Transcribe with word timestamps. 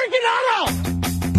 freaking 0.00 0.26
auto! 0.64 0.72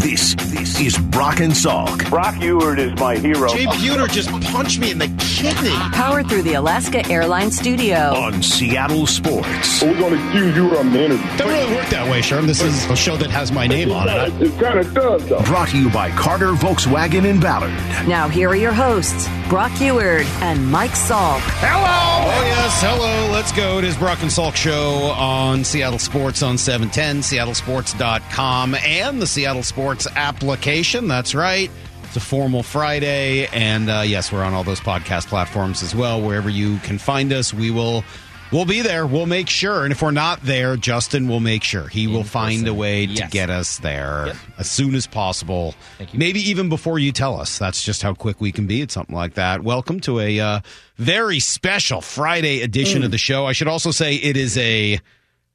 This 0.01 0.35
this 0.35 0.79
is 0.79 0.97
Brock 0.97 1.39
and 1.39 1.51
Salk. 1.53 2.09
Brock 2.09 2.35
Huard 2.35 2.79
is 2.79 2.99
my 2.99 3.15
hero. 3.15 3.49
Jay 3.49 3.65
Buhner 3.65 4.09
just 4.11 4.29
punched 4.51 4.79
me 4.79 4.91
in 4.91 4.97
the 4.97 5.07
kidney. 5.19 5.69
Powered 5.93 6.27
through 6.27 6.41
the 6.41 6.53
Alaska 6.55 7.07
Airlines 7.09 7.57
studio. 7.57 7.97
on 8.15 8.41
Seattle 8.41 9.05
Sports. 9.05 9.81
We're 9.81 9.97
going 9.97 10.17
to 10.17 10.27
accuse 10.29 10.55
you 10.55 10.75
of 10.75 10.91
the 10.91 11.05
interview. 11.05 11.37
Doesn't 11.37 11.47
really 11.47 11.75
work 11.75 11.87
that 11.89 12.09
way, 12.09 12.21
Sherm. 12.21 12.45
This 12.47 12.61
is 12.61 12.85
a 12.85 12.95
show 12.95 13.15
that 13.17 13.29
has 13.29 13.51
my 13.51 13.67
name 13.67 13.91
on 13.91 14.09
it. 14.09 14.41
It 14.41 14.59
kind 14.59 14.79
of 14.79 14.93
does, 14.93 15.27
though. 15.29 15.41
Brought 15.43 15.69
to 15.69 15.77
you 15.79 15.89
by 15.91 16.09
Carter 16.11 16.51
Volkswagen 16.53 17.25
in 17.25 17.39
Ballard. 17.39 17.71
Now 18.07 18.27
here 18.27 18.49
are 18.49 18.55
your 18.55 18.73
hosts, 18.73 19.27
Brock 19.51 19.73
Huard 19.73 20.25
and 20.41 20.65
Mike 20.71 20.91
Salk. 20.91 21.41
Hello. 21.59 21.83
Oh 21.83 22.41
yes, 22.45 22.81
hello. 22.81 23.33
Let's 23.33 23.51
go. 23.51 23.79
It 23.79 23.83
is 23.83 23.97
Brock 23.97 24.21
and 24.21 24.31
Salk 24.31 24.55
show 24.55 25.11
on 25.17 25.65
Seattle 25.65 25.99
Sports 25.99 26.41
on 26.41 26.57
710, 26.57 27.17
seattlesports.com, 27.17 28.75
and 28.75 29.21
the 29.21 29.27
Seattle 29.27 29.63
Sports 29.63 30.07
application. 30.15 31.09
That's 31.09 31.35
right. 31.35 31.69
It's 32.03 32.15
a 32.15 32.21
formal 32.21 32.63
Friday, 32.63 33.47
and 33.47 33.89
uh, 33.89 34.03
yes, 34.05 34.31
we're 34.31 34.41
on 34.41 34.53
all 34.53 34.63
those 34.63 34.79
podcast 34.79 35.27
platforms 35.27 35.83
as 35.83 35.93
well. 35.93 36.21
Wherever 36.21 36.49
you 36.49 36.77
can 36.77 36.97
find 36.97 37.33
us, 37.33 37.53
we 37.53 37.71
will. 37.71 38.05
We'll 38.51 38.65
be 38.65 38.81
there. 38.81 39.07
We'll 39.07 39.27
make 39.27 39.47
sure. 39.47 39.83
And 39.85 39.93
if 39.93 40.01
we're 40.01 40.11
not 40.11 40.41
there, 40.41 40.75
Justin 40.75 41.29
will 41.29 41.39
make 41.39 41.63
sure. 41.63 41.87
He 41.87 42.07
will 42.07 42.25
find 42.25 42.67
a 42.67 42.73
way 42.73 43.07
to 43.07 43.27
get 43.27 43.49
us 43.49 43.77
there 43.77 44.25
Yep. 44.27 44.35
as 44.57 44.69
soon 44.69 44.93
as 44.93 45.07
possible. 45.07 45.73
Thank 45.97 46.13
you. 46.13 46.19
Maybe 46.19 46.41
even 46.49 46.67
before 46.67 46.99
you 46.99 47.13
tell 47.13 47.39
us. 47.39 47.57
That's 47.57 47.81
just 47.81 48.01
how 48.01 48.13
quick 48.13 48.41
we 48.41 48.51
can 48.51 48.67
be 48.67 48.81
at 48.81 48.91
something 48.91 49.15
like 49.15 49.35
that. 49.35 49.63
Welcome 49.63 50.01
to 50.01 50.19
a 50.19 50.37
uh, 50.41 50.59
very 50.97 51.39
special 51.39 52.01
Friday 52.01 52.61
edition 52.61 53.03
of 53.03 53.11
the 53.11 53.17
show. 53.17 53.45
I 53.45 53.53
should 53.53 53.69
also 53.69 53.91
say 53.91 54.15
it 54.15 54.35
is 54.35 54.57
a 54.57 54.99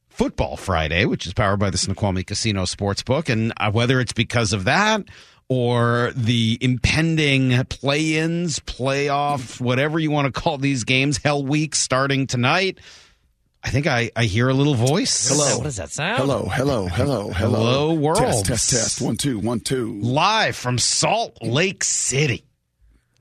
football 0.09 0.57
Friday, 0.57 1.05
which 1.05 1.27
is 1.27 1.35
powered 1.35 1.61
by 1.61 1.69
the 1.69 1.77
Snoqualmie 1.77 2.23
Casino 2.23 2.63
Sportsbook. 2.63 3.29
And 3.29 3.53
uh, 3.59 3.71
whether 3.73 4.01
it's 4.01 4.15
because 4.15 4.55
of 4.55 4.65
that 4.65 5.03
or 5.49 6.13
the 6.17 6.59
impending 6.61 7.65
play 7.67 8.17
ins, 8.17 8.59
playoff, 8.61 9.61
whatever 9.61 9.99
you 9.99 10.11
want 10.11 10.33
to 10.33 10.41
call 10.41 10.59
these 10.59 10.85
games, 10.85 11.19
Hell 11.19 11.45
Week 11.45 11.75
starting 11.75 12.27
tonight, 12.27 12.79
I 13.63 13.71
think 13.71 13.87
I, 13.87 14.11
I 14.15 14.25
hear 14.25 14.49
a 14.49 14.55
little 14.55 14.75
voice. 14.75 15.29
Hello. 15.29 15.57
What 15.57 15.65
does 15.65 15.77
that 15.77 15.91
sound? 15.91 16.19
Hello, 16.19 16.45
hello, 16.45 16.87
hello, 16.87 17.31
hello. 17.31 17.33
Hello, 17.33 17.95
world. 17.95 18.19
Test, 18.19 18.47
test, 18.47 18.71
test. 18.71 19.01
One, 19.01 19.17
two, 19.17 19.39
one, 19.39 19.61
two. 19.61 19.99
live 20.01 20.57
from 20.57 20.79
Salt 20.79 21.39
Lake 21.43 21.83
City. 21.85 22.45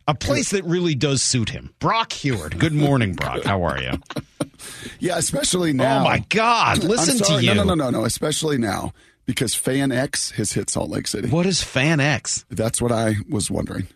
A 0.08 0.14
place 0.14 0.52
that 0.52 0.64
really 0.66 0.94
does 0.94 1.24
suit 1.24 1.50
him. 1.50 1.74
Brock 1.80 2.12
Huard. 2.12 2.60
Good 2.60 2.74
morning, 2.74 3.16
Brock. 3.16 3.44
How 3.44 3.64
are 3.64 3.82
you? 3.82 3.92
Yeah, 5.00 5.18
especially 5.18 5.74
now. 5.74 6.00
Oh 6.00 6.04
my 6.06 6.20
God. 6.30 6.84
Listen 6.84 7.18
I'm 7.18 7.24
sorry. 7.24 7.42
to 7.42 7.46
you. 7.48 7.54
No, 7.54 7.64
no, 7.64 7.76
no, 7.76 7.86
no, 7.86 8.00
no. 8.00 8.06
Especially 8.06 8.58
now 8.58 8.94
because 9.26 9.56
Fan 9.56 9.92
X 9.92 10.32
has 10.32 10.54
hit 10.54 10.70
Salt 10.70 10.90
Lake 10.90 11.08
City. 11.08 11.30
What 11.30 11.46
is 11.46 11.64
Fan 11.64 12.00
X? 12.00 12.46
That's 12.50 12.82
what 12.82 12.92
I 12.92 13.16
was 13.30 13.50
wondering. 13.50 13.88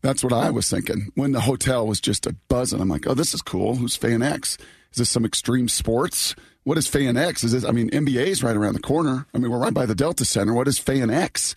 That's 0.00 0.22
what 0.22 0.32
I 0.32 0.50
was 0.50 0.70
thinking 0.70 1.10
when 1.14 1.32
the 1.32 1.40
hotel 1.40 1.86
was 1.86 2.00
just 2.00 2.26
a 2.26 2.32
buzzing. 2.48 2.80
I'm 2.80 2.88
like, 2.88 3.06
oh, 3.06 3.14
this 3.14 3.34
is 3.34 3.42
cool. 3.42 3.76
Who's 3.76 3.96
Fan 3.96 4.22
X? 4.22 4.56
Is 4.92 4.98
this 4.98 5.10
some 5.10 5.24
extreme 5.24 5.68
sports? 5.68 6.34
What 6.64 6.78
is 6.78 6.86
Fan 6.86 7.16
X? 7.16 7.44
Is 7.44 7.52
this? 7.52 7.64
I 7.64 7.72
mean, 7.72 7.90
NBA 7.90 8.26
is 8.26 8.42
right 8.42 8.56
around 8.56 8.74
the 8.74 8.80
corner. 8.80 9.26
I 9.34 9.38
mean, 9.38 9.50
we're 9.50 9.58
right 9.58 9.74
by 9.74 9.86
the 9.86 9.94
Delta 9.94 10.24
Center. 10.24 10.54
What 10.54 10.68
is 10.68 10.78
Fan 10.78 11.10
X? 11.10 11.54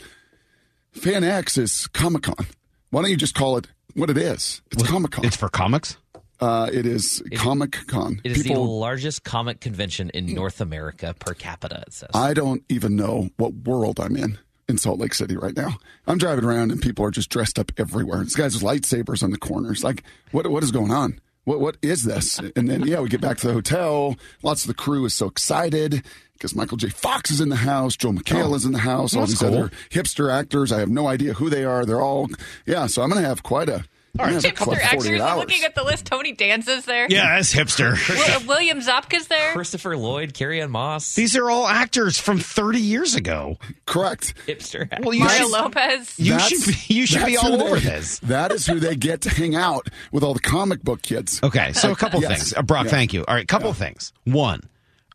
Fan 0.91 1.23
X 1.23 1.57
is 1.57 1.87
Comic 1.87 2.23
Con. 2.23 2.47
Why 2.89 3.01
don't 3.01 3.11
you 3.11 3.17
just 3.17 3.35
call 3.35 3.57
it 3.57 3.67
what 3.93 4.09
it 4.09 4.17
is? 4.17 4.61
It's 4.71 4.83
Comic 4.83 5.11
Con. 5.11 5.25
It's 5.25 5.35
for 5.35 5.49
comics? 5.49 5.97
Uh, 6.41 6.69
it 6.73 6.87
is 6.87 7.21
Comic 7.35 7.77
Con. 7.87 8.19
It 8.23 8.31
is 8.31 8.43
the 8.43 8.55
largest 8.59 9.23
comic 9.23 9.61
convention 9.61 10.09
in 10.09 10.33
North 10.33 10.59
America 10.59 11.13
per 11.17 11.35
capita, 11.35 11.83
it 11.85 11.93
says. 11.93 12.09
I 12.15 12.33
don't 12.33 12.63
even 12.67 12.95
know 12.95 13.29
what 13.37 13.53
world 13.53 13.99
I'm 13.99 14.15
in 14.15 14.39
in 14.67 14.79
Salt 14.79 14.99
Lake 14.99 15.13
City 15.13 15.37
right 15.37 15.55
now. 15.55 15.77
I'm 16.07 16.17
driving 16.17 16.43
around 16.43 16.71
and 16.71 16.81
people 16.81 17.05
are 17.05 17.11
just 17.11 17.29
dressed 17.29 17.59
up 17.59 17.71
everywhere. 17.77 18.23
This 18.23 18.35
guy's 18.35 18.55
with 18.55 18.63
lightsabers 18.63 19.21
on 19.21 19.29
the 19.29 19.37
corners. 19.37 19.83
Like, 19.83 20.03
what 20.31 20.49
what 20.49 20.63
is 20.63 20.71
going 20.71 20.91
on? 20.91 21.19
What 21.43 21.59
what 21.59 21.77
is 21.83 22.03
this? 22.03 22.39
And 22.55 22.67
then 22.69 22.87
yeah, 22.87 22.99
we 23.01 23.09
get 23.09 23.21
back 23.21 23.37
to 23.39 23.47
the 23.47 23.53
hotel. 23.53 24.15
Lots 24.41 24.63
of 24.63 24.67
the 24.67 24.73
crew 24.73 25.05
is 25.05 25.13
so 25.13 25.27
excited 25.27 26.03
because 26.33 26.55
Michael 26.55 26.77
J. 26.77 26.89
Fox 26.89 27.29
is 27.29 27.41
in 27.41 27.49
the 27.49 27.55
house, 27.55 27.95
Joel 27.95 28.13
McHale 28.13 28.55
is 28.55 28.65
in 28.65 28.71
the 28.71 28.79
house, 28.79 29.15
all 29.15 29.27
these 29.27 29.39
cool. 29.39 29.49
other 29.49 29.71
hipster 29.89 30.31
actors. 30.33 30.71
I 30.71 30.79
have 30.79 30.89
no 30.89 31.07
idea 31.07 31.33
who 31.33 31.51
they 31.51 31.63
are. 31.63 31.85
They're 31.85 32.01
all 32.01 32.29
yeah. 32.65 32.87
So 32.87 33.03
I'm 33.03 33.09
gonna 33.09 33.21
have 33.21 33.43
quite 33.43 33.69
a. 33.69 33.85
All 34.19 34.25
right, 34.25 34.35
Hipster 34.35 34.57
48 34.65 34.81
actors. 35.21 35.37
Looking 35.37 35.63
at 35.63 35.73
the 35.73 35.83
list. 35.83 36.05
Tony 36.05 36.33
Danza's 36.33 36.83
there. 36.85 37.07
Yeah, 37.09 37.35
that's 37.35 37.53
hipster. 37.53 37.95
Wi- 38.07 38.45
William 38.47 38.79
Zabka's 38.81 39.27
there. 39.27 39.53
Christopher 39.53 39.95
Lloyd, 39.95 40.33
Carrie 40.33 40.61
Ann 40.61 40.69
Moss, 40.69 41.15
These 41.15 41.37
are 41.37 41.49
all 41.49 41.65
actors 41.67 42.19
from 42.19 42.37
30 42.39 42.79
years 42.81 43.15
ago. 43.15 43.57
Correct. 43.85 44.33
hipster. 44.47 44.87
Well, 45.03 45.13
you 45.13 45.23
Mario 45.23 45.43
should, 45.43 45.51
Lopez. 45.51 46.19
you 46.19 46.33
That's- 46.33 46.49
should 46.49 46.87
be, 46.87 46.93
you 46.93 47.05
should 47.07 47.25
be 47.25 47.37
all 47.37 47.57
who 47.57 47.63
over 47.63 47.79
they- 47.79 47.89
this. 47.89 48.19
That 48.23 48.51
is 48.51 48.65
who 48.67 48.79
they 48.79 48.95
get 48.95 49.21
to 49.21 49.29
hang 49.29 49.55
out 49.55 49.87
with 50.11 50.23
all 50.23 50.33
the 50.33 50.39
comic 50.41 50.81
book 50.83 51.01
kids. 51.01 51.39
Okay, 51.41 51.71
so 51.73 51.91
a 51.91 51.95
couple 51.95 52.21
Yes. 52.21 52.29
things. 52.37 52.53
Uh, 52.57 52.61
Brock, 52.63 52.85
Yeah. 52.85 52.91
thank 52.91 53.13
you. 53.13 53.23
All 53.27 53.33
right, 53.35 53.43
a 53.43 53.47
couple 53.47 53.71
things. 53.73 54.11
One, 54.25 54.59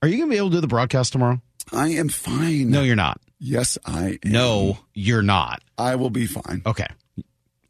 are 0.03 0.09
you 0.09 0.17
going 0.17 0.29
to 0.31 0.33
be 0.33 0.39
able 0.39 0.49
to 0.51 0.57
do 0.57 0.61
the 0.63 0.67
broadcast 0.69 1.13
tomorrow? 1.13 1.41
I 1.73 1.89
am 1.91 2.09
fine. 2.09 2.71
No, 2.71 2.83
you're 2.83 2.97
not. 2.97 3.21
Yes, 3.39 3.77
I 3.85 4.19
am. 4.25 4.33
No, 4.33 4.79
you're 4.95 5.23
not. 5.23 5.61
I 5.77 5.97
will 5.97 6.09
be 6.11 6.27
fine. 6.27 6.63
Okay. 6.65 6.87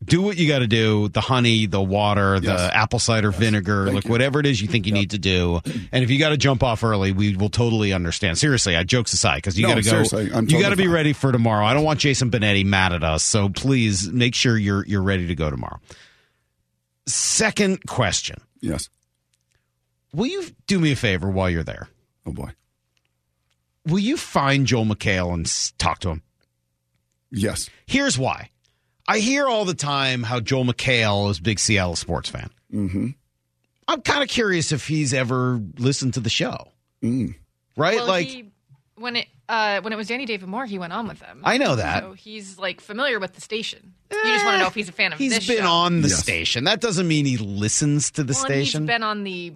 Do 0.07 0.23
what 0.23 0.37
you 0.37 0.49
got 0.49 0.61
to 0.61 0.67
do 0.67 1.09
the 1.09 1.21
honey, 1.21 1.67
the 1.67 1.81
water, 1.83 2.41
the 2.41 2.47
Yes. 2.49 2.71
apple 2.73 2.99
cider 2.99 3.31
vinegar, 3.31 3.85
Thank 3.87 3.95
like 3.97 4.05
you. 4.05 4.11
whatever 4.11 4.41
it 4.41 4.47
is 4.47 4.61
you 4.63 4.69
think 4.69 4.87
you 4.87 4.93
need 4.93 5.11
to 5.11 5.19
do. 5.19 5.61
And 5.93 6.03
if 6.05 6.11
you 6.11 6.19
got 6.19 6.31
to 6.31 6.37
jump 6.37 6.63
off 6.63 6.83
early, 6.85 7.13
we 7.13 7.37
will 7.37 7.49
totally 7.51 7.93
understand. 7.93 8.39
Seriously, 8.39 8.77
I 8.77 8.85
jokes 8.85 9.13
aside, 9.13 9.37
because 9.37 9.59
you 9.59 9.67
No, 9.67 9.75
got 9.75 9.83
to 9.85 10.17
go. 10.17 10.37
I'm 10.37 10.49
you 10.49 10.61
got 10.61 10.71
to 10.71 10.77
be 10.77 10.89
ready 10.89 11.13
for 11.13 11.33
tomorrow. 11.33 11.65
I 11.67 11.75
don't 11.75 11.85
want 11.85 12.01
Jason 12.01 12.31
Benetti 12.31 12.65
mad 12.65 12.93
at 12.93 13.03
us, 13.05 13.23
so 13.23 13.49
please 13.49 14.09
make 14.11 14.35
sure 14.35 14.57
you're 14.57 14.87
you're 14.87 15.03
ready 15.03 15.27
to 15.27 15.35
go 15.35 15.51
tomorrow. 15.51 15.81
Second 17.07 17.87
question: 17.87 18.37
Yes. 18.61 18.89
Will 20.13 20.27
you 20.27 20.45
do 20.67 20.79
me 20.79 20.93
a 20.93 20.97
favor 20.97 21.29
while 21.29 21.51
you're 21.51 21.63
there? 21.63 21.89
Oh 22.25 22.33
boy. 22.33 22.51
Will 23.87 23.99
you 24.01 24.17
find 24.17 24.67
Joel 24.67 24.85
McHale 24.87 25.33
and 25.33 25.47
talk 25.79 26.01
to 26.01 26.11
him? 26.11 26.23
Yes. 27.31 27.69
Here's 27.87 28.19
why. 28.19 28.51
I 29.09 29.19
hear 29.19 29.47
all 29.47 29.65
the 29.65 29.75
time 29.75 30.23
how 30.23 30.41
Joel 30.41 30.65
McHale 30.65 31.31
is 31.31 31.39
a 31.39 31.43
big 31.43 31.59
Seattle 31.59 31.97
sports 31.97 32.29
fan. 32.29 32.51
Mm-hmm. 32.73 33.09
I'm 33.89 34.01
kind 34.03 34.23
of 34.23 34.29
curious 34.29 34.73
if 34.73 34.89
he's 34.89 35.15
ever 35.15 35.61
listened 35.79 36.15
to 36.15 36.21
the 36.21 36.31
show. 36.31 36.57
Mm. 37.03 37.35
Right? 37.77 37.97
Well, 37.99 38.09
like, 38.09 38.27
he, 38.27 38.51
when 38.97 39.17
it 39.17 39.27
uh, 39.49 39.81
when 39.83 39.93
it 39.93 39.97
was 39.97 40.09
Danny 40.09 40.27
David 40.27 40.49
Moore, 40.49 40.67
he 40.67 40.79
went 40.79 40.93
on 40.93 41.07
with 41.07 41.21
them. 41.21 41.43
I 41.45 41.57
know 41.59 41.77
that. 41.77 42.03
So 42.03 42.13
he's 42.15 42.59
like 42.59 42.81
familiar 42.81 43.21
with 43.21 43.35
the 43.35 43.41
station. 43.41 43.95
you 44.11 44.19
just 44.25 44.45
want 44.45 44.57
to 44.57 44.61
know 44.61 44.67
if 44.67 44.75
he's 44.75 44.89
a 44.89 44.93
fan 44.93 45.13
of 45.13 45.19
he's 45.19 45.33
this 45.35 45.47
been 45.47 45.59
show. 45.59 45.71
on 45.71 46.03
the 46.03 46.09
Yes. 46.09 46.19
station. 46.19 46.65
That 46.65 46.81
doesn't 46.81 47.07
mean 47.07 47.27
he 47.27 47.37
listens 47.37 48.11
to 48.13 48.25
the 48.25 48.33
well, 48.33 48.45
station. 48.45 48.83
He's 48.83 48.87
been 48.89 49.03
on 49.05 49.23
the 49.23 49.55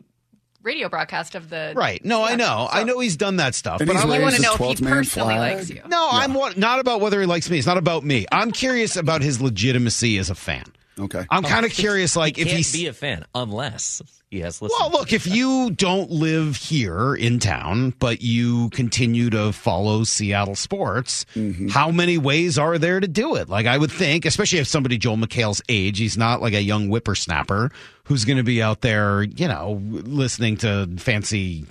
radio 0.62 0.88
broadcast 0.88 1.34
of 1.34 1.50
the 1.50 1.72
right. 1.76 2.04
No, 2.04 2.22
I 2.22 2.30
Yeah, 2.30 2.36
know. 2.36 2.68
I 2.70 2.84
know 2.84 3.00
he's 3.00 3.16
done 3.16 3.36
that 3.36 3.54
stuff. 3.54 3.80
And 3.80 3.88
But 3.88 3.96
I'm 3.96 4.08
want 4.08 4.34
to 4.34 4.42
know 4.42 4.54
if 4.54 4.78
he 4.78 4.84
personally 4.84 5.34
flag. 5.34 5.56
likes 5.56 5.70
you. 5.70 5.82
no, 5.88 6.08
I'm 6.10 6.34
what, 6.34 6.56
not 6.56 6.78
about 6.80 7.00
whether 7.00 7.20
he 7.20 7.26
likes 7.26 7.48
me. 7.50 7.58
It's 7.58 7.66
not 7.66 7.78
about 7.78 8.04
me. 8.04 8.26
I'm 8.30 8.52
curious 8.52 8.96
about 8.96 9.22
his 9.22 9.40
legitimacy 9.40 10.18
as 10.18 10.30
a 10.30 10.34
fan. 10.34 10.64
Okay. 11.00 11.24
I'm 11.30 11.42
kind 11.42 11.64
of 11.64 11.72
curious, 11.72 12.16
like 12.16 12.36
he 12.36 12.42
if 12.42 12.48
can't 12.48 12.56
he's 12.58 12.72
be 12.72 12.86
a 12.86 12.92
fan 12.92 13.24
unless 13.34 14.02
he 14.30 14.40
has 14.40 14.62
listened. 14.62 14.78
Well, 14.78 14.90
look, 14.90 15.12
if 15.12 15.26
you 15.26 15.70
don't 15.72 16.10
live 16.10 16.56
here 16.56 17.14
in 17.14 17.40
town, 17.40 17.94
but 17.98 18.22
you 18.22 18.70
continue 18.70 19.28
to 19.30 19.52
follow 19.52 20.04
Seattle 20.04 20.54
sports, 20.54 21.26
mm-hmm. 21.34 21.68
how 21.68 21.90
many 21.90 22.16
ways 22.16 22.58
are 22.58 22.78
there 22.78 23.00
to 23.00 23.08
do 23.08 23.34
it? 23.34 23.48
Like, 23.48 23.66
I 23.66 23.76
would 23.76 23.90
think, 23.90 24.24
especially 24.24 24.60
if 24.60 24.68
somebody 24.68 24.98
Joel 24.98 25.16
McHale's 25.16 25.60
age, 25.68 25.98
he's 25.98 26.16
not 26.16 26.40
like 26.40 26.54
a 26.54 26.62
young 26.62 26.88
whippersnapper 26.88 27.72
who's 28.04 28.24
going 28.24 28.38
to 28.38 28.44
be 28.44 28.62
out 28.62 28.82
there, 28.82 29.22
you 29.22 29.48
know, 29.48 29.80
listening 29.82 30.56
to 30.58 30.88
fancy. 30.98 31.66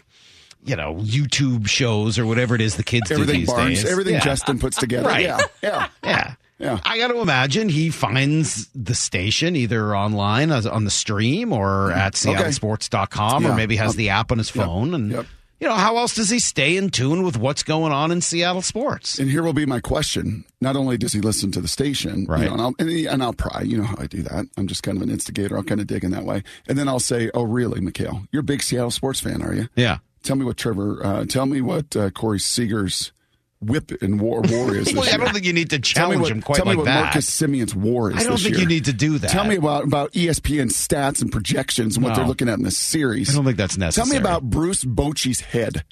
You 0.65 0.75
know, 0.75 0.95
YouTube 0.95 1.69
shows 1.69 2.19
or 2.19 2.25
whatever 2.25 2.53
it 2.53 2.59
is 2.59 2.75
the 2.75 2.83
kids 2.83 3.07
do 3.07 3.13
Everything 3.13 3.39
these 3.39 3.47
Barnes, 3.47 3.81
days. 3.81 3.89
everything 3.89 4.15
Yeah. 4.15 4.19
Justin 4.19 4.59
puts 4.59 4.75
together. 4.75 5.07
Right. 5.07 5.23
Yeah. 5.23 5.39
Yeah. 5.63 5.87
Yeah. 6.03 6.33
Yeah. 6.59 6.79
I 6.83 6.97
got 6.97 7.07
to 7.07 7.19
imagine 7.21 7.69
he 7.69 7.89
finds 7.89 8.67
the 8.75 8.93
station 8.93 9.55
either 9.55 9.95
online 9.95 10.51
on 10.51 10.83
the 10.83 10.91
stream 10.91 11.53
or 11.53 11.91
at 11.91 12.13
seattlesports.com 12.15 13.45
or 13.45 13.49
Yeah. 13.49 13.55
maybe 13.55 13.75
has 13.77 13.91
Yep. 13.93 13.97
the 13.97 14.09
app 14.09 14.31
on 14.31 14.37
his 14.37 14.49
phone. 14.49 14.93
And, 14.93 15.11
Yep. 15.11 15.25
you 15.61 15.67
know, 15.67 15.75
how 15.75 15.97
else 15.97 16.15
does 16.15 16.29
he 16.29 16.39
stay 16.39 16.75
in 16.77 16.89
tune 16.89 17.23
with 17.23 17.37
what's 17.37 17.63
going 17.63 17.91
on 17.93 18.11
in 18.11 18.21
Seattle 18.21 18.61
sports? 18.61 19.19
And 19.19 19.29
here 19.29 19.41
will 19.43 19.53
be 19.53 19.65
my 19.65 19.79
question. 19.79 20.43
Not 20.61 20.75
only 20.75 20.97
does 20.97 21.13
he 21.13 21.21
listen 21.21 21.51
to 21.51 21.61
the 21.61 21.67
station, 21.67 22.21
you 22.21 22.27
Right. 22.27 22.45
know, 22.45 22.53
and, 22.53 22.61
I'll, 22.61 22.73
and, 22.79 22.89
he- 22.89 23.05
and 23.05 23.23
I'll 23.23 23.33
pry. 23.33 23.61
You 23.61 23.77
know 23.77 23.83
how 23.85 23.95
I 23.99 24.07
do 24.07 24.21
that. 24.23 24.45
I'm 24.57 24.67
just 24.67 24.83
kind 24.83 24.97
of 24.97 25.03
an 25.03 25.09
instigator. 25.09 25.55
I'll 25.55 25.63
kind 25.63 25.79
of 25.81 25.87
dig 25.87 26.03
in 26.03 26.11
that 26.11 26.25
way. 26.25 26.43
And 26.67 26.77
then 26.77 26.87
I'll 26.87 26.99
say, 26.99 27.31
oh, 27.33 27.43
really, 27.43 27.79
McHale? 27.79 28.27
You're 28.31 28.41
a 28.41 28.43
big 28.43 28.61
Seattle 28.63 28.91
sports 28.91 29.19
fan, 29.21 29.41
are 29.41 29.53
you? 29.53 29.69
Yeah. 29.75 29.99
Tell 30.23 30.35
me 30.35 30.43
what 30.43 30.57
Trevor, 30.57 30.99
uh, 31.05 31.23
tell 31.25 31.45
me 31.45 31.61
what 31.61 31.95
uh, 31.95 32.09
Corey 32.09 32.39
Seager's 32.39 33.13
whip 33.61 33.91
in 34.01 34.17
war, 34.17 34.41
warriors. 34.41 34.87
is 34.87 34.93
this 34.93 34.95
Well, 34.95 35.13
I 35.13 35.17
don't 35.17 35.33
think 35.33 35.45
you 35.45 35.53
need 35.53 35.69
to 35.71 35.79
Tell 35.79 36.09
me 36.09 36.15
challenge 36.15 36.21
what, 36.21 36.31
him 36.31 36.41
quite 36.41 36.55
tell 36.57 36.65
me 36.65 36.69
like 36.71 36.77
what 36.77 36.85
that. 36.85 37.03
Marcus 37.05 37.29
Semien's 37.29 37.75
war 37.75 38.11
is 38.11 38.17
I 38.17 38.23
don't 38.23 38.31
this 38.33 38.43
think 38.43 38.55
year. 38.55 38.61
you 38.63 38.67
need 38.67 38.85
to 38.85 38.93
do 38.93 39.17
that. 39.19 39.29
Tell 39.29 39.45
me 39.45 39.55
about, 39.55 39.83
about 39.83 40.11
ESPN 40.13 40.67
stats 40.71 41.21
and 41.21 41.31
projections 41.31 41.95
and 41.97 42.03
what 42.03 42.11
No. 42.11 42.15
they're 42.17 42.27
looking 42.27 42.47
at 42.49 42.57
in 42.57 42.63
this 42.63 42.77
series. 42.77 43.29
I 43.29 43.33
don't 43.35 43.45
think 43.45 43.57
that's 43.57 43.77
necessary. 43.77 44.05
Tell 44.05 44.13
me 44.13 44.17
about 44.19 44.43
Bruce 44.49 44.83
Bochy's 44.83 45.41
head. 45.41 45.83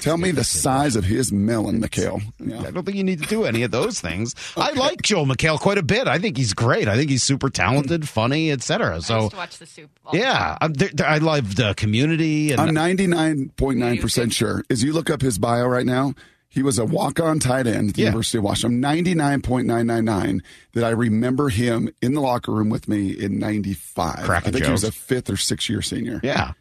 Tell 0.00 0.16
me 0.16 0.32
the 0.32 0.42
size 0.62 0.96
of 0.96 1.04
his 1.04 1.30
melon, 1.30 1.80
McHale. 1.80 2.20
Yeah. 2.44 2.62
I 2.66 2.72
don't 2.72 2.84
think 2.84 2.96
you 2.96 3.04
need 3.04 3.22
to 3.22 3.28
do 3.28 3.44
any 3.44 3.62
of 3.62 3.70
those 3.70 4.00
things. 4.00 4.34
I 4.56 4.72
like 4.72 5.02
Joel 5.02 5.26
McHale 5.26 5.60
quite 5.60 5.78
a 5.78 5.84
bit. 5.84 6.08
I 6.08 6.18
think 6.18 6.36
he's 6.36 6.52
great. 6.52 6.88
I 6.88 6.96
think 6.96 7.10
he's 7.10 7.22
super 7.22 7.48
talented, 7.48 8.08
funny, 8.08 8.50
etc. 8.50 8.96
I 8.96 8.98
So 8.98 9.18
used 9.20 9.30
to 9.30 9.36
watch 9.36 9.58
the 9.58 9.66
soup. 9.66 9.90
all 10.04 10.10
the 10.10 10.18
yeah. 10.18 10.58
I'm, 10.60 10.72
there, 10.72 10.90
there- 10.92 11.06
I 11.06 11.18
love 11.18 11.54
the 11.54 11.74
community. 11.74 12.50
And 12.50 12.60
I'm 12.60 12.70
99.9% 12.74 14.32
sure. 14.32 14.64
As 14.68 14.82
you 14.82 14.92
look 14.92 15.10
up 15.10 15.20
his 15.22 15.38
bio 15.38 15.66
right 15.66 15.86
now, 15.86 16.14
he 16.54 16.62
was 16.62 16.78
a 16.78 16.84
walk 16.84 17.20
on 17.20 17.38
tight 17.40 17.66
end 17.66 17.90
at 17.90 17.94
the 17.96 18.02
Yeah. 18.02 18.08
University 18.08 18.38
of 18.38 18.44
Washington. 18.44 18.80
99.999 18.80 20.40
that 20.74 20.84
I 20.84 20.90
remember 20.90 21.48
him 21.48 21.90
in 22.00 22.14
the 22.14 22.20
locker 22.20 22.52
room 22.52 22.70
with 22.70 22.88
me 22.88 23.10
in 23.10 23.38
95. 23.38 24.24
Cracking 24.24 24.48
I 24.48 24.52
think 24.52 24.64
he 24.66 24.70
was 24.72 24.84
a 24.84 24.92
fifth 24.92 25.30
or 25.30 25.36
sixth 25.36 25.68
year 25.68 25.82
senior. 25.82 26.20
yeah. 26.22 26.52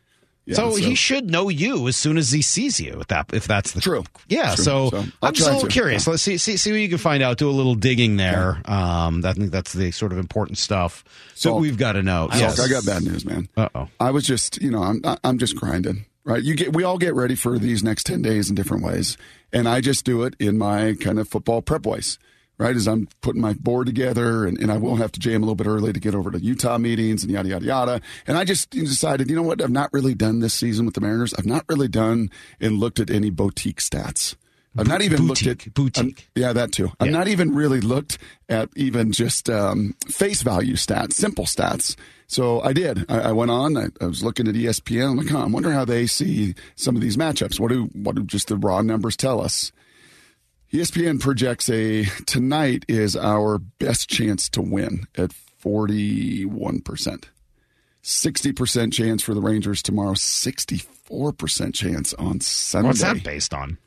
Yeah, 0.45 0.56
so, 0.56 0.72
so- 0.72 0.75
he 0.75 0.94
should 0.94 1.31
know 1.31 1.48
you 1.48 1.88
as 1.88 1.95
soon 1.95 2.18
as 2.18 2.30
he 2.34 2.42
sees 2.42 2.78
you. 2.78 3.00
If 3.00 3.07
that, 3.07 3.28
if 3.34 3.48
that's 3.48 3.72
the 3.72 3.80
True. 3.80 4.04
yeah. 4.28 4.56
True. 4.56 4.63
So, 4.66 4.90
So, 4.90 5.06
I'm 5.22 5.34
just 5.34 5.48
a 5.48 5.54
little 5.54 5.69
to. 5.69 5.74
curious. 5.74 6.06
Let's 6.06 6.22
see, 6.22 6.36
see, 6.38 6.57
see 6.57 6.72
what 6.74 6.81
you 6.81 6.90
can 6.90 6.98
find 6.98 7.24
out. 7.24 7.38
Do 7.38 7.50
a 7.50 7.51
little 7.51 7.75
digging 7.75 8.18
there. 8.18 8.62
Um, 8.66 9.24
I 9.24 9.31
think 9.31 9.51
that's 9.51 9.72
the 9.72 9.92
sort 9.92 10.12
of 10.12 10.18
important 10.18 10.57
stuff 10.57 11.06
that 11.06 11.40
So- 11.40 11.56
we've 11.56 11.78
got 11.78 11.94
to 11.94 12.04
know. 12.04 12.28
Yes. 12.34 12.60
I 12.60 12.68
got 12.68 12.86
bad 12.86 13.04
news, 13.04 13.24
man. 13.24 13.48
Uh 13.56 13.69
oh. 13.74 13.88
I 14.01 14.12
was 14.12 14.25
just, 14.25 14.62
you 14.62 14.69
know, 14.69 14.84
I'm 14.84 15.01
I'm 15.24 15.38
just 15.38 15.56
grinding, 15.56 16.04
right? 16.25 16.41
You 16.41 16.55
get, 16.55 16.73
we 16.73 16.83
all 16.83 16.97
get 16.97 17.13
ready 17.15 17.35
for 17.35 17.57
these 17.57 17.83
next 17.83 18.05
ten 18.05 18.21
days 18.21 18.49
in 18.49 18.55
different 18.55 18.83
ways, 18.83 19.17
and 19.51 19.67
I 19.67 19.81
just 19.81 20.05
do 20.05 20.23
it 20.23 20.35
in 20.39 20.57
my 20.57 20.95
kind 20.99 21.19
of 21.19 21.27
football 21.27 21.61
prep 21.61 21.85
ways, 21.85 22.17
right? 22.57 22.75
As 22.75 22.87
I'm 22.87 23.07
putting 23.21 23.41
my 23.41 23.53
board 23.53 23.87
together, 23.87 24.45
and, 24.45 24.57
and 24.57 24.71
I 24.71 24.77
will 24.77 24.95
have 24.97 25.11
to 25.13 25.19
jam 25.19 25.43
a 25.43 25.45
little 25.45 25.55
bit 25.55 25.67
early 25.67 25.93
to 25.93 25.99
get 25.99 26.15
over 26.15 26.31
to 26.31 26.39
Utah 26.39 26.77
meetings 26.77 27.23
and 27.23 27.31
yada 27.31 27.49
yada 27.49 27.65
yada. 27.65 28.01
And 28.27 28.37
I 28.37 28.43
just 28.43 28.69
decided, 28.69 29.29
you 29.29 29.35
know 29.35 29.43
what? 29.43 29.61
I've 29.61 29.69
not 29.69 29.91
really 29.93 30.13
done 30.13 30.39
this 30.39 30.53
season 30.53 30.85
with 30.85 30.95
the 30.95 31.01
Mariners. 31.01 31.33
I've 31.33 31.45
not 31.45 31.65
really 31.67 31.87
done 31.87 32.29
and 32.59 32.79
looked 32.79 32.99
at 32.99 33.09
any 33.09 33.29
boutique 33.29 33.79
stats. 33.79 34.35
I've 34.75 34.87
not 34.87 35.03
even 35.03 35.27
looked 35.27 35.45
at 35.45 35.71
boutique. 35.73 36.27
um, 36.35 36.41
yeah, 36.41 36.53
that 36.53 36.71
too. 36.71 36.91
I've 36.99 37.11
not 37.11 37.27
even 37.27 37.53
really 37.53 37.79
looked 37.79 38.17
at 38.49 38.69
even 38.75 39.11
just 39.11 39.47
um, 39.49 39.95
face 40.07 40.41
value 40.41 40.73
stats, 40.73 41.13
simple 41.13 41.45
stats. 41.45 41.95
So 42.27 42.61
I 42.61 42.73
did. 42.73 43.05
I, 43.09 43.19
I 43.19 43.31
went 43.31 43.51
on. 43.51 43.77
I, 43.77 43.87
I 44.01 44.05
was 44.05 44.23
looking 44.23 44.47
at 44.47 44.55
ESPN. 44.55 45.11
I'm 45.11 45.17
like, 45.17 45.29
huh, 45.29 45.43
I 45.43 45.47
wonder 45.47 45.71
how 45.71 45.85
they 45.85 46.07
see 46.07 46.55
some 46.75 46.95
of 46.95 47.01
these 47.01 47.17
matchups. 47.17 47.59
What 47.59 47.69
do 47.69 47.85
what 47.93 48.15
do 48.15 48.23
just 48.23 48.47
the 48.47 48.57
raw 48.57 48.81
numbers 48.81 49.15
tell 49.15 49.41
us? 49.41 49.71
ESPN 50.71 51.19
projects 51.19 51.69
a 51.69 52.05
tonight 52.25 52.85
is 52.87 53.15
our 53.15 53.59
best 53.59 54.09
chance 54.09 54.49
to 54.49 54.61
win 54.61 55.05
at 55.15 55.31
41 55.33 56.81
percent. 56.81 57.29
60% 58.03 58.91
chance 58.91 59.23
for 59.23 59.33
the 59.33 59.39
Rangers 59.39 59.81
tomorrow, 59.81 60.13
64% 60.13 61.73
chance 61.73 62.13
on 62.15 62.41
Sunday. 62.41 62.87
What's 62.87 63.01
that 63.01 63.23
based 63.23 63.53
on? 63.53 63.77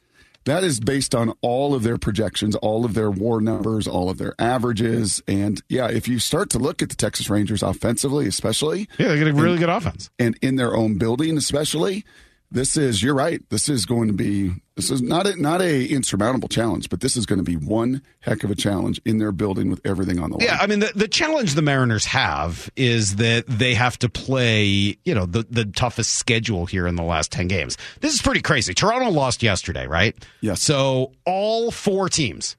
That 0.47 0.65
is 0.65 0.81
based 0.81 1.15
on 1.15 1.35
all 1.43 1.75
of 1.75 1.83
their 1.83 1.99
projections, 1.99 2.55
all 2.57 2.85
of 2.85 2.95
their 2.95 3.11
war 3.11 3.41
numbers, 3.41 3.87
all 3.87 4.09
of 4.09 4.17
their 4.19 4.35
averages. 4.39 5.23
And 5.29 5.61
yeah, 5.69 5.89
if 5.89 6.09
you 6.09 6.19
start 6.19 6.51
to 6.51 6.59
look 6.59 6.83
at 6.83 6.89
the 6.89 6.95
Texas 6.97 7.29
Rangers 7.29 7.63
offensively, 7.63 8.27
especially, 8.27 8.89
Yeah, 8.99 9.09
they 9.09 9.19
got 9.19 9.29
a 9.29 9.33
really 9.35 9.59
good 9.59 9.69
offense. 9.69 10.09
and 10.19 10.39
in 10.43 10.57
their 10.57 10.75
own 10.75 10.99
building, 10.99 11.37
especially, 11.37 12.05
this 12.51 12.77
is, 12.77 13.03
you're 13.03 13.15
right, 13.15 13.43
this 13.51 13.69
is 13.69 13.87
going 13.87 14.09
to 14.09 14.15
be, 14.15 14.53
this 14.77 14.91
is 14.91 15.03
not 15.03 15.27
a, 15.27 15.41
not 15.41 15.61
a 15.61 15.87
insurmountable 15.87 16.49
challenge, 16.49 16.89
but 16.89 17.01
this 17.01 17.17
is 17.17 17.27
going 17.27 17.39
to 17.39 17.45
be 17.45 17.57
one 17.57 18.03
heck 18.21 18.45
of 18.45 18.51
a 18.51 18.55
challenge 18.55 19.01
in 19.05 19.19
their 19.19 19.33
building 19.33 19.71
with 19.71 19.81
everything 19.85 20.19
on 20.19 20.31
the 20.31 20.37
line. 20.37 20.47
Yeah, 20.47 20.59
I 20.61 20.67
mean 20.67 20.81
the, 20.81 20.93
the 20.95 21.09
challenge 21.09 21.55
the 21.55 21.63
Mariners 21.63 22.05
have 22.07 22.71
is 22.77 23.17
that 23.17 23.47
they 23.47 23.75
have 23.75 23.99
to 23.99 24.09
play, 24.09 24.97
you 25.05 25.15
know, 25.15 25.27
the, 25.27 25.47
the 25.49 25.65
toughest 25.65 26.15
schedule 26.15 26.67
here 26.67 26.87
in 26.87 26.95
the 26.95 27.03
last 27.03 27.33
10 27.33 27.49
games. 27.49 27.77
This 28.01 28.15
is 28.15 28.23
pretty 28.23 28.43
crazy. 28.43 28.75
Toronto 28.75 29.11
lost 29.11 29.43
yesterday, 29.43 29.87
right? 29.87 30.15
Yes. 30.41 30.63
So 30.63 31.13
all 31.25 31.71
four 31.71 32.09
teams 32.09 32.57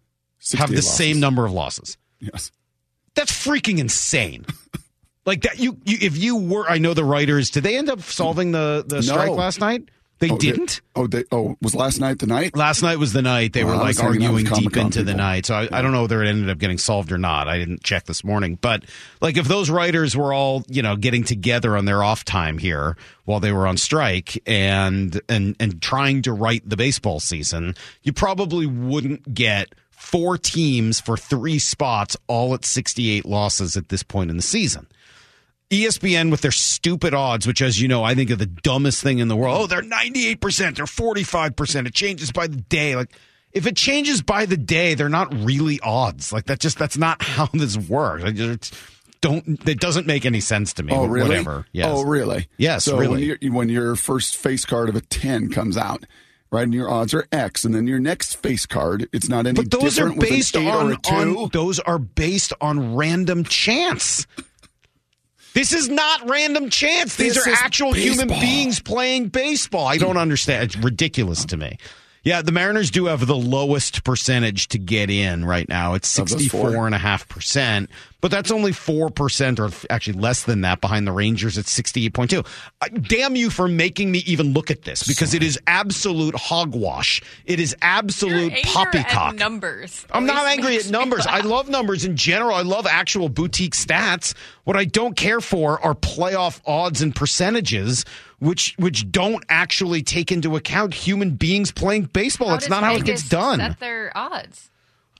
have 0.53 0.69
the 0.69 0.75
losses. 0.75 0.93
same 0.93 1.19
number 1.19 1.45
of 1.45 1.51
losses. 1.51 1.97
Yes. 2.19 2.51
That's 3.15 3.31
freaking 3.31 3.79
insane. 3.79 4.45
like 5.27 5.41
that 5.41 5.59
you, 5.59 5.77
you 5.85 5.97
if 6.01 6.17
you 6.17 6.35
were 6.37 6.67
I 6.67 6.79
know 6.79 6.95
the 6.95 7.05
writers, 7.05 7.51
did 7.51 7.61
they 7.63 7.77
end 7.77 7.89
up 7.89 8.01
solving 8.01 8.51
the 8.51 8.83
the 8.87 9.03
strike 9.03 9.29
last 9.29 9.59
night? 9.59 9.89
They 10.19 10.31
Oh, 10.31 10.37
didn't? 10.39 10.81
oh, 10.95 11.05
they, 11.05 11.25
oh, 11.31 11.55
was 11.61 11.75
last 11.75 11.99
night 11.99 12.17
the 12.17 12.25
night? 12.25 12.55
Last 12.57 12.81
night 12.81 12.97
was 12.97 13.13
the 13.13 13.21
night 13.21 13.53
they 13.53 13.63
Well, 13.63 13.75
were 13.75 13.81
like 13.81 13.89
was 13.89 13.99
hanging 13.99 14.23
out 14.25 14.33
arguing 14.33 14.45
deep 14.45 14.75
into 14.75 15.03
the 15.03 15.13
night. 15.13 15.45
So 15.45 15.53
I, 15.53 15.69
I 15.71 15.83
don't 15.83 15.91
know 15.91 16.01
whether 16.01 16.23
it 16.23 16.27
ended 16.27 16.49
up 16.49 16.57
getting 16.57 16.79
solved 16.79 17.11
or 17.11 17.19
not. 17.19 17.47
I 17.47 17.59
didn't 17.59 17.83
check 17.83 18.05
this 18.05 18.23
morning. 18.23 18.57
But 18.59 18.83
like 19.21 19.37
if 19.37 19.47
those 19.47 19.69
writers 19.69 20.17
were 20.17 20.33
all, 20.33 20.63
you 20.67 20.81
know, 20.81 20.95
getting 20.95 21.23
together 21.23 21.77
on 21.77 21.85
their 21.85 22.01
off 22.01 22.25
time 22.25 22.57
here 22.57 22.97
while 23.25 23.39
they 23.39 23.51
were 23.51 23.67
on 23.67 23.77
strike 23.77 24.41
and 24.47 25.21
and 25.29 25.55
and 25.59 25.79
trying 25.83 26.23
to 26.23 26.33
write 26.33 26.67
the 26.67 26.77
baseball 26.77 27.19
season, 27.19 27.75
you 28.01 28.11
probably 28.11 28.65
wouldn't 28.65 29.35
get 29.35 29.75
four 29.91 30.35
teams 30.35 30.99
for 30.99 31.15
three 31.15 31.59
spots 31.59 32.17
all 32.25 32.55
at 32.55 32.65
68 32.65 33.23
losses 33.23 33.77
at 33.77 33.89
this 33.89 34.01
point 34.01 34.31
in 34.31 34.37
the 34.37 34.41
season. 34.43 34.87
ESPN 35.69 36.31
with 36.31 36.41
their 36.41 36.51
stupid 36.51 37.13
odds, 37.13 37.45
which, 37.45 37.61
as 37.61 37.81
you 37.81 37.87
know, 37.87 38.03
I 38.03 38.15
think 38.15 38.31
are 38.31 38.35
the 38.35 38.45
dumbest 38.45 39.03
thing 39.03 39.19
in 39.19 39.27
the 39.27 39.35
world. 39.35 39.59
Oh, 39.61 39.67
they're 39.67 39.81
98%, 39.81 40.75
they're 40.75 40.85
45%. 40.85 41.87
It 41.87 41.93
changes 41.93 42.31
by 42.31 42.47
the 42.47 42.55
day. 42.57 42.95
Like, 42.95 43.11
if 43.51 43.67
it 43.67 43.75
changes 43.75 44.21
by 44.21 44.45
the 44.45 44.57
day, 44.57 44.93
they're 44.93 45.09
not 45.09 45.33
really 45.33 45.79
odds. 45.81 46.31
Like, 46.31 46.45
that 46.45 46.59
just, 46.59 46.77
that's 46.77 46.97
not 46.97 47.21
how 47.21 47.47
this 47.47 47.75
works. 47.77 48.23
I 48.23 48.31
just 48.31 48.73
don't, 49.19 49.67
it 49.67 49.79
doesn't 49.79 50.07
make 50.07 50.25
any 50.25 50.39
sense 50.39 50.73
to 50.73 50.83
me. 50.83 50.93
Oh, 50.93 51.05
really? 51.05 51.29
Whatever. 51.29 51.65
Yes. 51.73 51.89
Oh, 51.91 52.03
really? 52.03 52.47
Yes, 52.57 52.85
So 52.85 52.97
really. 52.97 53.35
when, 53.41 53.53
when 53.53 53.69
your 53.69 53.95
first 53.95 54.37
face 54.37 54.63
card 54.63 54.87
of 54.89 54.95
a 54.95 55.01
10 55.01 55.49
comes 55.49 55.75
out, 55.75 56.05
right, 56.49 56.63
and 56.63 56.73
your 56.73 56.89
odds 56.89 57.13
are 57.13 57.27
X, 57.31 57.65
and 57.65 57.75
then 57.75 57.87
your 57.87 57.99
next 57.99 58.35
face 58.35 58.65
card, 58.65 59.09
it's 59.11 59.27
not 59.27 59.45
any 59.45 59.61
But 59.61 59.71
those 59.71 59.99
are 59.99 60.13
based 60.13 60.55
on, 60.55 60.93
on 61.09 61.49
those 61.51 61.79
are 61.79 61.99
based 61.99 62.53
on 62.61 62.95
random 62.95 63.43
chance. 63.43 64.25
This 65.57 65.73
is 65.73 65.89
not 65.89 66.29
random 66.29 66.69
chance. 66.69 67.15
These 67.15 67.33
This 67.33 67.47
are 67.47 67.49
actual 67.49 67.91
human 67.91 68.27
beings 68.27 68.79
playing 68.79 69.29
baseball. 69.29 69.87
I 69.87 69.97
don't 69.97 70.17
understand. 70.17 70.65
It's 70.65 70.77
ridiculous 70.77 71.45
to 71.45 71.57
me. 71.57 71.79
Yeah, 72.23 72.41
the 72.41 72.51
Mariners 72.51 72.91
do 72.91 73.05
have 73.05 73.25
the 73.25 73.35
lowest 73.35 74.03
percentage 74.03 74.67
to 74.69 74.77
get 74.77 75.09
in 75.09 75.45
right 75.45 75.67
now. 75.69 75.93
It's 75.93 76.17
Of 76.17 76.27
those 76.29 76.47
four. 76.47 76.71
64.5%, 76.71 77.87
but 78.19 78.31
that's 78.31 78.51
only 78.51 78.71
4% 78.71 79.59
or 79.59 79.87
actually 79.93 80.19
less 80.19 80.43
than 80.43 80.61
that 80.61 80.81
behind 80.81 81.07
the 81.07 81.11
Rangers 81.13 81.57
at 81.57 81.65
68.2. 81.65 82.45
Uh, 82.81 82.87
damn 82.89 83.35
you 83.37 83.49
for 83.49 83.67
making 83.69 84.11
me 84.11 84.19
even 84.25 84.53
look 84.53 84.69
at 84.71 84.81
this 84.83 85.03
because 85.03 85.33
it 85.33 85.41
is 85.43 85.57
absolute 85.67 86.35
hogwash. 86.35 87.21
It 87.45 87.59
is 87.61 87.75
absolute 87.81 88.51
Your 88.51 88.57
anger 88.57 88.69
poppycock. 88.69 89.33
at 89.33 89.39
numbers. 89.39 90.05
I'm 90.11 90.25
not 90.25 90.45
angry 90.47 90.75
at 90.77 90.89
numbers. 90.89 91.25
I 91.27 91.39
love 91.41 91.69
numbers 91.69 92.03
in 92.03 92.17
general. 92.17 92.55
I 92.55 92.63
love 92.63 92.85
actual 92.87 93.29
boutique 93.29 93.73
stats. 93.75 94.33
What 94.65 94.75
I 94.75 94.83
don't 94.85 95.15
care 95.15 95.39
for 95.39 95.79
are 95.81 95.93
playoff 95.95 96.59
odds 96.67 97.01
and 97.01 97.15
percentages, 97.15 98.03
which 98.39 98.75
which 98.77 99.11
don't 99.11 99.43
actually 99.49 100.03
take 100.03 100.31
into 100.31 100.55
account 100.55 100.93
human 100.93 101.31
beings 101.31 101.71
playing 101.71 102.03
baseball. 102.05 102.49
That's 102.49 102.65
does 102.65 102.69
not 102.69 102.83
how 102.83 102.95
it 102.95 103.05
gets 103.05 103.27
done. 103.27 103.59
Set 103.59 103.79
their 103.79 104.11
odds. 104.15 104.69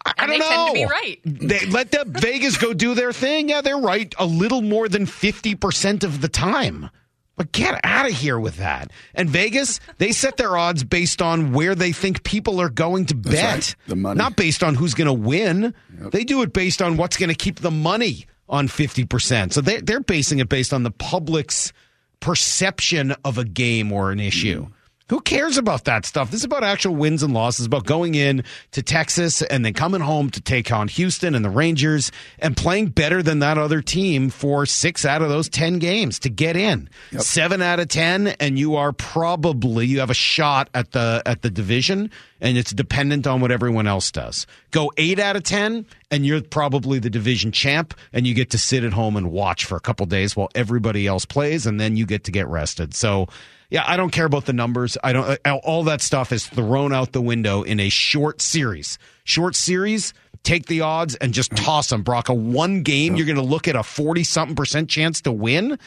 I, 0.05 0.13
I 0.17 0.23
and 0.23 0.29
don't 0.29 0.29
they 0.29 0.39
know. 0.39 0.49
tend 0.49 0.67
to 0.67 0.73
be 0.73 0.85
right. 0.85 1.19
They 1.25 1.65
let 1.71 1.91
the 1.91 2.03
Vegas 2.07 2.57
go 2.57 2.73
do 2.73 2.93
their 2.93 3.11
thing. 3.11 3.49
Yeah, 3.49 3.61
they're 3.61 3.77
right 3.77 4.13
a 4.19 4.25
little 4.25 4.61
more 4.61 4.87
than 4.87 5.05
50% 5.05 6.03
of 6.03 6.21
the 6.21 6.27
time. 6.27 6.89
But 7.35 7.51
get 7.51 7.79
out 7.83 8.07
of 8.07 8.13
here 8.13 8.39
with 8.39 8.57
that. 8.57 8.89
And 9.13 9.29
Vegas, 9.29 9.79
they 9.99 10.11
set 10.11 10.37
their 10.37 10.57
odds 10.57 10.83
based 10.83 11.21
on 11.21 11.53
where 11.53 11.75
they 11.75 11.91
think 11.91 12.23
people 12.23 12.59
are 12.59 12.69
going 12.69 13.05
to 13.07 13.15
bet. 13.15 13.43
right. 13.53 13.75
The 13.87 13.95
money. 13.95 14.17
Not 14.17 14.35
based 14.35 14.63
on 14.63 14.73
who's 14.73 14.95
going 14.95 15.05
to 15.05 15.13
win. 15.13 15.75
They 16.11 16.23
do 16.23 16.41
it 16.41 16.51
based 16.51 16.81
on 16.81 16.97
what's 16.97 17.15
going 17.15 17.29
to 17.29 17.35
keep 17.35 17.59
the 17.59 17.69
money 17.69 18.25
on 18.49 18.67
50%. 18.67 19.53
So 19.53 19.61
they, 19.61 19.81
they're 19.81 19.99
basing 19.99 20.39
it 20.39 20.49
based 20.49 20.73
on 20.73 20.81
the 20.81 20.89
public's 20.89 21.73
perception 22.19 23.13
of 23.23 23.37
a 23.37 23.45
game 23.45 23.91
or 23.91 24.11
an 24.11 24.19
issue. 24.19 24.67
Who 25.09 25.21
cares 25.21 25.57
about 25.57 25.85
that 25.85 26.05
stuff? 26.05 26.31
This 26.31 26.41
is 26.41 26.45
about 26.45 26.65
actual 26.65 26.93
wins 26.95 27.23
and 27.23 27.33
losses, 27.33 27.65
about 27.65 27.85
going 27.85 28.15
in 28.15 28.43
to 28.71 28.83
Texas 28.83 29.41
and 29.41 29.63
then 29.63 29.73
coming 29.73 30.01
home 30.01 30.29
to 30.31 30.41
take 30.41 30.69
on 30.69 30.89
Houston 30.89 31.33
and 31.33 31.45
the 31.45 31.49
Rangers 31.49 32.11
and 32.39 32.57
playing 32.57 32.87
better 32.87 33.23
than 33.23 33.39
that 33.39 33.57
other 33.57 33.81
team 33.81 34.29
for 34.29 34.65
six 34.65 35.05
out 35.05 35.21
of 35.21 35.29
those 35.29 35.47
10 35.47 35.79
games 35.79 36.19
to 36.19 36.29
get 36.29 36.57
in. 36.57 36.89
Seven 37.19 37.61
out 37.61 37.79
of 37.79 37.87
10, 37.87 38.27
and 38.27 38.59
you 38.59 38.75
are 38.75 38.91
probably, 38.91 39.85
you 39.85 39.99
have 39.99 40.09
a 40.09 40.15
shot 40.15 40.69
at 40.73 40.91
the, 40.91 41.21
at 41.25 41.41
the 41.41 41.49
division 41.49 42.11
and 42.41 42.57
it's 42.57 42.71
dependent 42.71 43.25
on 43.25 43.39
what 43.39 43.51
everyone 43.51 43.87
else 43.87 44.11
does. 44.11 44.45
Go 44.71 44.91
eight 44.97 45.19
out 45.19 45.37
of 45.37 45.43
10 45.43 45.85
and 46.11 46.25
you're 46.25 46.41
probably 46.41 46.99
the 46.99 47.09
division 47.09 47.53
champ 47.53 47.93
and 48.11 48.27
you 48.27 48.33
get 48.33 48.49
to 48.49 48.57
sit 48.57 48.83
at 48.83 48.91
home 48.91 49.15
and 49.15 49.31
watch 49.31 49.63
for 49.63 49.77
a 49.77 49.81
couple 49.81 50.05
days 50.05 50.35
while 50.35 50.49
everybody 50.53 51.07
else 51.07 51.23
plays 51.25 51.65
and 51.65 51.79
then 51.79 51.95
you 51.95 52.05
get 52.05 52.25
to 52.25 52.31
get 52.31 52.47
rested. 52.47 52.93
So, 52.93 53.27
yeah, 53.69 53.83
I 53.85 53.97
don't 53.97 54.11
care 54.11 54.25
about 54.25 54.45
the 54.45 54.53
numbers. 54.53 54.97
I 55.03 55.13
don't. 55.13 55.39
uh, 55.45 55.55
All 55.63 55.83
that 55.85 56.01
stuff 56.01 56.31
is 56.31 56.47
thrown 56.47 56.93
out 56.93 57.11
the 57.11 57.21
window 57.21 57.63
in 57.63 57.79
a 57.79 57.89
short 57.89 58.41
series. 58.41 58.97
Short 59.23 59.55
series. 59.55 60.13
Take 60.43 60.67
the 60.67 60.81
odds 60.81 61.15
and 61.15 61.33
just 61.33 61.53
toss 61.55 61.89
them, 61.89 62.03
Brock. 62.03 62.29
A 62.29 62.33
one 62.33 62.83
game, 62.83 63.15
you're 63.17 63.25
going 63.25 63.35
to 63.37 63.41
look 63.41 63.67
at 63.67 63.75
a 63.75 63.83
forty 63.83 64.23
something 64.23 64.55
percent 64.55 64.89
chance 64.89 65.21
to 65.21 65.31
win. 65.31 65.77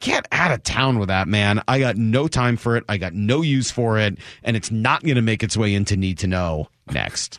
Get 0.00 0.26
out 0.32 0.50
of 0.50 0.62
town 0.62 0.98
with 0.98 1.08
that, 1.08 1.28
man. 1.28 1.62
I 1.68 1.78
got 1.78 1.96
no 1.96 2.26
time 2.28 2.56
for 2.56 2.76
it. 2.76 2.84
I 2.88 2.98
got 2.98 3.14
no 3.14 3.42
use 3.42 3.70
for 3.70 3.98
it. 3.98 4.18
And 4.42 4.56
it's 4.56 4.70
not 4.70 5.02
going 5.02 5.16
to 5.16 5.22
make 5.22 5.42
its 5.42 5.56
way 5.56 5.74
into 5.74 5.96
Need 5.96 6.18
to 6.18 6.26
Know 6.26 6.68
next. 6.90 7.38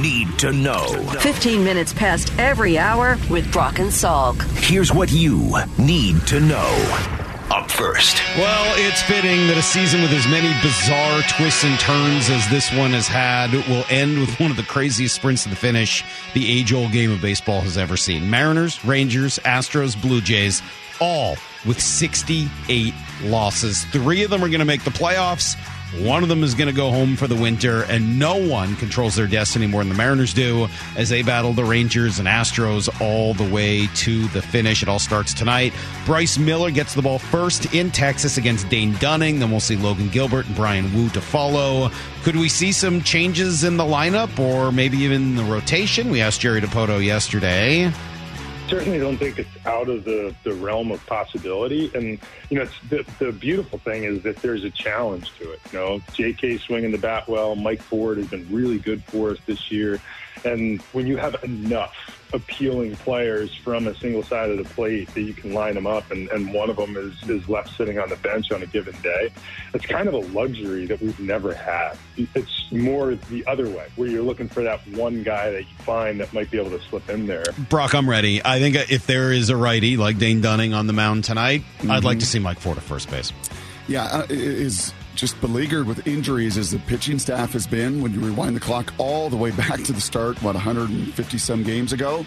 Need 0.00 0.38
to 0.38 0.52
know. 0.52 0.86
15 1.20 1.62
minutes 1.62 1.92
past 1.92 2.32
every 2.38 2.78
hour 2.78 3.18
with 3.28 3.52
Brock 3.52 3.80
and 3.80 3.90
Salk. 3.90 4.40
Here's 4.56 4.94
what 4.94 5.12
you 5.12 5.52
need 5.76 6.26
to 6.28 6.40
know. 6.40 7.06
Up 7.50 7.70
first. 7.70 8.22
Well, 8.38 8.72
it's 8.78 9.02
fitting 9.02 9.46
that 9.48 9.58
a 9.58 9.62
season 9.62 10.00
with 10.00 10.12
as 10.12 10.26
many 10.28 10.48
bizarre 10.62 11.20
twists 11.36 11.64
and 11.64 11.78
turns 11.80 12.30
as 12.30 12.48
this 12.48 12.72
one 12.72 12.92
has 12.92 13.08
had 13.08 13.52
will 13.68 13.84
end 13.90 14.20
with 14.20 14.40
one 14.40 14.50
of 14.50 14.56
the 14.56 14.62
craziest 14.62 15.16
sprints 15.16 15.42
to 15.42 15.50
the 15.50 15.56
finish 15.56 16.02
the 16.32 16.50
age 16.50 16.72
old 16.72 16.92
game 16.92 17.10
of 17.10 17.20
baseball 17.20 17.60
has 17.60 17.76
ever 17.76 17.98
seen. 17.98 18.30
Mariners, 18.30 18.82
Rangers, 18.84 19.38
Astros, 19.40 20.00
Blue 20.00 20.22
Jays, 20.22 20.62
all 21.00 21.36
with 21.66 21.80
68 21.80 22.94
losses. 23.24 23.84
Three 23.86 24.22
of 24.22 24.30
them 24.30 24.42
are 24.42 24.48
going 24.48 24.60
to 24.60 24.64
make 24.64 24.84
the 24.84 24.90
playoffs. 24.90 25.56
One 25.98 26.22
of 26.22 26.28
them 26.28 26.44
is 26.44 26.54
going 26.54 26.68
to 26.68 26.74
go 26.74 26.90
home 26.90 27.16
for 27.16 27.26
the 27.26 27.34
winter, 27.34 27.82
and 27.82 28.16
no 28.16 28.36
one 28.36 28.76
controls 28.76 29.16
their 29.16 29.26
destiny 29.26 29.66
more 29.66 29.80
than 29.82 29.88
the 29.88 29.96
Mariners 29.96 30.32
do 30.32 30.68
as 30.96 31.08
they 31.08 31.22
battle 31.22 31.52
the 31.52 31.64
Rangers 31.64 32.20
and 32.20 32.28
Astros 32.28 32.88
all 33.00 33.34
the 33.34 33.48
way 33.52 33.88
to 33.88 34.28
the 34.28 34.40
finish. 34.40 34.82
It 34.82 34.88
all 34.88 35.00
starts 35.00 35.34
tonight. 35.34 35.72
Bryce 36.06 36.38
Miller 36.38 36.70
gets 36.70 36.94
the 36.94 37.02
ball 37.02 37.18
first 37.18 37.74
in 37.74 37.90
Texas 37.90 38.36
against 38.36 38.68
Dane 38.68 38.94
Dunning. 38.94 39.40
Then 39.40 39.50
we'll 39.50 39.58
see 39.58 39.76
Logan 39.76 40.08
Gilbert 40.10 40.46
and 40.46 40.54
Bryan 40.54 40.94
Woo 40.94 41.08
to 41.10 41.20
follow. 41.20 41.90
Could 42.22 42.36
we 42.36 42.48
see 42.48 42.70
some 42.70 43.02
changes 43.02 43.64
in 43.64 43.76
the 43.76 43.84
lineup 43.84 44.38
or 44.38 44.70
maybe 44.70 44.98
even 44.98 45.34
the 45.34 45.44
rotation? 45.44 46.08
We 46.08 46.20
asked 46.20 46.40
Jerry 46.40 46.60
Dipoto 46.60 47.04
yesterday 47.04 47.92
certainly 48.70 48.98
don't 49.00 49.18
think 49.18 49.38
it's 49.38 49.66
out 49.66 49.88
of 49.88 50.04
the, 50.04 50.34
the 50.44 50.54
realm 50.54 50.92
of 50.92 51.04
possibility. 51.06 51.90
And, 51.92 52.18
you 52.48 52.56
know, 52.56 52.62
it's 52.62 52.78
the, 52.88 53.04
the 53.18 53.32
beautiful 53.32 53.80
thing 53.80 54.04
is 54.04 54.22
that 54.22 54.36
there's 54.36 54.62
a 54.62 54.70
challenge 54.70 55.36
to 55.38 55.50
it. 55.50 55.60
You 55.72 55.78
know, 55.78 56.00
J.K. 56.14 56.58
swinging 56.58 56.92
the 56.92 56.98
bat 56.98 57.28
well, 57.28 57.56
Mike 57.56 57.82
Ford 57.82 58.18
has 58.18 58.28
been 58.28 58.46
really 58.50 58.78
good 58.78 59.02
for 59.04 59.30
us 59.30 59.38
this 59.46 59.72
year. 59.72 60.00
And 60.44 60.80
when 60.92 61.06
you 61.06 61.16
have 61.16 61.42
enough 61.44 61.94
appealing 62.32 62.94
players 62.96 63.54
from 63.54 63.88
a 63.88 63.94
single 63.96 64.22
side 64.22 64.50
of 64.50 64.58
the 64.58 64.74
plate 64.74 65.12
that 65.14 65.22
you 65.22 65.34
can 65.34 65.52
line 65.52 65.74
them 65.74 65.86
up, 65.86 66.10
and, 66.10 66.28
and 66.30 66.54
one 66.54 66.70
of 66.70 66.76
them 66.76 66.96
is, 66.96 67.28
is 67.28 67.48
left 67.48 67.76
sitting 67.76 67.98
on 67.98 68.08
the 68.08 68.16
bench 68.16 68.52
on 68.52 68.62
a 68.62 68.66
given 68.66 68.94
day. 69.02 69.30
It's 69.74 69.84
kind 69.84 70.08
of 70.08 70.14
a 70.14 70.18
luxury 70.18 70.86
that 70.86 71.00
we've 71.00 71.18
never 71.18 71.52
had. 71.52 71.96
It's 72.16 72.70
more 72.70 73.14
the 73.14 73.44
other 73.46 73.68
way, 73.68 73.88
where 73.96 74.08
you're 74.08 74.22
looking 74.22 74.48
for 74.48 74.62
that 74.62 74.86
one 74.88 75.22
guy 75.22 75.50
that 75.50 75.62
you 75.62 75.76
find 75.78 76.20
that 76.20 76.32
might 76.32 76.50
be 76.50 76.58
able 76.58 76.70
to 76.70 76.80
slip 76.84 77.08
in 77.10 77.26
there. 77.26 77.44
Brock, 77.68 77.94
I'm 77.94 78.08
ready. 78.08 78.40
I 78.44 78.60
think 78.60 78.76
if 78.90 79.06
there 79.06 79.32
is 79.32 79.50
a 79.50 79.56
righty 79.56 79.96
like 79.96 80.18
Dane 80.18 80.40
Dunning 80.40 80.72
on 80.72 80.86
the 80.86 80.92
mound 80.92 81.24
tonight, 81.24 81.62
mm-hmm. 81.78 81.90
I'd 81.90 82.04
like 82.04 82.20
to 82.20 82.26
see 82.26 82.38
Mike 82.38 82.60
Ford 82.60 82.76
at 82.76 82.84
first 82.84 83.10
base. 83.10 83.32
Yeah, 83.88 84.04
uh, 84.04 84.26
is 84.28 84.92
just 85.20 85.38
beleaguered 85.42 85.86
with 85.86 86.06
injuries 86.06 86.56
as 86.56 86.70
the 86.70 86.78
pitching 86.78 87.18
staff 87.18 87.52
has 87.52 87.66
been 87.66 88.00
when 88.00 88.14
you 88.14 88.20
rewind 88.20 88.56
the 88.56 88.60
clock 88.60 88.92
all 88.96 89.28
the 89.28 89.36
way 89.36 89.50
back 89.50 89.82
to 89.82 89.92
the 89.92 90.00
start, 90.00 90.42
what 90.42 90.54
150 90.54 91.38
some 91.38 91.62
games 91.62 91.92
ago. 91.92 92.24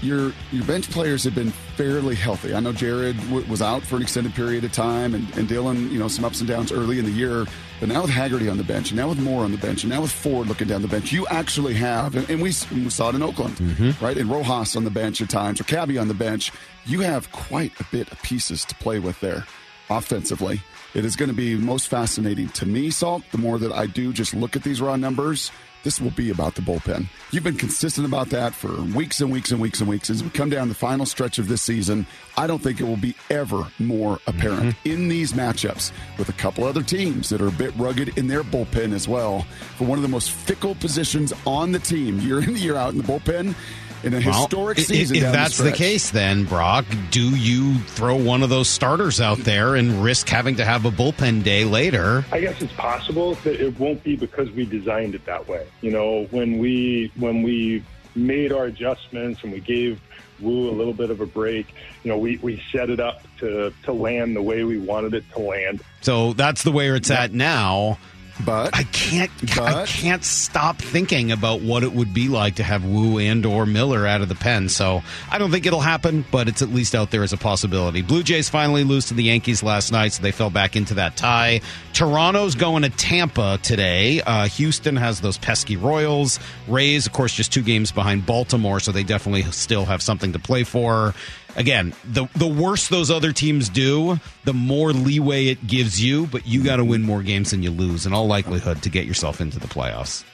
Your 0.00 0.32
your 0.50 0.64
bench 0.64 0.90
players 0.90 1.22
have 1.22 1.36
been 1.36 1.52
fairly 1.76 2.16
healthy. 2.16 2.54
I 2.54 2.58
know 2.58 2.72
Jared 2.72 3.16
w- 3.28 3.48
was 3.48 3.62
out 3.62 3.84
for 3.84 3.94
an 3.94 4.02
extended 4.02 4.34
period 4.34 4.64
of 4.64 4.72
time, 4.72 5.14
and, 5.14 5.32
and 5.36 5.48
Dylan, 5.48 5.92
you 5.92 5.98
know, 6.00 6.08
some 6.08 6.24
ups 6.24 6.40
and 6.40 6.48
downs 6.48 6.72
early 6.72 6.98
in 6.98 7.04
the 7.04 7.12
year. 7.12 7.46
But 7.78 7.88
now 7.88 8.02
with 8.02 8.10
Haggerty 8.10 8.48
on 8.48 8.56
the 8.56 8.64
bench, 8.64 8.90
and 8.90 8.98
now 8.98 9.08
with 9.08 9.20
Moore 9.20 9.44
on 9.44 9.52
the 9.52 9.58
bench, 9.58 9.84
and 9.84 9.92
now 9.92 10.00
with 10.00 10.10
Ford 10.10 10.48
looking 10.48 10.66
down 10.66 10.82
the 10.82 10.88
bench, 10.88 11.12
you 11.12 11.24
actually 11.28 11.74
have, 11.74 12.16
and, 12.16 12.28
and 12.28 12.42
we, 12.42 12.52
we, 12.74 12.90
saw 12.90 13.10
it 13.10 13.14
in 13.14 13.22
Oakland, 13.22 13.54
mm-hmm. 13.58 14.04
right? 14.04 14.16
And 14.16 14.28
Rojas 14.28 14.74
on 14.74 14.82
the 14.82 14.90
bench 14.90 15.22
at 15.22 15.30
times, 15.30 15.60
or 15.60 15.64
Cabby 15.64 15.98
on 15.98 16.08
the 16.08 16.14
bench. 16.14 16.50
You 16.84 17.00
have 17.00 17.30
quite 17.30 17.78
a 17.78 17.84
bit 17.92 18.10
of 18.10 18.20
pieces 18.22 18.64
to 18.64 18.74
play 18.74 18.98
with 18.98 19.20
there 19.20 19.46
offensively. 19.96 20.60
It 20.94 21.04
is 21.04 21.16
going 21.16 21.30
to 21.30 21.34
be 21.34 21.56
most 21.56 21.88
fascinating 21.88 22.48
to 22.50 22.66
me, 22.66 22.88
Salk. 22.88 23.22
The 23.30 23.38
more 23.38 23.58
that 23.58 23.72
I 23.72 23.86
do 23.86 24.12
just 24.12 24.34
look 24.34 24.56
at 24.56 24.62
these 24.62 24.80
raw 24.80 24.96
numbers, 24.96 25.50
this 25.84 26.00
will 26.00 26.10
be 26.10 26.30
about 26.30 26.54
the 26.54 26.62
bullpen. 26.62 27.08
You've 27.30 27.44
been 27.44 27.56
consistent 27.56 28.06
about 28.06 28.30
that 28.30 28.54
for 28.54 28.80
weeks 28.94 29.20
and 29.20 29.32
weeks 29.32 29.50
and 29.50 29.60
weeks 29.60 29.80
and 29.80 29.88
weeks. 29.88 30.10
As 30.10 30.22
we 30.22 30.30
come 30.30 30.50
down 30.50 30.68
the 30.68 30.74
final 30.74 31.06
stretch 31.06 31.38
of 31.38 31.48
this 31.48 31.62
season, 31.62 32.06
I 32.36 32.46
don't 32.46 32.62
think 32.62 32.80
it 32.80 32.84
will 32.84 32.96
be 32.96 33.16
ever 33.30 33.66
more 33.78 34.20
apparent 34.26 34.76
mm-hmm. 34.76 34.88
in 34.88 35.08
these 35.08 35.32
matchups 35.32 35.92
with 36.18 36.28
a 36.28 36.34
couple 36.34 36.64
other 36.64 36.82
teams 36.82 37.28
that 37.30 37.40
are 37.40 37.48
a 37.48 37.52
bit 37.52 37.74
rugged 37.76 38.16
in 38.18 38.28
their 38.28 38.44
bullpen 38.44 38.92
as 38.92 39.08
well. 39.08 39.42
For 39.76 39.84
one 39.84 39.98
of 39.98 40.02
the 40.02 40.08
most 40.08 40.30
fickle 40.30 40.74
positions 40.74 41.32
on 41.46 41.72
the 41.72 41.78
team, 41.78 42.20
year 42.20 42.42
in, 42.42 42.56
year 42.56 42.76
out 42.76 42.92
in 42.92 42.98
the 42.98 43.04
bullpen, 43.04 43.54
in 44.02 44.14
a 44.14 44.18
well, 44.18 44.40
historic 44.40 44.78
season. 44.78 45.16
If 45.16 45.22
that's 45.32 45.58
the, 45.58 45.64
the, 45.64 45.72
case, 45.72 46.10
then 46.10 46.44
Brock, 46.44 46.84
do 47.10 47.36
you 47.36 47.78
throw 47.78 48.16
one 48.16 48.42
of 48.42 48.50
those 48.50 48.68
starters 48.68 49.20
out 49.20 49.38
there 49.38 49.74
and 49.74 50.02
risk 50.02 50.28
having 50.28 50.56
to 50.56 50.64
have 50.64 50.84
a 50.84 50.90
bullpen 50.90 51.42
day 51.42 51.64
later? 51.64 52.24
I 52.32 52.40
guess 52.40 52.60
it's 52.60 52.72
possible 52.72 53.34
that 53.36 53.60
it 53.60 53.78
won't 53.78 54.02
be 54.02 54.16
because 54.16 54.50
we 54.50 54.64
designed 54.64 55.14
it 55.14 55.24
that 55.26 55.48
way. 55.48 55.66
You 55.80 55.90
know, 55.90 56.24
when 56.30 56.58
we 56.58 57.12
when 57.16 57.42
we 57.42 57.84
made 58.14 58.52
our 58.52 58.64
adjustments 58.64 59.42
and 59.42 59.52
we 59.52 59.60
gave 59.60 60.00
Woo 60.42 60.68
a 60.68 60.72
little 60.72 60.92
bit 60.92 61.10
of 61.10 61.20
a 61.20 61.26
break. 61.26 61.72
You 62.02 62.10
know, 62.10 62.18
we, 62.18 62.36
we 62.38 62.62
set 62.72 62.90
it 62.90 63.00
up 63.00 63.22
to, 63.38 63.72
to 63.84 63.92
land 63.92 64.36
the 64.36 64.42
way 64.42 64.64
we 64.64 64.78
wanted 64.78 65.14
it 65.14 65.24
to 65.32 65.38
land. 65.38 65.82
So 66.00 66.32
that's 66.32 66.64
the 66.64 66.72
way 66.72 66.88
it's 66.88 67.10
at 67.10 67.32
now. 67.32 67.98
But 68.44 68.76
I 68.76 68.84
can't 68.84 69.30
but, 69.40 69.60
I 69.60 69.86
can't 69.86 70.24
stop 70.24 70.78
thinking 70.78 71.32
about 71.32 71.60
what 71.60 71.82
it 71.82 71.92
would 71.92 72.12
be 72.12 72.28
like 72.28 72.56
to 72.56 72.62
have 72.62 72.84
Woo 72.84 73.18
and 73.18 73.44
or 73.46 73.66
Miller 73.66 74.06
out 74.06 74.20
of 74.20 74.28
the 74.28 74.34
pen. 74.34 74.68
So 74.68 75.02
I 75.30 75.38
don't 75.38 75.50
think 75.50 75.66
it'll 75.66 75.80
happen, 75.80 76.24
but 76.30 76.48
it's 76.48 76.62
at 76.62 76.70
least 76.70 76.94
out 76.94 77.10
there 77.10 77.22
as 77.22 77.32
a 77.32 77.36
possibility. 77.36 78.02
Blue 78.02 78.22
Jays 78.22 78.48
finally 78.48 78.84
lose 78.84 79.06
to 79.06 79.14
the 79.14 79.24
Yankees 79.24 79.62
last 79.62 79.92
night, 79.92 80.12
so 80.12 80.22
they 80.22 80.32
fell 80.32 80.50
back 80.50 80.76
into 80.76 80.94
that 80.94 81.16
tie. 81.16 81.60
Toronto's 81.92 82.54
going 82.54 82.82
to 82.82 82.90
Tampa 82.90 83.58
today. 83.62 84.22
Uh, 84.22 84.46
Houston 84.48 84.96
has 84.96 85.20
those 85.20 85.38
pesky 85.38 85.76
Royals. 85.76 86.38
Rays, 86.68 87.06
of 87.06 87.12
course, 87.12 87.34
just 87.34 87.52
two 87.52 87.62
games 87.62 87.92
behind 87.92 88.26
Baltimore, 88.26 88.80
so 88.80 88.92
they 88.92 89.02
definitely 89.04 89.42
still 89.52 89.84
have 89.84 90.02
something 90.02 90.32
to 90.32 90.38
play 90.38 90.64
for 90.64 91.14
again, 91.56 91.94
the 92.04 92.26
the 92.34 92.46
worse 92.46 92.88
those 92.88 93.10
other 93.10 93.32
teams 93.32 93.68
do, 93.68 94.18
the 94.44 94.52
more 94.52 94.92
leeway 94.92 95.46
it 95.46 95.66
gives 95.66 96.02
you, 96.02 96.26
but 96.26 96.46
you 96.46 96.62
got 96.64 96.76
to 96.76 96.84
win 96.84 97.02
more 97.02 97.22
games 97.22 97.50
than 97.50 97.62
you 97.62 97.70
lose 97.70 98.06
in 98.06 98.12
all 98.12 98.26
likelihood 98.26 98.82
to 98.82 98.90
get 98.90 99.06
yourself 99.06 99.40
into 99.40 99.58
the 99.58 99.68
playoffs. 99.68 100.24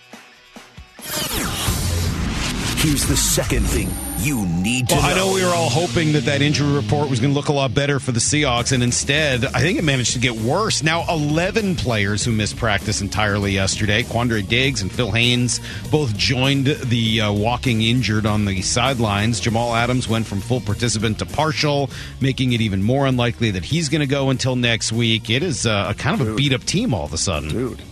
Here's 2.79 3.07
the 3.07 3.17
second 3.17 3.65
thing 3.65 3.91
you 4.25 4.47
need 4.47 4.89
to 4.89 4.95
well, 4.95 5.03
know. 5.03 5.09
I 5.09 5.15
know 5.17 5.35
we 5.35 5.45
were 5.45 5.51
all 5.51 5.69
hoping 5.69 6.13
that 6.13 6.27
that 6.27 6.43
injury 6.43 6.73
report 6.73 7.11
was 7.11 7.19
going 7.19 7.33
to 7.33 7.37
look 7.37 7.49
a 7.49 7.53
lot 7.53 7.75
better 7.75 7.99
for 7.99 8.13
the 8.13 8.21
Seahawks, 8.21 8.71
and 8.71 8.85
instead, 8.85 9.45
I 9.47 9.63
think 9.63 9.81
it 9.81 9.83
managed 9.83 10.13
to 10.13 10.21
get 10.21 10.37
worse. 10.37 10.81
Now, 10.85 11.05
11 11.09 11.75
players 11.75 12.25
who 12.25 12.31
missed 12.31 12.57
practice 12.57 13.01
entirely 13.01 13.51
yesterday. 13.51 14.05
Quandre 14.05 14.47
Diggs 14.47 14.81
and 14.81 14.93
Phil 14.93 15.11
Haynes 15.11 15.61
both 15.91 16.17
joined 16.17 16.67
the 16.67 17.23
uh, 17.23 17.33
walking 17.33 17.83
injured 17.83 18.27
on 18.27 18.45
the 18.45 18.63
sidelines. 18.63 19.41
Jamal 19.41 19.75
Adams 19.75 20.09
went 20.09 20.29
from 20.29 20.41
full 20.41 20.61
participant 20.61 21.19
to 21.19 21.27
partial, 21.27 21.91
making 22.21 22.53
it 22.53 22.61
even 22.61 22.81
more 22.81 23.07
unlikely 23.07 23.51
that 23.51 23.65
he's 23.65 23.89
going 23.89 24.03
to 24.03 24.07
go 24.07 24.31
until 24.31 24.55
next 24.55 24.93
week. 24.93 25.31
It 25.31 25.43
is 25.43 25.67
uh, 25.67 25.87
a 25.89 25.95
kind 25.95 26.15
of 26.21 26.29
Dude. 26.29 26.35
a 26.35 26.37
beat 26.37 26.53
up 26.53 26.63
team 26.63 26.95
all 26.95 27.07
of 27.07 27.13
a 27.13 27.19
sudden. 27.19 27.49
Dude, 27.49 27.83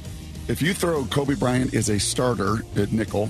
if 0.47 0.63
you 0.63 0.73
throw 0.75 1.03
Coby 1.07 1.37
Bryant 1.37 1.75
as 1.75 1.89
a 1.89 1.99
starter 1.99 2.65
at 2.77 2.93
nickel, 2.93 3.29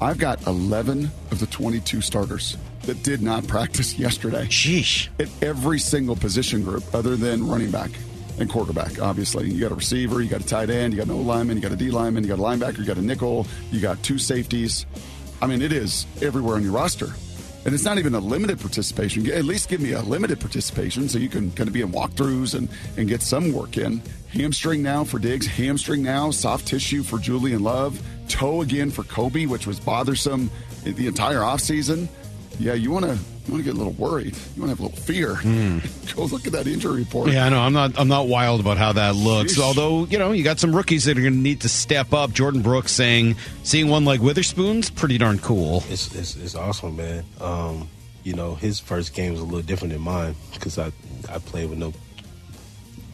I've 0.00 0.18
got 0.18 0.46
11 0.46 1.10
of 1.32 1.40
the 1.40 1.46
22 1.46 2.00
starters 2.00 2.56
that 2.82 3.02
did 3.02 3.20
not 3.20 3.46
practice 3.48 3.98
yesterday. 3.98 4.44
Sheesh. 4.46 5.08
At 5.18 5.28
every 5.42 5.80
single 5.80 6.14
position 6.14 6.62
group 6.62 6.84
other 6.94 7.16
than 7.16 7.48
running 7.48 7.72
back 7.72 7.90
and 8.38 8.48
quarterback, 8.48 9.00
obviously. 9.00 9.50
You 9.50 9.60
got 9.60 9.72
a 9.72 9.74
receiver, 9.74 10.22
you 10.22 10.28
got 10.28 10.40
a 10.40 10.46
tight 10.46 10.70
end, 10.70 10.92
you 10.92 10.98
got 10.98 11.08
an 11.08 11.14
O 11.14 11.18
lineman, 11.18 11.56
you 11.56 11.62
got 11.62 11.72
a 11.72 11.76
D 11.76 11.90
lineman, 11.90 12.22
you 12.22 12.28
got 12.28 12.38
a 12.38 12.42
linebacker, 12.42 12.78
you 12.78 12.84
got 12.84 12.96
a 12.96 13.02
nickel, 13.02 13.46
you 13.72 13.80
got 13.80 14.00
two 14.04 14.18
safeties. 14.18 14.86
I 15.42 15.48
mean, 15.48 15.62
it 15.62 15.72
is 15.72 16.06
everywhere 16.22 16.54
on 16.54 16.62
your 16.62 16.72
roster. 16.72 17.12
And 17.68 17.74
it's 17.74 17.84
not 17.84 17.98
even 17.98 18.14
a 18.14 18.18
limited 18.18 18.58
participation. 18.60 19.30
At 19.30 19.44
least 19.44 19.68
give 19.68 19.82
me 19.82 19.92
a 19.92 20.00
limited 20.00 20.40
participation 20.40 21.06
so 21.06 21.18
you 21.18 21.28
can 21.28 21.50
kind 21.50 21.68
of 21.68 21.74
be 21.74 21.82
in 21.82 21.92
walkthroughs 21.92 22.54
and, 22.54 22.66
and 22.96 23.06
get 23.06 23.20
some 23.20 23.52
work 23.52 23.76
in. 23.76 24.00
Hamstring 24.32 24.82
now 24.82 25.04
for 25.04 25.18
Diggs, 25.18 25.46
hamstring 25.46 26.02
now, 26.02 26.30
soft 26.30 26.66
tissue 26.66 27.02
for 27.02 27.18
Julian 27.18 27.62
Love, 27.62 28.02
toe 28.26 28.62
again 28.62 28.90
for 28.90 29.02
Coby, 29.02 29.46
which 29.46 29.66
was 29.66 29.78
bothersome 29.78 30.50
the 30.84 31.06
entire 31.06 31.40
offseason. 31.40 32.08
Yeah, 32.58 32.74
you 32.74 32.90
want 32.90 33.04
to 33.04 33.12
you 33.12 33.52
want 33.52 33.64
to 33.64 33.70
get 33.70 33.74
a 33.74 33.78
little 33.78 33.92
worried. 33.92 34.36
You 34.56 34.62
want 34.62 34.76
to 34.76 34.76
have 34.76 34.80
a 34.80 34.82
little 34.82 34.98
fear. 34.98 35.34
Mm. 35.34 36.14
Go 36.16 36.24
look 36.24 36.46
at 36.46 36.52
that 36.52 36.66
injury 36.66 37.00
report. 37.00 37.30
Yeah, 37.30 37.46
I 37.46 37.48
know. 37.48 37.60
I'm 37.60 37.72
not. 37.72 37.98
I'm 37.98 38.08
not 38.08 38.28
wild 38.28 38.60
about 38.60 38.78
how 38.78 38.92
that 38.92 39.14
looks. 39.14 39.56
Sheesh. 39.56 39.62
Although 39.62 40.06
you 40.06 40.18
know, 40.18 40.32
you 40.32 40.44
got 40.44 40.58
some 40.58 40.74
rookies 40.74 41.04
that 41.04 41.16
are 41.16 41.22
going 41.22 41.34
to 41.34 41.38
need 41.38 41.62
to 41.62 41.68
step 41.68 42.12
up. 42.12 42.30
Jordyn 42.30 42.62
Brooks 42.62 42.92
saying, 42.92 43.36
seeing 43.62 43.88
one 43.88 44.04
like 44.04 44.20
Witherspoon's 44.20 44.90
pretty 44.90 45.18
darn 45.18 45.38
cool. 45.38 45.82
It's 45.88 46.14
it's, 46.14 46.36
it's 46.36 46.54
awesome, 46.54 46.96
man. 46.96 47.24
Um, 47.40 47.88
you 48.24 48.34
know, 48.34 48.54
his 48.54 48.80
first 48.80 49.14
game 49.14 49.32
was 49.32 49.40
a 49.40 49.44
little 49.44 49.62
different 49.62 49.92
than 49.92 50.02
mine 50.02 50.34
because 50.52 50.78
I 50.78 50.92
I 51.30 51.38
played 51.38 51.70
with 51.70 51.78
no 51.78 51.92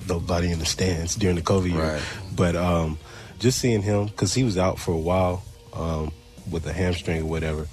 nobody 0.09 0.51
in 0.51 0.59
the 0.59 0.67
stands 0.67 1.15
during 1.15 1.37
the 1.37 1.43
COVID 1.43 1.71
year. 1.71 1.83
Right. 1.95 2.03
But 2.35 2.57
um, 2.57 2.99
just 3.39 3.59
seeing 3.59 3.83
him 3.83 4.07
because 4.07 4.35
he 4.35 4.45
was 4.45 4.59
out 4.59 4.79
for 4.79 4.93
a 4.93 4.99
while 4.99 5.43
um, 5.75 6.13
with 6.51 6.67
a 6.67 6.73
hamstring 6.73 7.23
or 7.23 7.27
whatever. 7.27 7.69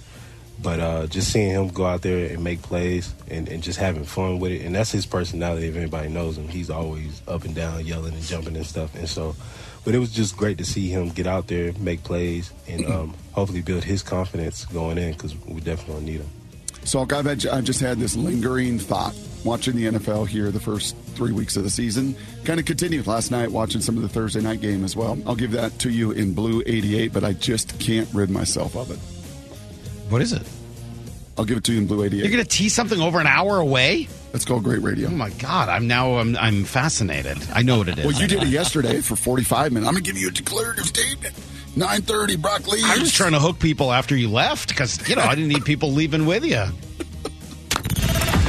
But 0.61 0.79
uh, 0.79 1.07
just 1.07 1.31
seeing 1.31 1.49
him 1.49 1.69
go 1.69 1.85
out 1.85 2.01
there 2.03 2.31
and 2.31 2.43
make 2.43 2.61
plays 2.61 3.13
and, 3.29 3.47
and 3.49 3.63
just 3.63 3.79
having 3.79 4.03
fun 4.03 4.39
with 4.39 4.51
it, 4.51 4.63
and 4.63 4.75
that's 4.75 4.91
his 4.91 5.05
personality. 5.05 5.67
If 5.67 5.75
anybody 5.75 6.09
knows 6.09 6.37
him, 6.37 6.47
he's 6.47 6.69
always 6.69 7.21
up 7.27 7.45
and 7.45 7.55
down, 7.55 7.85
yelling 7.85 8.13
and 8.13 8.23
jumping 8.23 8.55
and 8.55 8.65
stuff. 8.65 8.93
And 8.93 9.09
so, 9.09 9.35
but 9.83 9.95
it 9.95 9.99
was 9.99 10.11
just 10.11 10.37
great 10.37 10.59
to 10.59 10.65
see 10.65 10.87
him 10.89 11.09
get 11.09 11.25
out 11.25 11.47
there, 11.47 11.73
make 11.79 12.03
plays, 12.03 12.51
and 12.67 12.85
um, 12.85 13.15
hopefully 13.31 13.61
build 13.61 13.83
his 13.83 14.03
confidence 14.03 14.65
going 14.65 14.99
in 14.99 15.13
because 15.13 15.35
we 15.45 15.61
definitely 15.61 16.03
need 16.03 16.21
him. 16.21 16.29
So, 16.83 16.99
I've, 17.01 17.25
had, 17.25 17.45
I've 17.47 17.63
just 17.63 17.79
had 17.79 17.99
this 17.99 18.15
lingering 18.15 18.79
thought 18.79 19.15
watching 19.43 19.75
the 19.75 19.85
NFL 19.85 20.27
here 20.27 20.51
the 20.51 20.59
first 20.59 20.95
three 21.15 21.31
weeks 21.31 21.55
of 21.55 21.63
the 21.63 21.69
season. 21.69 22.15
Kind 22.43 22.59
of 22.59 22.65
continued 22.65 23.07
last 23.07 23.31
night 23.31 23.51
watching 23.51 23.81
some 23.81 23.95
of 23.95 24.03
the 24.03 24.09
Thursday 24.09 24.41
night 24.41 24.61
game 24.61 24.83
as 24.83 24.95
well. 24.95 25.17
I'll 25.25 25.35
give 25.35 25.51
that 25.51 25.77
to 25.79 25.89
you 25.89 26.11
in 26.11 26.33
blue 26.33 26.61
88, 26.65 27.13
but 27.13 27.23
I 27.23 27.33
just 27.33 27.79
can't 27.79 28.07
rid 28.13 28.29
myself 28.29 28.75
of 28.75 28.91
it. 28.91 28.99
What 30.11 30.21
is 30.21 30.33
it? 30.33 30.41
I'll 31.37 31.45
give 31.45 31.57
it 31.57 31.63
to 31.63 31.73
you 31.73 31.79
in 31.79 31.87
blue 31.87 32.03
88. 32.03 32.19
You're 32.19 32.31
going 32.31 32.43
to 32.43 32.49
tease 32.49 32.75
something 32.75 32.99
over 32.99 33.21
an 33.21 33.27
hour 33.27 33.57
away? 33.59 34.09
That's 34.33 34.43
called 34.43 34.63
great 34.65 34.81
radio. 34.81 35.07
Oh 35.07 35.11
my 35.11 35.29
god! 35.29 35.69
I'm 35.69 35.87
now 35.87 36.15
I'm 36.17 36.35
I'm 36.37 36.65
fascinated. 36.65 37.37
I 37.53 37.61
know 37.61 37.77
what 37.77 37.87
it 37.89 37.97
is. 37.97 38.05
Well, 38.05 38.13
you 38.13 38.27
did 38.27 38.43
it 38.43 38.47
yesterday 38.49 39.01
for 39.01 39.15
45 39.15 39.71
minutes. 39.71 39.87
I'm 39.87 39.93
going 39.93 40.03
to 40.03 40.09
give 40.09 40.21
you 40.21 40.27
a 40.27 40.31
declarative 40.31 40.85
statement. 40.85 41.33
9:30, 41.75 42.41
Brock 42.41 42.67
Lee. 42.67 42.81
I 42.83 42.97
was 42.97 43.13
trying 43.13 43.31
to 43.31 43.39
hook 43.39 43.59
people 43.59 43.91
after 43.91 44.15
you 44.15 44.29
left 44.29 44.69
because 44.69 45.07
you 45.07 45.15
know 45.15 45.21
I 45.23 45.35
didn't 45.35 45.49
need 45.49 45.63
people 45.63 45.91
leaving 45.91 46.25
with 46.25 46.43
you. 46.43 46.65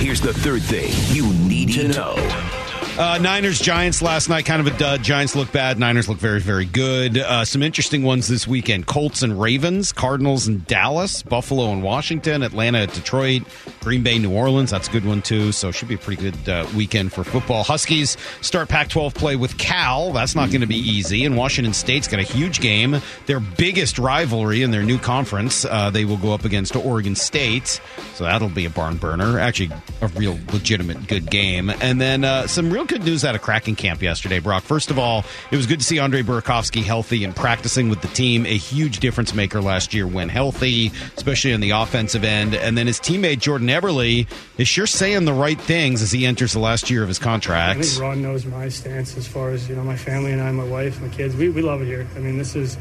Here's 0.02 0.20
the 0.20 0.34
third 0.34 0.62
thing 0.62 0.90
you 1.14 1.32
need 1.32 1.72
to 1.74 1.88
know. 1.88 2.61
Uh, 2.98 3.16
Niners 3.16 3.58
Giants 3.58 4.02
last 4.02 4.28
night, 4.28 4.44
kind 4.44 4.60
of 4.60 4.72
a 4.72 4.78
dud. 4.78 5.02
Giants 5.02 5.34
look 5.34 5.50
bad. 5.50 5.78
Niners 5.78 6.10
look 6.10 6.18
very, 6.18 6.40
very 6.40 6.66
good. 6.66 7.16
Uh, 7.16 7.42
some 7.42 7.62
interesting 7.62 8.02
ones 8.02 8.28
this 8.28 8.46
weekend 8.46 8.86
Colts 8.86 9.22
and 9.22 9.40
Ravens, 9.40 9.92
Cardinals 9.92 10.46
and 10.46 10.66
Dallas, 10.66 11.22
Buffalo 11.22 11.72
and 11.72 11.82
Washington, 11.82 12.42
Atlanta, 12.42 12.86
Detroit, 12.86 13.44
Green 13.80 14.02
Bay, 14.02 14.18
New 14.18 14.30
Orleans. 14.30 14.70
That's 14.70 14.88
a 14.88 14.92
good 14.92 15.06
one, 15.06 15.22
too. 15.22 15.52
So, 15.52 15.70
should 15.70 15.88
be 15.88 15.94
a 15.94 15.98
pretty 15.98 16.22
good 16.22 16.48
uh, 16.48 16.66
weekend 16.76 17.14
for 17.14 17.24
football. 17.24 17.64
Huskies 17.64 18.18
start 18.42 18.68
Pac 18.68 18.90
12 18.90 19.14
play 19.14 19.36
with 19.36 19.56
Cal. 19.56 20.12
That's 20.12 20.34
not 20.34 20.50
going 20.50 20.60
to 20.60 20.66
be 20.66 20.76
easy. 20.76 21.24
And 21.24 21.34
Washington 21.34 21.72
State's 21.72 22.06
got 22.06 22.20
a 22.20 22.24
huge 22.24 22.60
game, 22.60 23.00
their 23.24 23.40
biggest 23.40 23.98
rivalry 23.98 24.60
in 24.62 24.70
their 24.70 24.82
new 24.82 24.98
conference. 24.98 25.64
Uh, 25.64 25.88
they 25.88 26.04
will 26.04 26.18
go 26.18 26.34
up 26.34 26.44
against 26.44 26.76
Oregon 26.76 27.14
State. 27.14 27.80
So, 28.14 28.24
that'll 28.24 28.50
be 28.50 28.66
a 28.66 28.70
barn 28.70 28.98
burner. 28.98 29.38
Actually, 29.38 29.70
a 30.02 30.08
real 30.08 30.38
legitimate 30.52 31.06
good 31.08 31.30
game. 31.30 31.70
And 31.70 31.98
then 31.98 32.24
uh, 32.24 32.46
some 32.46 32.70
real 32.70 32.81
good 32.84 33.04
news 33.04 33.24
out 33.24 33.34
of 33.34 33.42
Kraken 33.42 33.76
camp 33.76 34.02
yesterday, 34.02 34.38
Brock. 34.38 34.62
First 34.62 34.90
of 34.90 34.98
all, 34.98 35.24
it 35.50 35.56
was 35.56 35.66
good 35.66 35.80
to 35.80 35.84
see 35.84 35.98
Andre 35.98 36.22
Burakovsky 36.22 36.82
healthy 36.82 37.24
and 37.24 37.34
practicing 37.34 37.88
with 37.88 38.00
the 38.00 38.08
team. 38.08 38.46
A 38.46 38.56
huge 38.56 39.00
difference 39.00 39.34
maker 39.34 39.60
last 39.60 39.94
year 39.94 40.06
when 40.06 40.28
healthy, 40.28 40.92
especially 41.16 41.54
on 41.54 41.60
the 41.60 41.70
offensive 41.70 42.24
end. 42.24 42.54
And 42.54 42.76
then 42.76 42.86
his 42.86 42.98
teammate 43.00 43.38
Jordan 43.38 43.68
Eberle 43.68 44.26
is 44.58 44.68
sure 44.68 44.86
saying 44.86 45.24
the 45.24 45.32
right 45.32 45.60
things 45.60 46.02
as 46.02 46.12
he 46.12 46.26
enters 46.26 46.52
the 46.52 46.58
last 46.60 46.90
year 46.90 47.02
of 47.02 47.08
his 47.08 47.18
contract. 47.18 47.80
I 47.80 47.82
think 47.82 48.00
Ron 48.00 48.22
knows 48.22 48.44
my 48.46 48.68
stance 48.68 49.16
as 49.16 49.26
far 49.26 49.50
as 49.50 49.68
you 49.68 49.76
know 49.76 49.82
my 49.82 49.96
family 49.96 50.32
and 50.32 50.40
I, 50.40 50.50
my 50.52 50.64
wife, 50.64 51.00
my 51.00 51.08
kids. 51.08 51.36
We, 51.36 51.48
we 51.50 51.62
love 51.62 51.82
it 51.82 51.86
here. 51.86 52.06
I 52.16 52.18
mean, 52.18 52.38
this 52.38 52.54
is 52.54 52.76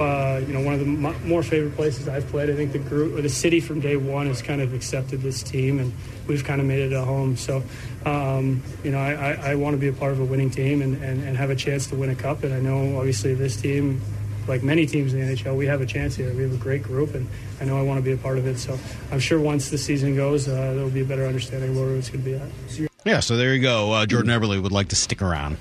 uh, 0.00 0.40
you 0.46 0.52
know, 0.52 0.60
one 0.60 0.74
of 0.74 0.80
the 0.80 0.86
more 0.86 1.42
favorite 1.42 1.76
places 1.76 2.08
I've 2.08 2.26
played. 2.26 2.50
I 2.50 2.54
think 2.54 2.72
the 2.72 2.78
group 2.78 3.16
or 3.16 3.22
the 3.22 3.28
city 3.28 3.60
from 3.60 3.80
day 3.80 3.96
one 3.96 4.26
has 4.26 4.42
kind 4.42 4.60
of 4.60 4.74
accepted 4.74 5.22
this 5.22 5.42
team, 5.42 5.78
and 5.78 5.92
we've 6.26 6.42
kind 6.42 6.60
of 6.60 6.66
made 6.66 6.80
it 6.80 6.92
a 6.92 7.04
home. 7.04 7.36
So, 7.36 7.62
um, 8.04 8.62
you 8.82 8.90
know, 8.90 8.98
I, 8.98 9.12
I, 9.12 9.50
I 9.50 9.54
want 9.54 9.74
to 9.74 9.78
be 9.78 9.88
a 9.88 9.92
part 9.92 10.12
of 10.12 10.20
a 10.20 10.24
winning 10.24 10.50
team 10.50 10.82
and, 10.82 11.02
and, 11.02 11.22
and 11.22 11.36
have 11.36 11.50
a 11.50 11.56
chance 11.56 11.86
to 11.88 11.96
win 11.96 12.10
a 12.10 12.14
cup. 12.14 12.42
And 12.42 12.52
I 12.52 12.60
know, 12.60 12.98
obviously, 12.98 13.34
this 13.34 13.60
team, 13.60 14.00
like 14.46 14.62
many 14.62 14.86
teams 14.86 15.14
in 15.14 15.20
the 15.20 15.34
NHL, 15.34 15.56
we 15.56 15.66
have 15.66 15.80
a 15.80 15.86
chance 15.86 16.14
here. 16.14 16.32
We 16.34 16.42
have 16.42 16.52
a 16.52 16.56
great 16.56 16.82
group, 16.82 17.14
and 17.14 17.28
I 17.60 17.64
know 17.64 17.78
I 17.78 17.82
want 17.82 17.98
to 17.98 18.02
be 18.02 18.12
a 18.12 18.16
part 18.16 18.38
of 18.38 18.46
it. 18.46 18.58
So, 18.58 18.78
I'm 19.10 19.20
sure 19.20 19.40
once 19.40 19.70
the 19.70 19.78
season 19.78 20.16
goes, 20.16 20.48
uh, 20.48 20.74
there 20.74 20.84
will 20.84 20.90
be 20.90 21.00
a 21.00 21.06
better 21.06 21.26
understanding 21.26 21.70
of 21.70 21.76
where 21.76 21.96
it's 21.96 22.10
going 22.10 22.24
to 22.24 22.30
be 22.30 22.36
at. 22.36 22.90
Yeah, 23.04 23.20
so 23.20 23.36
there 23.36 23.54
you 23.54 23.62
go. 23.62 23.92
Uh, 23.92 24.06
Jordan 24.06 24.30
Eberle 24.30 24.62
would 24.62 24.72
like 24.72 24.88
to 24.88 24.96
stick 24.96 25.22
around. 25.22 25.58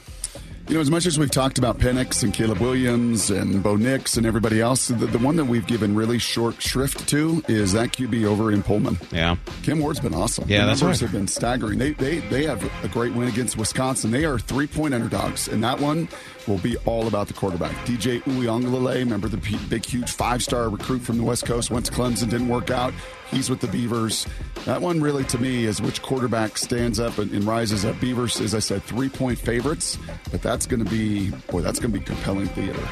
You 0.74 0.80
know, 0.80 0.82
as 0.82 0.90
much 0.90 1.06
as 1.06 1.20
we've 1.20 1.30
talked 1.30 1.60
about 1.60 1.78
Penix 1.78 2.24
and 2.24 2.34
Caleb 2.34 2.58
Williams 2.58 3.30
and 3.30 3.62
Bo 3.62 3.76
Nix 3.76 4.18
and 4.18 4.26
everybody 4.26 4.60
else, 4.60 4.88
the, 4.88 5.06
the 5.06 5.20
one 5.20 5.36
that 5.36 5.46
we've 5.46 5.68
given 5.68 5.94
really 5.94 6.18
short 6.18 6.60
shrift 6.60 7.08
to 7.10 7.44
is 7.48 7.74
that 7.74 7.90
QB 7.92 8.26
over 8.26 8.52
in 8.52 8.64
Pullman. 8.64 8.98
Yeah. 9.12 9.36
Cam 9.62 9.78
Ward's 9.78 10.00
been 10.00 10.16
awesome. 10.16 10.50
Yeah, 10.50 10.62
the 10.62 10.66
that's 10.66 10.82
numbers 10.82 11.04
right. 11.04 11.12
have 11.12 11.20
been 11.20 11.28
staggering. 11.28 11.78
They, 11.78 11.92
they, 11.92 12.22
they 12.22 12.48
have 12.48 12.68
a 12.84 12.88
great 12.88 13.14
win 13.14 13.28
against 13.28 13.56
Wisconsin. 13.56 14.10
They 14.10 14.26
are 14.26 14.40
three 14.40 14.66
point 14.66 14.96
underdogs, 14.96 15.48
and 15.48 15.64
that 15.64 15.80
one 15.80 16.10
will 16.48 16.58
be 16.58 16.76
all 16.86 17.06
about 17.06 17.28
the 17.28 17.36
quarterback. 17.36 17.76
DJ 17.86 18.24
Uiagalelei, 18.24 18.96
remember 18.96 19.28
the 19.28 19.38
big, 19.70 19.86
huge 19.86 20.10
five 20.10 20.42
star 20.42 20.70
recruit 20.70 21.04
from 21.04 21.20
the 21.20 21.24
West 21.24 21.46
Coast, 21.46 21.70
went 21.70 21.86
to 21.86 21.92
Clemson, 21.92 22.32
didn't 22.32 22.50
work 22.50 22.72
out. 22.72 22.96
He's 23.32 23.50
with 23.50 23.62
the 23.62 23.68
Beavers. 23.68 24.28
That 24.66 24.82
one 24.82 25.02
really, 25.02 25.24
to 25.26 25.38
me, 25.38 25.66
is 25.66 25.82
which 25.82 26.02
quarterback 26.02 26.58
stands 26.58 27.00
up 27.00 27.18
and, 27.18 27.32
and 27.32 27.44
rises 27.44 27.86
up. 27.86 28.00
Beavers, 28.00 28.40
as 28.40 28.54
I 28.54 28.60
said, 28.60 28.84
three 28.84 29.10
point 29.10 29.40
favorites, 29.40 29.98
but 30.32 30.42
that's 30.42 30.66
going 30.66 30.84
to 30.84 30.90
be, 30.90 31.32
boy, 31.50 31.62
that's 31.62 31.80
going 31.80 31.92
to 31.92 32.00
be 32.00 32.06
compelling 32.06 32.48
theater. 32.48 32.88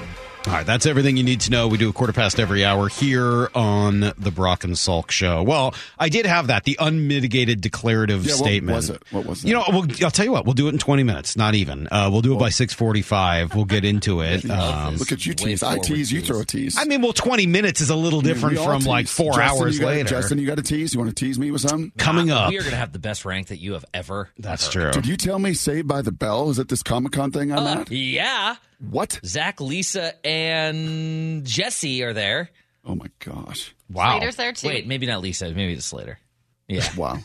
All 0.47 0.53
right, 0.53 0.65
that's 0.65 0.87
everything 0.87 1.17
you 1.17 1.23
need 1.23 1.41
to 1.41 1.51
know. 1.51 1.67
We 1.67 1.77
do 1.77 1.87
a 1.87 1.93
quarter 1.93 2.13
past 2.13 2.39
every 2.39 2.65
hour 2.65 2.89
here 2.89 3.49
on 3.53 3.99
the 4.17 4.31
Brock 4.33 4.63
and 4.63 4.73
Salk 4.73 5.11
show. 5.11 5.43
Well, 5.43 5.75
I 5.99 6.09
did 6.09 6.25
have 6.25 6.47
that, 6.47 6.63
the 6.63 6.77
unmitigated 6.79 7.61
declarative 7.61 8.25
Yeah, 8.25 8.31
what 8.33 8.37
statement. 8.39 8.75
was 8.75 8.89
it? 8.89 9.03
What 9.11 9.25
was 9.27 9.43
it? 9.45 9.47
You 9.47 9.53
know, 9.53 9.63
we'll, 9.69 9.85
I'll 10.03 10.09
tell 10.09 10.25
you 10.25 10.31
what, 10.31 10.45
we'll 10.45 10.55
do 10.55 10.65
it 10.67 10.71
in 10.73 10.79
20 10.79 11.03
minutes, 11.03 11.37
not 11.37 11.53
even. 11.53 11.87
Uh, 11.91 12.09
we'll 12.11 12.21
do 12.23 12.33
it 12.35 12.39
by 12.39 12.49
645. 12.49 13.53
We'll 13.53 13.65
get 13.65 13.85
into 13.85 14.21
it. 14.23 14.49
Um, 14.49 14.95
Look 14.97 15.11
at 15.11 15.23
you 15.27 15.35
tease. 15.35 15.61
I 15.61 15.77
tease, 15.77 16.11
you 16.11 16.21
throw 16.21 16.41
a 16.41 16.45
tease. 16.45 16.75
I 16.75 16.85
mean, 16.85 17.03
well, 17.03 17.13
20 17.13 17.45
minutes 17.45 17.79
is 17.79 17.91
a 17.91 17.95
little 17.95 18.19
I 18.19 18.23
mean, 18.23 18.33
different 18.33 18.57
from 18.57 18.79
tease. 18.79 18.87
like 18.87 19.07
four 19.07 19.33
Justin, 19.33 19.43
hours 19.61 19.75
you 19.75 19.81
got- 19.81 19.87
later. 19.89 20.09
Justin, 20.09 20.39
you 20.39 20.47
got 20.47 20.55
to 20.57 20.63
tease. 20.63 20.93
You 20.95 20.99
want 20.99 21.15
to 21.15 21.25
tease 21.25 21.37
me 21.37 21.51
with 21.51 21.61
something? 21.61 21.91
Coming 21.99 22.31
up. 22.31 22.49
We 22.49 22.57
are 22.57 22.61
going 22.61 22.71
to 22.71 22.77
have 22.77 22.93
the 22.93 22.99
best 22.99 23.25
rank 23.25 23.47
that 23.49 23.59
you 23.59 23.73
have 23.73 23.85
ever. 23.93 24.29
That's 24.39 24.75
ever. 24.75 24.91
true. 24.91 25.01
Did 25.01 25.07
you 25.07 25.17
tell 25.17 25.37
me 25.37 25.53
Saved 25.53 25.87
by 25.87 26.01
the 26.01 26.11
Bell? 26.11 26.49
Is 26.49 26.57
it 26.57 26.67
this 26.67 26.81
Comic 26.81 27.11
Con 27.11 27.31
thing 27.31 27.51
I'm 27.53 27.59
Uh, 27.59 27.81
at? 27.81 27.91
yeah. 27.91 28.55
What? 28.89 29.19
Zach, 29.23 29.61
Lisa, 29.61 30.13
and 30.25 31.45
Jesse 31.45 32.03
are 32.03 32.13
there. 32.13 32.49
Oh 32.83 32.95
my 32.95 33.07
gosh! 33.19 33.75
Wow. 33.89 34.17
Slater's 34.17 34.35
there 34.35 34.53
too. 34.53 34.67
Wait, 34.67 34.87
maybe 34.87 35.05
not 35.05 35.21
Lisa. 35.21 35.51
Maybe 35.51 35.73
it's 35.73 35.85
Slater. 35.85 36.19
Yeah, 36.67 36.87
Wow. 36.97 37.17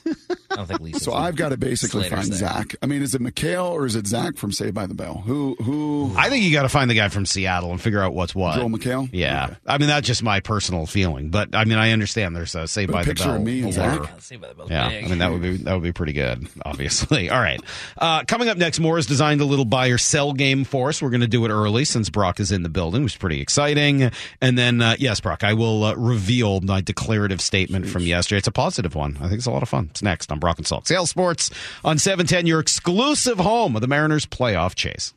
I 0.51 0.57
don't 0.57 0.67
think 0.67 0.81
Lisa. 0.81 0.99
So 1.01 1.13
I've 1.13 1.37
got 1.37 1.51
to 1.51 1.57
basically 1.57 2.03
Slater's 2.09 2.19
find 2.19 2.33
there. 2.33 2.39
Zach. 2.39 2.75
I 2.83 2.87
mean, 2.87 3.03
is 3.03 3.15
it 3.15 3.23
McHale 3.23 3.71
or 3.71 3.87
is 3.87 3.95
it 3.95 4.07
Zach 4.07 4.37
from 4.37 4.51
Saved 4.51 4.75
by 4.75 4.87
the 4.87 4.95
Bell? 4.95 5.23
Who? 5.27 5.55
Who? 5.63 6.13
I 6.17 6.31
think 6.31 6.45
you 6.45 6.53
got 6.53 6.63
to 6.63 6.69
find 6.69 6.91
the 6.91 6.95
guy 6.95 7.09
from 7.09 7.27
Seattle 7.27 7.71
and 7.71 7.81
figure 7.81 8.01
out 8.01 8.13
what's 8.15 8.35
what. 8.35 8.57
Joel 8.57 8.71
McHale? 8.71 9.09
Yeah. 9.13 9.45
Okay. 9.45 9.57
I 9.67 9.79
mean, 9.79 9.89
that's 9.89 10.07
just 10.07 10.23
my 10.23 10.41
personal 10.41 10.87
feeling. 10.87 11.29
But 11.31 11.55
I 11.55 11.65
mean, 11.65 11.79
I 11.79 11.93
understand 11.93 12.35
there's 12.35 12.55
a 12.57 12.67
Saved 12.67 12.91
But 12.91 12.95
a 12.95 12.99
by 12.99 13.03
the 13.05 13.11
picture 13.11 13.25
Bell. 13.27 13.35
of 13.37 13.43
me 13.43 13.63
and 13.63 13.73
Zach? 13.73 14.01
Yeah, 14.03 14.19
Saved 14.19 14.43
by 14.43 14.49
the 14.49 14.55
Bell's 14.55 14.71
Yeah, 14.71 14.89
big. 14.89 15.05
I 15.05 15.09
mean 15.09 15.19
that 15.19 15.31
would 15.31 15.43
be 15.43 15.57
that 15.59 15.75
would 15.75 15.83
be 15.83 15.93
pretty 15.93 16.13
good. 16.15 16.49
Obviously, 16.65 17.31
all 17.31 17.41
right. 17.41 17.61
Uh, 17.99 18.25
coming 18.25 18.49
up 18.49 18.57
next, 18.57 18.81
Moore 18.81 18.97
has 18.97 19.07
designed 19.07 19.41
a 19.41 19.45
little 19.45 19.65
buy 19.65 19.89
or 19.89 19.99
sell 19.99 20.33
game 20.33 20.65
for 20.65 20.89
us. 20.89 21.01
We're 21.03 21.11
going 21.11 21.21
to 21.21 21.29
do 21.29 21.45
it 21.45 21.51
early 21.51 21.85
since 21.85 22.11
Brock 22.11 22.41
is 22.41 22.51
in 22.51 22.63
the 22.65 22.69
building, 22.69 23.05
which 23.05 23.13
is 23.13 23.19
pretty 23.19 23.41
exciting. 23.41 24.11
And 24.41 24.59
then, 24.59 24.81
uh, 24.83 24.97
yes, 24.99 25.21
Brock, 25.21 25.45
I 25.45 25.53
will 25.53 25.85
uh, 25.85 25.95
reveal 25.95 26.61
my 26.63 26.81
declarative 26.81 27.41
statement 27.41 27.87
from 27.87 28.03
yesterday. 28.03 28.39
It's 28.39 28.49
a 28.49 28.53
positive 28.53 28.95
one. 28.95 29.19
I 29.21 29.29
think 29.29 29.36
it's 29.39 29.47
a 29.47 29.51
lot 29.51 29.63
of 29.63 29.69
fun. 29.69 29.89
It's 29.91 30.03
next 30.03 30.31
on 30.33 30.39
Brock 30.39 30.59
and 30.59 30.67
Salk. 30.67 30.87
Sales 30.87 31.11
Sports 31.11 31.51
on 31.85 31.99
seven 31.99 32.27
ten. 32.27 32.47
Your 32.47 32.61
exclusive 32.61 33.39
home 33.39 33.75
of 33.77 33.83
the 33.83 33.89
Mariners 33.89 34.27
playoff 34.27 34.75
chase. 34.75 35.13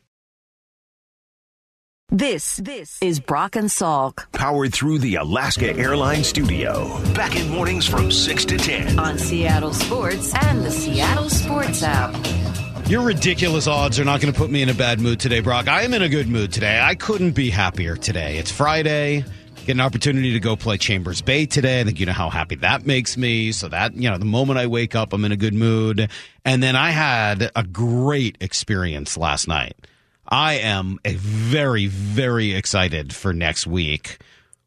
This, 2.12 2.56
this 2.56 2.98
is 3.00 3.20
Brock 3.20 3.54
and 3.54 3.68
Salk 3.68 4.32
Powered 4.32 4.74
through 4.74 4.98
the 4.98 5.14
Alaska 5.14 5.72
Airlines 5.76 6.26
studio. 6.26 6.88
Back 7.14 7.36
in 7.36 7.48
mornings 7.50 7.86
from 7.86 8.10
6 8.10 8.44
to 8.46 8.58
10. 8.58 8.98
on 8.98 9.16
Seattle 9.16 9.72
Sports 9.72 10.34
and 10.34 10.64
the 10.64 10.72
Seattle 10.72 11.30
Sports 11.30 11.84
app. 11.84 12.12
Your 12.88 13.02
ridiculous 13.02 13.68
odds 13.68 14.00
are 14.00 14.04
not 14.04 14.20
going 14.20 14.32
to 14.34 14.36
put 14.36 14.50
me 14.50 14.60
in 14.62 14.68
a 14.68 14.74
bad 14.74 14.98
mood 14.98 15.20
today, 15.20 15.38
Brock. 15.38 15.68
I 15.68 15.82
am 15.82 15.94
in 15.94 16.02
a 16.02 16.08
good 16.08 16.26
mood 16.26 16.52
today. 16.52 16.80
I 16.82 16.96
couldn't 16.96 17.30
be 17.30 17.48
happier 17.48 17.94
today. 17.94 18.38
It's 18.38 18.50
Friday. 18.50 19.24
Get 19.66 19.72
an 19.72 19.80
opportunity 19.80 20.32
to 20.32 20.40
go 20.40 20.56
play 20.56 20.78
Chambers 20.78 21.22
Bay 21.22 21.46
today. 21.46 21.80
I 21.80 21.84
think 21.84 22.00
you 22.00 22.06
know 22.06 22.12
how 22.12 22.30
happy 22.30 22.56
that 22.56 22.86
makes 22.86 23.16
me. 23.16 23.52
So 23.52 23.68
that, 23.68 23.94
you 23.94 24.10
know, 24.10 24.18
the 24.18 24.24
moment 24.24 24.58
I 24.58 24.66
wake 24.66 24.94
up, 24.94 25.12
I'm 25.12 25.24
in 25.24 25.32
a 25.32 25.36
good 25.36 25.54
mood. 25.54 26.10
And 26.44 26.62
then 26.62 26.76
I 26.76 26.90
had 26.90 27.50
a 27.54 27.62
great 27.62 28.38
experience 28.40 29.16
last 29.16 29.46
night. 29.46 29.76
I 30.26 30.54
am 30.54 30.98
a 31.04 31.14
very, 31.14 31.86
very 31.86 32.52
excited 32.52 33.14
for 33.14 33.32
next 33.32 33.66
week 33.66 34.18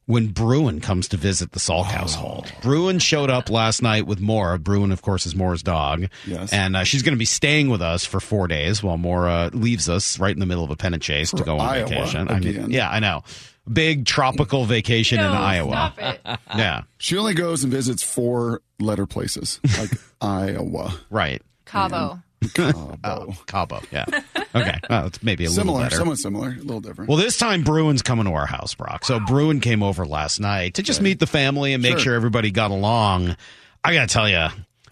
when 0.06 0.28
Bruin 0.28 0.82
comes 0.82 1.08
to 1.10 1.18
visit 1.18 1.54
the 1.54 1.60
Salk 1.60 1.86
household. 1.86 2.52
Bruin 2.62 3.00
showed 3.00 3.30
up 3.30 3.50
last 3.50 3.82
night 3.82 4.06
with 4.06 4.20
Mora. 4.20 4.60
Bruin, 4.60 4.92
of 4.92 5.02
course, 5.02 5.26
is 5.26 5.36
Mora's 5.36 5.64
dog. 5.64 6.08
Yes. 6.28 6.52
And 6.52 6.76
uh, 6.76 6.84
she's 6.84 7.04
going 7.04 7.14
to 7.14 7.20
be 7.20 7.26
staying 7.26 7.70
with 7.70 7.82
us 7.82 8.06
for 8.06 8.20
four 8.20 8.48
days 8.48 8.84
while 8.84 8.98
Mora 8.98 9.50
leaves 9.54 9.88
us 9.88 10.20
right 10.20 10.34
in 10.34 10.40
the 10.40 10.46
middle 10.46 10.64
of 10.64 10.70
a 10.70 10.76
pennant 10.76 11.02
chase 11.02 11.32
to 11.32 11.44
go 11.44 11.58
on 11.58 11.70
Iowa 11.70 11.88
vacation. 11.88 12.28
I 12.28 12.40
mean, 12.40 12.70
yeah, 12.70 12.90
I 12.90 13.00
know. 13.00 13.24
Big 13.72 14.06
tropical 14.06 14.66
vacation 14.66 15.20
in 15.20 15.26
Iowa. 15.26 15.94
Stop 15.96 16.00
it. 16.00 16.40
Yeah, 16.58 16.82
She 16.98 17.18
only 17.18 17.34
goes 17.34 17.64
and 17.64 17.72
visits 17.72 18.04
four 18.04 18.62
letter 18.80 19.06
places 19.06 19.60
like 19.80 19.92
Iowa. 20.22 20.94
right. 21.10 21.42
Cabo. 21.66 22.20
Cabo. 22.54 23.00
Oh, 23.06 23.34
Cabo. 23.48 23.82
Yeah. 23.92 24.06
Okay, 24.54 24.78
well, 24.90 25.08
it's 25.08 25.24
maybe 25.24 25.46
a 25.46 25.50
similar, 25.50 25.78
little 25.78 25.86
better. 25.86 25.96
somewhat 25.96 26.18
similar, 26.18 26.50
a 26.50 26.56
little 26.62 26.82
different. 26.82 27.08
Well, 27.10 27.18
this 27.18 27.38
time 27.38 27.64
Bruin's 27.64 28.02
coming 28.02 28.26
to 28.26 28.32
our 28.34 28.46
house, 28.46 28.76
Brock. 28.76 29.06
So 29.06 29.20
Bruin 29.22 29.62
came 29.62 29.82
over 29.82 30.06
last 30.06 30.40
night 30.42 30.74
to 30.76 30.84
just 30.84 31.02
meet 31.02 31.20
the 31.20 31.26
family 31.26 31.72
and 31.74 31.82
make 31.82 31.94
Sure. 31.94 32.00
sure 32.00 32.16
everybody 32.16 32.52
got 32.52 32.70
along. 32.72 33.36
I 33.84 33.94
got 33.94 34.10
to 34.10 34.14
tell 34.14 34.28
you, 34.30 34.48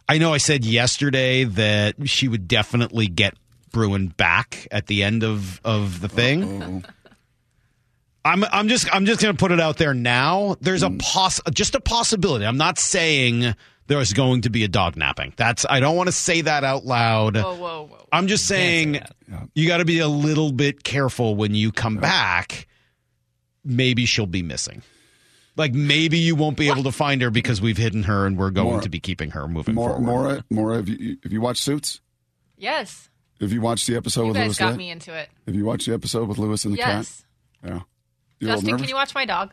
I 0.08 0.18
know 0.18 0.34
I 0.34 0.38
said 0.38 0.64
yesterday 0.66 1.44
that 1.44 1.96
she 2.10 2.28
would 2.30 2.48
definitely 2.48 3.08
get 3.08 3.36
Bruin 3.72 4.08
back 4.08 4.68
at 4.72 4.88
the 4.88 5.04
end 5.04 5.24
of 5.24 5.60
of 5.66 6.00
the 6.02 6.08
thing. 6.10 6.86
I'm 8.24 8.44
I'm 8.46 8.68
just 8.68 8.94
I'm 8.94 9.06
just 9.06 9.22
going 9.22 9.36
to 9.36 9.40
put 9.40 9.52
it 9.52 9.60
out 9.60 9.78
there 9.78 9.94
now. 9.94 10.56
There's 10.62 10.84
a 10.84 10.90
mm. 10.90 11.00
poss 11.00 11.40
just 11.54 11.76
a 11.76 11.80
possibility. 11.80 12.46
I'm 12.46 12.58
not 12.58 12.78
saying 12.78 13.56
there's 13.88 14.14
going 14.14 14.42
to 14.42 14.50
be 14.50 14.64
a 14.64 14.68
dog 14.68 14.96
napping. 14.96 15.34
That's 15.38 15.66
I 15.70 15.80
don't 15.80 15.96
want 15.96 16.08
to 16.08 16.14
say 16.14 16.42
that 16.42 16.64
out 16.64 16.86
loud. 16.86 17.36
Whoa, 17.36 17.56
whoa, 17.56 17.88
whoa. 17.88 18.08
I'm 18.12 18.28
just 18.28 18.48
saying 18.48 19.00
you 19.56 19.68
got 19.68 19.78
to 19.78 19.86
be 19.86 20.00
a 20.00 20.08
little 20.08 20.52
bit 20.52 20.84
careful 20.84 21.36
when 21.36 21.56
you 21.56 21.72
come 21.72 21.98
back. 21.98 22.68
Maybe 23.64 24.06
she'll 24.06 24.26
be 24.28 24.44
missing. 24.44 24.84
Like 25.58 25.74
maybe 25.74 26.18
you 26.18 26.36
won't 26.36 26.58
be 26.58 26.70
able 26.70 26.84
to 26.84 26.92
find 26.92 27.22
her 27.22 27.30
because 27.30 27.62
we've 27.62 27.78
hidden 27.78 28.04
her 28.04 28.26
and 28.26 28.38
we're 28.38 28.52
going 28.52 28.70
Maura- 28.70 28.84
to 28.84 28.90
be 28.90 29.00
keeping 29.00 29.32
her 29.32 29.48
moving 29.48 29.76
Mora, 29.76 29.94
forward. 29.94 30.06
Mora, 30.06 30.44
Mora, 30.50 30.76
have 30.78 30.88
you, 30.88 31.18
have 31.24 31.32
you 31.34 31.42
watched 31.42 31.62
Suits? 31.64 32.02
Yes. 32.58 33.10
Have 33.42 33.52
you 33.52 33.60
watched 33.62 33.88
the 33.88 33.96
episode 33.96 34.22
You 34.22 34.28
with 34.30 34.38
guys 34.38 34.48
Louis? 34.48 34.58
got 34.60 34.68
Litt? 34.70 34.78
me 34.78 34.90
into 34.92 35.14
it. 35.14 35.30
Have 35.48 35.56
you 35.56 35.66
watched 35.66 35.88
the 35.88 35.94
episode 35.94 36.28
with 36.30 36.38
Louis 36.38 36.64
and 36.64 36.74
the 36.76 36.78
Yes. 36.78 37.26
cat? 37.64 37.72
Yeah. 37.72 37.80
You 38.42 38.48
a 38.48 38.50
little 38.50 38.62
Justin, 38.62 38.78
can 38.80 38.90
you 38.90 38.96
watch 38.96 39.14
my 39.14 39.26
dog? 39.26 39.52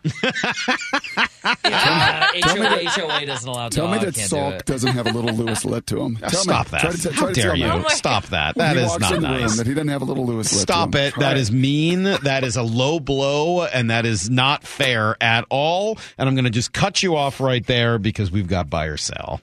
Uh, 1.45 2.27
HOA, 2.45 2.89
HOA 2.89 3.27
doesn't 3.27 3.49
allow 3.49 3.69
Tell 3.69 3.89
me 3.89 3.99
that 3.99 4.15
can't 4.15 4.31
do 4.31 4.37
Salk 4.37 4.53
it. 4.61 4.65
doesn't 4.67 4.93
have 4.93 5.07
a 5.07 5.13
little 5.13 5.33
Louis 5.35 5.65
Litt 5.65 5.87
to 5.89 6.01
him. 6.01 6.17
Tell 6.21 6.31
Stop 6.31 6.67
me. 6.67 6.71
that! 6.73 6.81
Try 6.81 6.91
to, 6.93 6.99
t- 7.11 7.15
How 7.15 7.27
to 7.27 7.33
dare 7.35 7.55
you? 7.55 7.69
me. 7.69 7.85
Stop 7.91 8.25
that! 8.31 8.55
That 8.57 8.77
he 8.77 8.83
not 8.99 9.13
in 9.13 9.23
room 9.23 9.33
nice. 9.41 9.57
that 9.57 9.67
he 9.67 9.75
doesn't 9.75 9.89
have 9.89 10.03
a 10.03 10.05
little 10.07 10.27
Louis 10.27 10.39
Litt. 10.53 10.63
Stop 10.63 10.93
to 10.93 10.99
him. 10.99 11.05
it. 11.09 11.15
Try 11.15 11.23
That 11.25 11.37
is 11.37 11.53
mean. 11.53 12.05
That 12.05 12.45
is 12.45 12.57
a 12.57 12.63
low 12.63 12.99
blow, 13.01 13.65
and 13.65 13.91
that 13.91 14.07
is 14.07 14.31
not 14.31 14.65
fair 14.65 15.17
at 15.23 15.45
all. 15.51 15.99
And 16.17 16.29
I'm 16.29 16.35
going 16.35 16.45
to 16.47 16.51
just 16.51 16.73
cut 16.73 17.03
you 17.03 17.17
off 17.17 17.41
right 17.41 17.65
there 17.67 17.99
because 17.99 18.31
we've 18.31 18.49
got 18.49 18.71
buy 18.71 18.87
or 18.87 18.97
sell. 18.97 19.41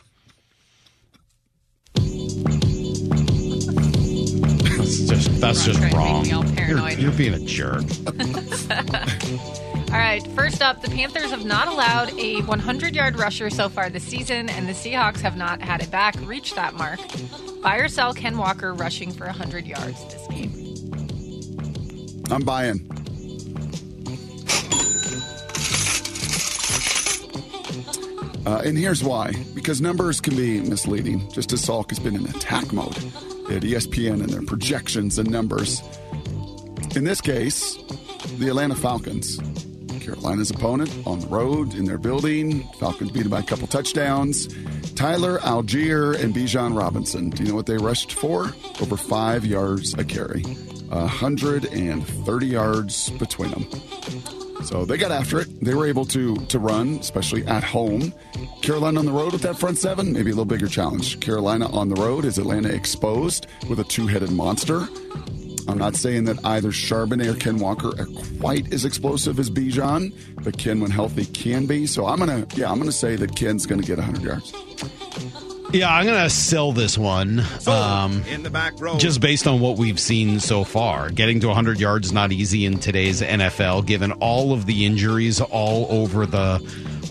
That's 4.86 5.00
just 5.00 5.41
that's 5.41 5.65
just 5.65 5.80
Trying 5.80 5.91
to 5.91 5.98
make 5.98 6.06
wrong. 6.06 6.26
You're, 6.67 6.89
you're 6.91 7.12
being 7.12 7.34
a 7.34 7.39
jerk. 7.39 7.82
All 9.91 10.00
right, 10.02 10.21
first 10.36 10.62
up, 10.62 10.84
the 10.84 10.89
Panthers 10.89 11.32
have 11.32 11.43
not 11.43 11.67
allowed 11.67 12.12
a 12.19 12.41
100 12.41 12.95
yard 12.95 13.17
rusher 13.17 13.50
so 13.50 13.67
far 13.67 13.89
this 13.89 14.04
season, 14.04 14.48
and 14.48 14.67
the 14.69 14.74
Seahawks 14.74 15.21
have 15.21 15.38
not 15.38 15.60
had 15.60 15.82
it 15.82 15.89
back 15.89 16.15
reach 16.21 16.54
that 16.54 16.76
mark. 16.76 17.00
Buy 17.63 17.78
or 17.78 17.88
sell 17.88 18.13
Ken 18.13 18.38
Walker 18.38 18.76
rushing 18.76 19.12
for 19.12 19.26
100 19.26 19.65
yards 19.65 20.04
this 20.06 20.28
game. 20.28 20.54
I'm 22.30 22.43
buying. 22.43 22.88
Uh, 28.45 28.62
and 28.63 28.78
here's 28.78 29.04
why. 29.04 29.34
Because 29.56 29.82
numbers 29.82 30.21
can 30.21 30.36
be 30.36 30.62
misleading, 30.62 31.28
just 31.32 31.52
as 31.54 31.65
Salk 31.65 31.89
has 31.89 31.98
been 31.98 32.15
in 32.15 32.28
attack 32.28 32.71
mode 32.71 33.04
at 33.49 33.63
ESPN 33.63 34.21
and 34.21 34.29
their 34.29 34.41
projections 34.43 35.17
and 35.17 35.29
numbers. 35.29 35.81
In 36.95 37.03
this 37.03 37.21
case, 37.21 37.75
the 38.38 38.47
Atlanta 38.47 38.75
Falcons. 38.75 39.39
Carolina's 39.99 40.51
opponent 40.51 40.91
on 41.08 41.19
the 41.19 41.27
road 41.27 41.73
in 41.73 41.86
their 41.86 41.97
building. 41.97 42.63
Falcons 42.79 43.10
beat 43.12 43.23
them 43.23 43.31
by 43.31 43.39
a 43.39 43.43
couple 43.43 43.67
touchdowns. 43.67 44.47
Tyler 44.93 45.39
Allgeier 45.39 46.21
and 46.21 46.34
Bijan 46.34 46.77
Robinson. 46.77 47.31
Do 47.31 47.43
you 47.43 47.49
know 47.49 47.55
what 47.55 47.65
they 47.65 47.77
rushed 47.77 48.13
for? 48.13 48.53
Over 48.81 48.97
five 48.97 49.45
yards 49.45 49.93
a 49.95 50.03
carry. 50.03 50.43
130 50.89 52.47
yards 52.47 53.10
between 53.12 53.49
them. 53.49 53.65
So 54.65 54.84
they 54.84 54.97
got 54.97 55.12
after 55.12 55.41
it. 55.41 55.63
They 55.63 55.75
were 55.75 55.86
able 55.86 56.06
to 56.06 56.36
to 56.36 56.60
run, 56.60 56.95
especially 56.95 57.45
at 57.45 57.63
home. 57.63 58.13
Carolina 58.62 58.99
on 58.99 59.06
the 59.06 59.12
road 59.12 59.34
with 59.34 59.43
that 59.43 59.58
front 59.58 59.78
seven, 59.78 60.12
maybe 60.12 60.32
a 60.32 60.34
little 60.34 60.45
bigger 60.45 60.67
challenge. 60.67 61.19
Carolina 61.19 61.71
on 61.71 61.89
the 61.89 62.01
road 62.01 62.25
is 62.25 62.39
Atlanta 62.39 62.69
exposed 62.69 63.45
with 63.69 63.80
a 63.80 63.84
two-headed 63.84 64.32
monster. 64.32 64.88
I'm 65.67 65.78
not 65.78 65.95
saying 65.95 66.25
that 66.25 66.43
either 66.45 66.69
Charbonnet 66.69 67.36
or 67.36 67.38
Ken 67.38 67.58
Walker 67.58 67.89
are 67.99 68.08
quite 68.39 68.71
as 68.73 68.86
explosive 68.86 69.39
as 69.39 69.49
Bijan, 69.49 70.13
but 70.43 70.58
Ken, 70.58 70.80
when 70.80 70.91
healthy, 70.91 71.25
can 71.25 71.65
be. 71.65 71.88
So 71.88 72.06
I'm 72.06 72.19
gonna, 72.19 72.45
yeah, 72.56 72.71
I'm 72.71 72.80
gonna 72.80 72.91
say 72.91 73.15
that 73.15 73.36
Ken's 73.36 73.65
gonna 73.65 73.84
get 73.84 73.97
100 73.97 74.23
yards. 74.23 75.44
Yeah, 75.71 75.93
I'm 75.93 76.06
going 76.06 76.23
to 76.23 76.30
sell 76.30 76.71
this 76.71 76.97
one. 76.97 77.43
Um, 77.67 78.23
in 78.30 78.43
the 78.43 78.49
back 78.49 78.80
row. 78.80 78.97
just 78.97 79.19
based 79.19 79.45
on 79.47 79.60
what 79.60 79.78
we've 79.78 79.99
seen 79.99 80.39
so 80.39 80.63
far. 80.63 81.10
Getting 81.10 81.39
to 81.41 81.47
100 81.47 81.80
yards 81.80 82.08
is 82.08 82.13
not 82.13 82.32
easy 82.32 82.65
in 82.65 82.80
today's 82.80 83.21
NFL, 83.21 83.86
given 83.86 84.12
all 84.13 84.54
of 84.54 84.65
the 84.65 84.86
injuries 84.86 85.41
all 85.41 85.88
over 85.89 86.25
the 86.25 86.62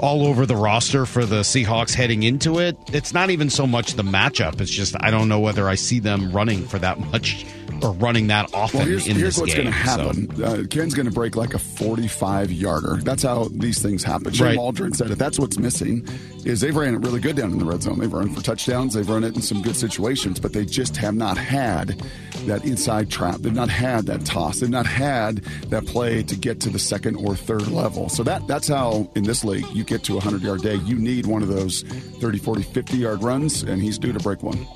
all 0.00 0.26
over 0.26 0.44
the 0.44 0.56
roster 0.56 1.06
for 1.06 1.24
the 1.24 1.40
Seahawks 1.40 1.94
heading 1.94 2.22
into 2.24 2.58
it. 2.58 2.76
It's 2.92 3.12
not 3.12 3.30
even 3.30 3.48
so 3.48 3.66
much 3.66 3.94
the 3.94 4.02
matchup. 4.02 4.60
It's 4.60 4.70
just 4.70 4.94
I 5.00 5.10
don't 5.10 5.28
know 5.28 5.40
whether 5.40 5.68
I 5.68 5.74
see 5.76 5.98
them 5.98 6.32
running 6.32 6.66
for 6.66 6.78
that 6.78 6.98
much 7.12 7.46
or 7.82 7.92
running 7.94 8.28
that 8.28 8.52
often 8.54 8.78
Well, 8.80 8.88
here's, 8.88 9.06
in 9.06 9.16
here's 9.16 9.34
this 9.36 9.40
what's 9.40 9.54
game. 9.54 9.64
going 9.64 9.74
to 9.74 9.84
So- 9.84 9.90
happen. 9.90 10.42
Uh, 10.42 10.62
Ken's 10.70 10.94
going 10.94 11.06
to 11.06 11.12
break 11.12 11.36
like 11.36 11.54
a 11.54 11.58
45 11.58 12.52
yarder. 12.52 12.96
That's 13.02 13.22
how 13.22 13.48
these 13.52 13.80
things 13.82 14.02
happen. 14.04 14.32
Shane 14.32 14.46
Right. 14.48 14.56
Waldron 14.58 14.92
said 14.94 15.10
it. 15.10 15.18
That's 15.18 15.38
what's 15.38 15.58
missing 15.58 16.06
is 16.44 16.60
they've 16.60 16.76
ran 16.76 16.94
it 16.94 16.98
really 17.00 17.20
good 17.20 17.36
down 17.36 17.50
in 17.52 17.58
the 17.58 17.64
red 17.64 17.82
zone. 17.82 17.98
They've 17.98 18.12
run 18.12 18.28
for 18.34 18.42
touchdowns. 18.42 18.94
They've 18.94 19.08
run 19.08 19.24
it 19.24 19.34
in 19.34 19.40
some 19.42 19.62
good 19.62 19.76
situations, 19.76 20.38
but 20.38 20.52
they 20.52 20.64
just 20.64 20.96
have 20.98 21.14
not 21.14 21.36
had 21.38 22.00
that 22.46 22.64
inside 22.64 23.10
trap. 23.10 23.36
They've 23.40 23.52
not 23.54 23.70
had 23.70 24.06
that 24.06 24.24
toss. 24.26 24.60
They've 24.60 24.68
not 24.68 24.86
had 24.86 25.38
that 25.70 25.86
play 25.86 26.22
to 26.22 26.36
get 26.36 26.60
to 26.60 26.70
the 26.70 26.78
second 26.78 27.16
or 27.16 27.34
third 27.34 27.68
level. 27.68 28.08
So 28.10 28.22
that 28.24 28.46
that's 28.46 28.68
how 28.68 29.08
in 29.14 29.22
this 29.24 29.44
league 29.44 29.66
you 29.72 29.84
get 29.84 30.02
to 30.04 30.12
a 30.12 30.16
100 30.16 30.42
yard 30.42 30.62
day. 30.62 30.74
You 30.76 30.96
need 30.96 31.24
one 31.26 31.42
of 31.42 31.48
those 31.48 31.82
30, 32.20 32.38
40, 32.38 32.62
50 32.62 32.96
yard 32.98 33.22
runs, 33.22 33.62
and 33.62 33.80
he's 33.82 33.98
due 33.98 34.12
to 34.12 34.20
break 34.20 34.42
one. 34.42 34.66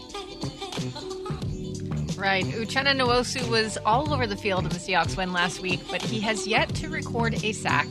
Right. 2.19 2.45
Uchenna 2.45 2.97
Nwosu 2.99 3.49
was 3.49 3.79
all 3.87 4.13
over 4.13 4.27
the 4.27 4.37
field 4.37 4.65
in 4.65 4.71
the 4.71 4.77
Seahawks 4.79 5.17
win 5.17 5.33
last 5.33 5.61
week, 5.61 5.81
but 5.91 6.03
he 6.03 6.21
has 6.21 6.47
yet 6.47 6.69
to 6.77 6.89
record 6.89 7.35
a 7.45 7.53
sack. 7.53 7.87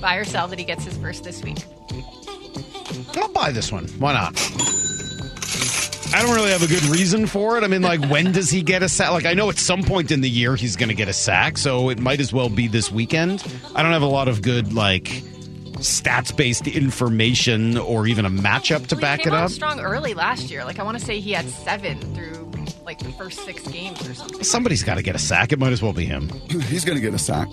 Buy 0.00 0.16
or 0.16 0.24
sell 0.24 0.48
that 0.48 0.58
he 0.58 0.64
gets 0.64 0.84
his 0.84 0.96
first 0.96 1.24
this 1.24 1.42
week. 1.42 1.58
I'll 3.16 3.28
buy 3.28 3.50
this 3.52 3.70
one. 3.70 3.86
Why 3.98 4.12
not? 4.14 4.34
I 6.14 6.22
don't 6.22 6.34
really 6.34 6.50
have 6.50 6.62
a 6.62 6.66
good 6.66 6.84
reason 6.84 7.26
for 7.26 7.58
it. 7.58 7.64
I 7.64 7.66
mean, 7.66 7.82
like, 7.82 8.00
when 8.08 8.32
does 8.32 8.48
he 8.48 8.62
get 8.62 8.82
a 8.82 8.88
sack? 8.88 9.10
Like, 9.10 9.26
I 9.26 9.34
know 9.34 9.50
at 9.50 9.58
some 9.58 9.82
point 9.82 10.10
in 10.10 10.20
the 10.22 10.30
year 10.30 10.56
he's 10.56 10.76
going 10.76 10.88
to 10.88 10.94
get 10.94 11.08
a 11.08 11.12
sack, 11.12 11.58
so 11.58 11.90
it 11.90 11.98
might 11.98 12.20
as 12.20 12.32
well 12.32 12.48
be 12.48 12.68
this 12.68 12.90
weekend. 12.90 13.44
I 13.74 13.82
don't 13.82 13.92
have 13.92 14.02
a 14.02 14.06
lot 14.06 14.28
of 14.28 14.40
good, 14.40 14.72
like, 14.72 15.04
stats 15.82 16.34
based 16.34 16.66
information 16.66 17.76
or 17.76 18.06
even 18.06 18.24
a 18.24 18.30
matchup 18.30 18.86
to 18.86 18.94
Well, 18.94 19.02
back 19.02 19.26
it 19.26 19.32
up. 19.34 19.50
strong 19.50 19.80
early 19.80 20.14
last 20.14 20.50
year. 20.50 20.64
Like 20.64 20.78
I 20.78 20.82
want 20.84 20.98
to 20.98 21.04
say 21.04 21.20
he 21.20 21.32
had 21.32 21.46
seven 21.50 21.98
through 22.14 22.45
like 22.86 22.98
the 23.00 23.12
first 23.12 23.40
six 23.44 23.66
games 23.66 24.00
or 24.08 24.14
something. 24.14 24.44
Somebody's 24.44 24.82
got 24.84 24.94
to 24.94 25.02
get 25.02 25.14
a 25.16 25.18
sack. 25.18 25.52
It 25.52 25.58
might 25.58 25.72
as 25.72 25.82
well 25.82 25.92
be 25.92 26.04
him. 26.06 26.28
He's 26.68 26.84
going 26.84 26.96
to 26.96 27.02
get 27.02 27.12
a 27.12 27.18
sack. 27.18 27.48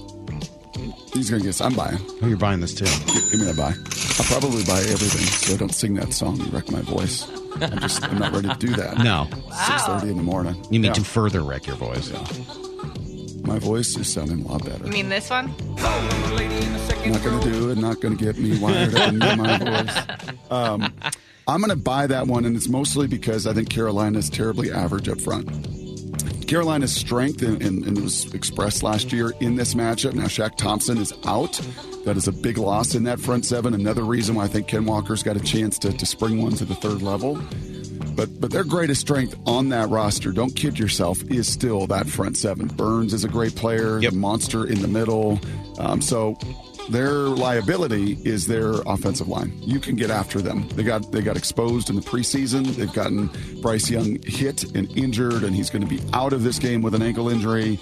He's 1.14 1.30
going 1.30 1.42
to 1.42 1.48
get. 1.48 1.62
I'm 1.62 1.74
buying. 1.74 1.98
Oh, 2.22 2.28
you're 2.28 2.38
buying 2.38 2.60
this 2.60 2.74
too. 2.74 2.86
Give, 2.86 3.32
give 3.32 3.40
me 3.42 3.46
that 3.46 3.58
buy. 3.58 3.74
I'll 3.74 4.40
probably 4.40 4.64
buy 4.64 4.80
everything 4.80 5.26
so 5.26 5.54
I 5.54 5.58
don't 5.58 5.74
sing 5.74 5.94
that 5.96 6.14
song 6.14 6.40
and 6.40 6.52
wreck 6.54 6.72
my 6.72 6.82
voice. 6.82 7.28
I'm 7.62 7.80
just 7.80 8.04
I'm 8.04 8.18
not 8.18 8.34
ready 8.34 8.48
to 8.50 8.56
do 8.56 8.68
that. 8.76 8.98
No. 9.00 9.28
Six 9.66 9.84
thirty 9.86 10.10
in 10.10 10.18
the 10.18 10.24
morning. 10.24 10.56
You 10.72 10.80
mean 10.80 10.86
Yeah. 10.86 10.94
to 10.94 11.04
further 11.04 11.42
wreck 11.44 11.68
your 11.68 11.76
voice. 11.76 12.12
My 13.44 13.60
voice 13.60 13.96
is 13.98 14.12
sounding 14.12 14.42
a 14.46 14.48
lot 14.52 14.66
better. 14.66 14.86
You 14.86 14.92
mean 14.92 15.10
this 15.10 15.30
one? 15.30 15.48
not 15.76 17.22
going 17.24 17.42
to 17.42 17.52
do 17.52 17.70
it. 17.72 17.78
Not 17.78 18.00
going 18.02 18.18
to 18.18 18.24
get 18.24 18.38
me 18.40 18.58
wired 18.60 18.96
up 18.96 19.10
into 19.14 19.36
my 19.36 19.58
voice. 19.84 20.18
Um, 20.50 20.94
I'm 21.48 21.60
going 21.60 21.72
to 21.72 21.76
buy 21.76 22.08
that 22.08 22.28
one, 22.28 22.46
and 22.46 22.56
it's 22.56 22.70
mostly 22.70 23.08
because 23.08 23.46
I 23.48 23.54
think 23.54 23.70
Carolina 23.70 24.20
is 24.20 24.30
terribly 24.30 24.72
average 24.72 25.10
up 25.10 25.20
front. 25.20 25.50
Carolina's 26.48 26.94
strength, 26.96 27.42
and, 27.42 27.62
and, 27.62 27.84
and 27.84 27.98
it 27.98 28.04
was 28.04 28.34
expressed 28.34 28.84
last 28.84 29.12
year 29.12 29.34
in 29.40 29.56
this 29.56 29.74
matchup. 29.74 30.14
Now, 30.14 30.26
Shaq 30.26 30.56
Thompson 30.56 30.98
is 30.98 31.14
out. 31.26 31.60
That 32.06 32.18
is 32.18 32.28
a 32.28 32.32
big 32.32 32.58
loss 32.58 32.96
in 32.96 33.04
that 33.06 33.20
front 33.20 33.46
seven. 33.46 33.74
Another 33.74 34.04
reason 34.04 34.36
why 34.36 34.46
I 34.46 34.48
think 34.48 34.68
Ken 34.68 34.86
Walker's 34.86 35.24
got 35.24 35.36
a 35.36 35.40
chance 35.40 35.78
to, 35.80 35.92
to 35.92 36.06
spring 36.06 36.42
one 36.42 36.54
to 36.54 36.66
the 36.66 36.76
third 36.76 37.02
level. 37.02 37.42
But 38.16 38.40
but 38.40 38.52
their 38.52 38.64
greatest 38.64 39.02
strength 39.02 39.36
on 39.46 39.70
that 39.70 39.90
roster, 39.90 40.32
don't 40.32 40.56
kid 40.56 40.78
yourself, 40.78 41.24
is 41.32 41.48
still 41.48 41.88
that 41.88 42.08
front 42.08 42.38
seven. 42.38 42.68
Burns 42.68 43.14
is 43.14 43.24
a 43.24 43.30
great 43.30 43.56
player, 43.56 44.00
the 44.00 44.12
monster 44.12 44.66
in 44.66 44.82
the 44.82 44.88
middle. 44.88 45.40
Um, 45.80 46.02
so 46.02 46.38
their 46.90 47.12
liability 47.12 48.18
is 48.24 48.48
their 48.48 48.74
offensive 48.86 49.28
line. 49.28 49.54
You 49.62 49.80
can 49.80 49.96
get 49.96 50.10
after 50.10 50.42
them. 50.42 50.68
They 50.70 50.84
got 50.84 51.12
they 51.12 51.22
got 51.22 51.38
exposed 51.38 51.90
in 51.90 51.96
the 51.96 52.02
preseason. 52.02 52.66
They've 52.76 52.92
gotten 52.92 53.30
Bryce 53.62 53.90
Young 53.90 54.22
hit 54.24 54.64
and 54.76 54.90
injured, 54.98 55.44
and 55.44 55.56
he's 55.56 55.70
going 55.70 55.82
to 55.82 55.88
be 55.88 56.02
out 56.14 56.34
of 56.34 56.44
this 56.44 56.60
game 56.60 56.82
with 56.82 56.94
an 56.96 57.02
ankle 57.02 57.30
injury. 57.30 57.80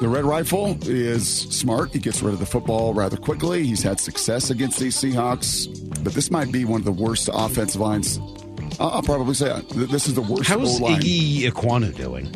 The 0.00 0.08
Red 0.08 0.24
Rifle 0.24 0.76
is 0.86 1.26
smart. 1.26 1.92
He 1.92 1.98
gets 1.98 2.22
rid 2.22 2.34
of 2.34 2.40
the 2.40 2.46
football 2.46 2.92
rather 2.92 3.16
quickly. 3.16 3.64
He's 3.64 3.82
had 3.82 3.98
success 3.98 4.50
against 4.50 4.78
these 4.78 4.94
Seahawks, 4.94 5.66
but 6.04 6.12
this 6.12 6.30
might 6.30 6.52
be 6.52 6.66
one 6.66 6.82
of 6.82 6.84
the 6.84 6.92
worst 6.92 7.30
offensive 7.32 7.80
lines. 7.80 8.20
I'll 8.78 9.02
probably 9.02 9.34
say 9.34 9.50
uh, 9.50 9.60
it. 9.60 9.90
This 9.90 10.06
is 10.06 10.14
the 10.14 10.20
worst 10.20 10.48
How's. 10.48 10.80
Ickey 10.80 11.50
Ekwonu 11.50 11.94
doing? 11.94 12.26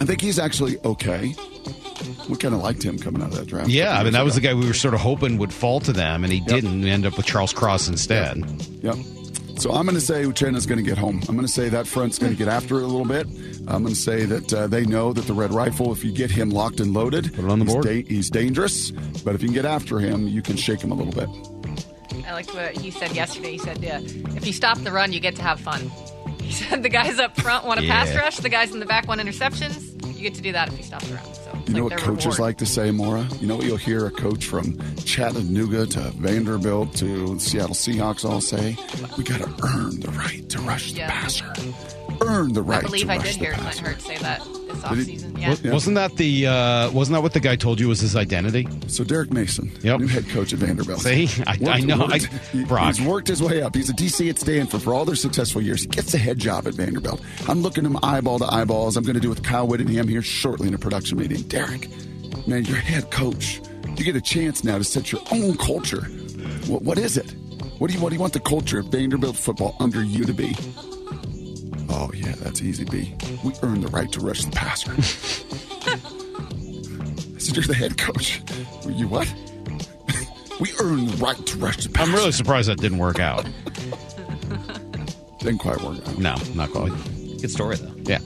I 0.00 0.06
think 0.06 0.20
he's 0.20 0.38
actually 0.38 0.78
okay. 0.84 1.34
We 2.28 2.36
kind 2.36 2.54
of 2.54 2.60
liked 2.60 2.82
him 2.82 2.98
coming 2.98 3.22
out 3.22 3.28
of 3.28 3.36
that 3.36 3.46
draft. 3.46 3.68
Yeah, 3.68 3.92
I 3.92 3.96
mean 3.98 4.04
Years 4.04 4.12
that 4.14 4.24
was 4.24 4.34
the 4.34 4.40
guy 4.40 4.54
we 4.54 4.66
were 4.66 4.74
sort 4.74 4.94
of 4.94 5.00
hoping 5.00 5.38
would 5.38 5.52
fall 5.52 5.80
to 5.80 5.92
them, 5.92 6.24
and 6.24 6.32
he 6.32 6.40
didn't. 6.40 6.80
We 6.82 6.90
end 6.90 7.06
up 7.06 7.16
with 7.16 7.26
Charles 7.26 7.52
Cross 7.52 7.88
instead. 7.88 8.38
Yep. 8.82 8.96
So 9.58 9.70
I'm 9.72 9.84
going 9.86 9.94
to 9.94 10.00
say 10.00 10.24
Uchenna's 10.24 10.66
going 10.66 10.82
to 10.82 10.88
get 10.88 10.98
home. 10.98 11.20
I'm 11.28 11.36
going 11.36 11.46
to 11.46 11.52
say 11.52 11.68
that 11.68 11.86
front's 11.86 12.18
going 12.18 12.32
to 12.32 12.38
get 12.38 12.48
after 12.48 12.78
it 12.80 12.82
a 12.82 12.86
little 12.86 13.04
bit. 13.06 13.26
I'm 13.68 13.82
going 13.84 13.94
to 13.94 14.00
say 14.00 14.24
that 14.24 14.52
uh, 14.52 14.66
they 14.66 14.84
know 14.84 15.12
that 15.12 15.26
the 15.26 15.32
red 15.32 15.52
rifle, 15.52 15.92
if 15.92 16.02
you 16.04 16.10
get 16.12 16.28
him 16.30 16.50
locked 16.50 16.80
and 16.80 16.92
loaded, 16.92 17.32
Put 17.34 17.44
it 17.44 17.50
on 17.50 17.60
the 17.60 17.64
he's, 17.64 17.72
board. 17.74 17.84
da- 17.84 18.02
he's 18.02 18.30
dangerous. 18.30 18.90
But 18.90 19.36
if 19.36 19.42
you 19.42 19.48
can 19.48 19.54
get 19.54 19.64
after 19.64 20.00
him, 20.00 20.26
you 20.26 20.42
can 20.42 20.56
shake 20.56 20.80
him 20.80 20.90
a 20.90 20.94
little 20.94 21.12
bit. 21.12 21.28
I 22.26 22.32
liked 22.32 22.52
what 22.52 22.76
he 22.76 22.90
said 22.90 23.12
yesterday. 23.12 23.52
He 23.52 23.58
said, 23.58 23.78
yeah, 23.78 24.00
if 24.00 24.44
you 24.44 24.52
stop 24.52 24.76
the 24.78 24.90
run, 24.90 25.12
you 25.12 25.20
get 25.20 25.36
to 25.36 25.42
have 25.42 25.60
fun. 25.60 25.90
He 26.44 26.52
said 26.52 26.82
the 26.82 26.90
guys 26.90 27.18
up 27.18 27.34
front 27.40 27.64
want 27.64 27.80
to 27.80 27.86
pass 27.86 28.14
rush, 28.14 28.36
the 28.36 28.50
guys 28.50 28.70
in 28.72 28.78
the 28.78 28.84
back 28.84 29.08
want 29.08 29.18
interceptions. 29.18 29.92
You 30.14 30.20
get 30.20 30.34
to 30.34 30.42
do 30.42 30.52
that 30.52 30.68
if 30.68 30.76
you 30.76 30.84
stop 30.84 31.00
the 31.02 31.14
run. 31.14 31.24
You 31.66 31.74
know 31.74 31.84
what 31.84 31.96
coaches 31.96 32.26
reward. 32.26 32.38
like 32.40 32.58
to 32.58 32.66
say, 32.66 32.90
Mora? 32.90 33.26
You 33.40 33.46
know 33.46 33.56
what 33.56 33.64
you'll 33.66 33.76
hear 33.76 34.06
a 34.06 34.10
coach 34.10 34.46
from 34.46 34.78
Chattanooga 35.04 35.86
to 35.86 36.00
Vanderbilt 36.10 36.94
to 36.96 37.38
Seattle 37.40 37.74
Seahawks 37.74 38.24
all 38.28 38.40
say? 38.40 38.76
We 39.16 39.24
got 39.24 39.40
to 39.40 39.48
earn 39.66 40.00
the 40.00 40.10
right 40.12 40.46
to 40.50 40.60
rush 40.60 40.92
the 40.92 40.98
Yeah. 40.98 41.10
passer. 41.10 41.52
Earn 42.20 42.52
the 42.52 42.62
right 42.62 42.80
to 42.82 42.86
rush. 42.86 43.02
I 43.02 43.06
believe 43.06 43.10
I 43.10 43.18
did 43.18 43.36
hear 43.36 43.52
Clint. 43.54 43.78
Hurtt 43.78 44.00
say 44.02 44.18
that 44.18 44.40
this 44.90 45.06
Did 45.06 45.08
he? 45.08 45.16
offseason. 45.16 45.40
Yeah. 45.40 45.54
Yeah. 45.62 45.72
Wasn't 45.72 45.94
that 45.96 46.16
the 46.16 46.46
uh, 46.46 46.90
wasn't 46.92 47.14
that 47.16 47.22
what 47.22 47.32
the 47.32 47.40
guy 47.40 47.56
told 47.56 47.80
you 47.80 47.88
was 47.88 48.00
his 48.00 48.16
identity? 48.16 48.66
So 48.86 49.04
Derek 49.04 49.32
Mason, 49.32 49.70
Yep. 49.82 50.00
new 50.00 50.06
head 50.06 50.28
coach 50.28 50.52
at 50.52 50.58
Vanderbilt. 50.58 51.00
See? 51.00 51.28
I- 51.46 51.58
I 51.66 51.80
know. 51.80 52.06
I- 52.10 52.20
Brock. 52.66 52.94
He's 52.94 53.06
worked 53.06 53.28
his 53.28 53.42
way 53.42 53.62
up. 53.62 53.74
He's 53.74 53.90
a 53.90 53.94
DC 53.94 54.28
at 54.30 54.38
Stanford 54.38 54.82
for 54.82 54.94
all 54.94 55.04
their 55.04 55.16
successful 55.16 55.60
years. 55.62 55.82
He 55.82 55.88
gets 55.88 56.12
a 56.14 56.18
head 56.18 56.38
job 56.38 56.66
at 56.66 56.74
Vanderbilt. 56.74 57.20
I'm 57.48 57.62
looking 57.62 57.84
him 57.84 57.98
eyeball 58.02 58.38
to 58.38 58.52
eyeballs. 58.52 58.96
I'm 58.96 59.04
going 59.04 59.14
to 59.14 59.20
do 59.20 59.28
with 59.28 59.42
Kyle 59.42 59.66
Whittingham 59.66 60.08
here 60.08 60.22
shortly 60.22 60.68
in 60.68 60.74
a 60.74 60.78
production 60.78 61.18
meeting. 61.18 61.42
Derek, 61.42 61.88
man, 62.46 62.64
you're 62.64 62.76
head 62.76 63.10
coach. 63.10 63.60
You 63.96 64.04
get 64.04 64.16
a 64.16 64.20
chance 64.20 64.64
now 64.64 64.78
to 64.78 64.84
set 64.84 65.12
your 65.12 65.20
own 65.30 65.56
culture. 65.56 66.02
What, 66.66 66.82
what 66.82 66.98
is 66.98 67.16
it? 67.16 67.34
What 67.78 67.88
do 67.90 67.96
you 67.96 68.00
what 68.02 68.10
do 68.10 68.14
you 68.16 68.20
want 68.20 68.32
the 68.32 68.40
culture 68.40 68.78
of 68.78 68.86
Vanderbilt 68.86 69.36
football 69.36 69.76
under 69.80 70.02
you 70.02 70.24
to 70.24 70.32
be? 70.32 70.56
Oh 71.88 72.10
yeah, 72.14 72.34
that's 72.38 72.62
easy, 72.62 72.84
B. 72.84 73.14
We 73.44 73.52
earned 73.62 73.82
the 73.84 73.88
right 73.88 74.10
to 74.12 74.20
rush 74.20 74.44
the 74.44 74.50
passer. 74.50 74.92
I 74.92 75.00
said, 77.38 77.56
you're 77.56 77.64
the 77.64 77.74
head 77.74 77.98
coach. 77.98 78.40
You 78.88 79.08
what? 79.08 79.32
we 80.60 80.70
earned 80.80 81.10
the 81.10 81.16
right 81.24 81.46
to 81.46 81.58
rush 81.58 81.78
the 81.84 81.90
passer. 81.90 82.10
I'm 82.10 82.14
really 82.14 82.32
surprised 82.32 82.68
that 82.68 82.78
didn't 82.78 82.98
work 82.98 83.20
out. 83.20 83.46
Didn't 85.40 85.58
quite 85.58 85.78
work 85.82 85.98
out. 86.08 86.18
No, 86.18 86.36
not 86.54 86.70
quite. 86.70 86.90
Good 87.42 87.50
story 87.50 87.76
though. 87.76 87.92
Yeah. 88.04 88.20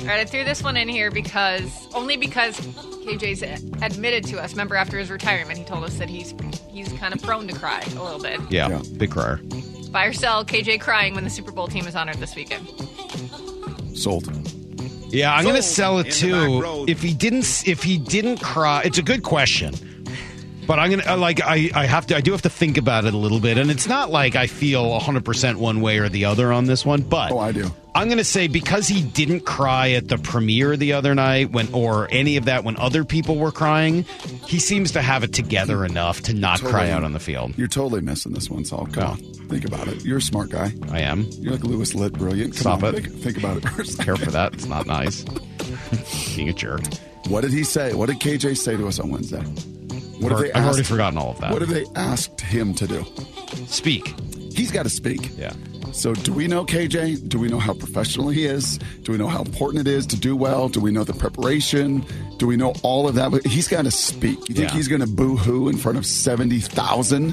All 0.00 0.06
right, 0.06 0.18
I 0.18 0.24
threw 0.24 0.42
this 0.42 0.64
one 0.64 0.76
in 0.76 0.88
here 0.88 1.12
because 1.12 1.86
only 1.94 2.16
because 2.16 2.58
KJ's 3.06 3.42
admitted 3.82 4.24
to 4.24 4.42
us. 4.42 4.50
Remember, 4.50 4.74
after 4.74 4.98
his 4.98 5.10
retirement, 5.12 5.58
he 5.58 5.64
told 5.64 5.84
us 5.84 5.96
that 5.98 6.08
he's 6.08 6.34
he's 6.68 6.92
kind 6.94 7.14
of 7.14 7.22
prone 7.22 7.46
to 7.46 7.54
cry 7.54 7.82
a 7.96 8.02
little 8.02 8.20
bit. 8.20 8.40
Yeah. 8.50 8.68
Yeah. 8.68 8.82
Big 8.96 9.12
crier. 9.12 9.40
Buy 9.94 10.06
or 10.06 10.12
sell 10.12 10.44
KJ 10.44 10.80
crying 10.80 11.14
when 11.14 11.22
the 11.22 11.30
Super 11.30 11.52
Bowl 11.52 11.68
team 11.68 11.86
is 11.86 11.94
honored 11.94 12.16
this 12.16 12.34
weekend. 12.34 12.66
Sold. 13.96 14.28
Yeah, 15.14 15.32
I'm 15.32 15.44
going 15.44 15.54
to 15.54 15.62
sell 15.62 16.00
it 16.00 16.20
in 16.20 16.30
the 16.32 16.58
back 16.58 16.64
too. 16.64 16.84
If 16.88 17.00
he 17.00 17.14
didn't, 17.14 17.62
if 17.68 17.84
he 17.84 17.96
didn't 17.98 18.38
cry, 18.38 18.82
it's 18.84 18.98
a 18.98 19.02
good 19.02 19.22
question. 19.22 19.72
But 20.66 20.78
I'm 20.78 20.90
gonna 20.90 21.04
uh, 21.06 21.16
like 21.16 21.40
I, 21.42 21.70
I 21.74 21.86
have 21.86 22.06
to 22.06 22.16
I 22.16 22.20
do 22.20 22.32
have 22.32 22.42
to 22.42 22.48
think 22.50 22.78
about 22.78 23.04
it 23.04 23.14
a 23.14 23.16
little 23.18 23.40
bit, 23.40 23.58
and 23.58 23.70
it's 23.70 23.86
not 23.86 24.10
like 24.10 24.34
I 24.36 24.46
feel 24.46 24.88
100 24.90 25.24
percent 25.24 25.58
one 25.58 25.80
way 25.80 25.98
or 25.98 26.08
the 26.08 26.24
other 26.26 26.52
on 26.52 26.64
this 26.66 26.84
one. 26.86 27.02
But 27.02 27.32
Oh, 27.32 27.38
I 27.38 27.52
do. 27.52 27.70
I'm 27.96 28.08
gonna 28.08 28.24
say 28.24 28.48
because 28.48 28.88
he 28.88 29.02
didn't 29.02 29.40
cry 29.42 29.90
at 29.92 30.08
the 30.08 30.18
premiere 30.18 30.76
the 30.76 30.94
other 30.94 31.14
night 31.14 31.52
when 31.52 31.72
or 31.72 32.08
any 32.10 32.36
of 32.38 32.46
that 32.46 32.64
when 32.64 32.76
other 32.76 33.04
people 33.04 33.36
were 33.36 33.52
crying, 33.52 34.02
he 34.46 34.58
seems 34.58 34.92
to 34.92 35.02
have 35.02 35.22
it 35.22 35.32
together 35.32 35.84
enough 35.84 36.22
to 36.22 36.34
not 36.34 36.60
cry 36.60 36.90
out 36.90 37.04
on 37.04 37.12
the 37.12 37.20
field. 37.20 37.56
You're 37.56 37.68
totally 37.68 38.00
missing 38.00 38.32
this 38.32 38.50
one, 38.50 38.64
Salk. 38.64 38.92
Come 38.94 39.02
No. 39.04 39.10
on. 39.10 39.18
Think 39.48 39.64
about 39.66 39.86
it. 39.88 40.04
You're 40.04 40.18
a 40.18 40.22
smart 40.22 40.48
guy. 40.50 40.72
I 40.90 41.00
am. 41.00 41.26
You're 41.38 41.52
like 41.52 41.62
Louis 41.64 41.94
Litt, 41.94 42.14
brilliant. 42.14 42.54
Come 42.54 42.60
Stop 42.60 42.82
on, 42.82 42.94
it. 42.96 43.04
Think, 43.04 43.22
think 43.22 43.36
about 43.38 43.58
it 43.58 43.68
first. 43.68 44.00
Care 44.02 44.16
for 44.16 44.30
that? 44.32 44.54
It's 44.54 44.66
not 44.66 44.86
nice. 44.86 45.22
Being 46.36 46.48
a 46.48 46.52
jerk. 46.52 46.80
What 47.28 47.42
did 47.42 47.52
he 47.52 47.62
say? 47.64 47.94
What 47.94 48.06
did 48.08 48.18
KJ 48.20 48.56
say 48.56 48.76
to 48.76 48.88
us 48.88 48.98
on 48.98 49.10
Wednesday? 49.10 49.42
What 50.24 50.56
I've 50.56 50.64
already 50.64 50.82
forgotten 50.82 51.18
all 51.18 51.30
of 51.32 51.40
that. 51.40 51.52
What 51.52 51.60
have 51.60 51.70
they 51.70 51.84
asked 51.96 52.40
him 52.40 52.74
to 52.74 52.86
do? 52.86 53.04
Speak. 53.66 54.14
He's 54.52 54.70
got 54.70 54.84
to 54.84 54.90
speak. 54.90 55.30
Yeah. 55.36 55.52
So, 55.94 56.12
do 56.12 56.32
we 56.32 56.48
know 56.48 56.64
KJ? 56.66 57.28
Do 57.28 57.38
we 57.38 57.48
know 57.48 57.60
how 57.60 57.72
professional 57.72 58.28
he 58.28 58.44
is? 58.46 58.78
Do 59.04 59.12
we 59.12 59.18
know 59.18 59.28
how 59.28 59.42
important 59.42 59.86
it 59.86 59.90
is 59.90 60.06
to 60.08 60.16
do 60.16 60.34
well? 60.34 60.68
Do 60.68 60.80
we 60.80 60.90
know 60.90 61.04
the 61.04 61.12
preparation? 61.14 62.04
Do 62.38 62.48
we 62.48 62.56
know 62.56 62.74
all 62.82 63.08
of 63.08 63.14
that? 63.14 63.46
He's 63.46 63.68
got 63.68 63.84
to 63.84 63.92
speak. 63.92 64.48
You 64.48 64.56
think 64.56 64.70
Yeah. 64.70 64.74
he's 64.76 64.88
going 64.88 65.02
to 65.02 65.06
boo 65.06 65.36
hoo 65.36 65.68
in 65.68 65.76
front 65.76 65.96
of 65.96 66.04
70,000? 66.04 67.32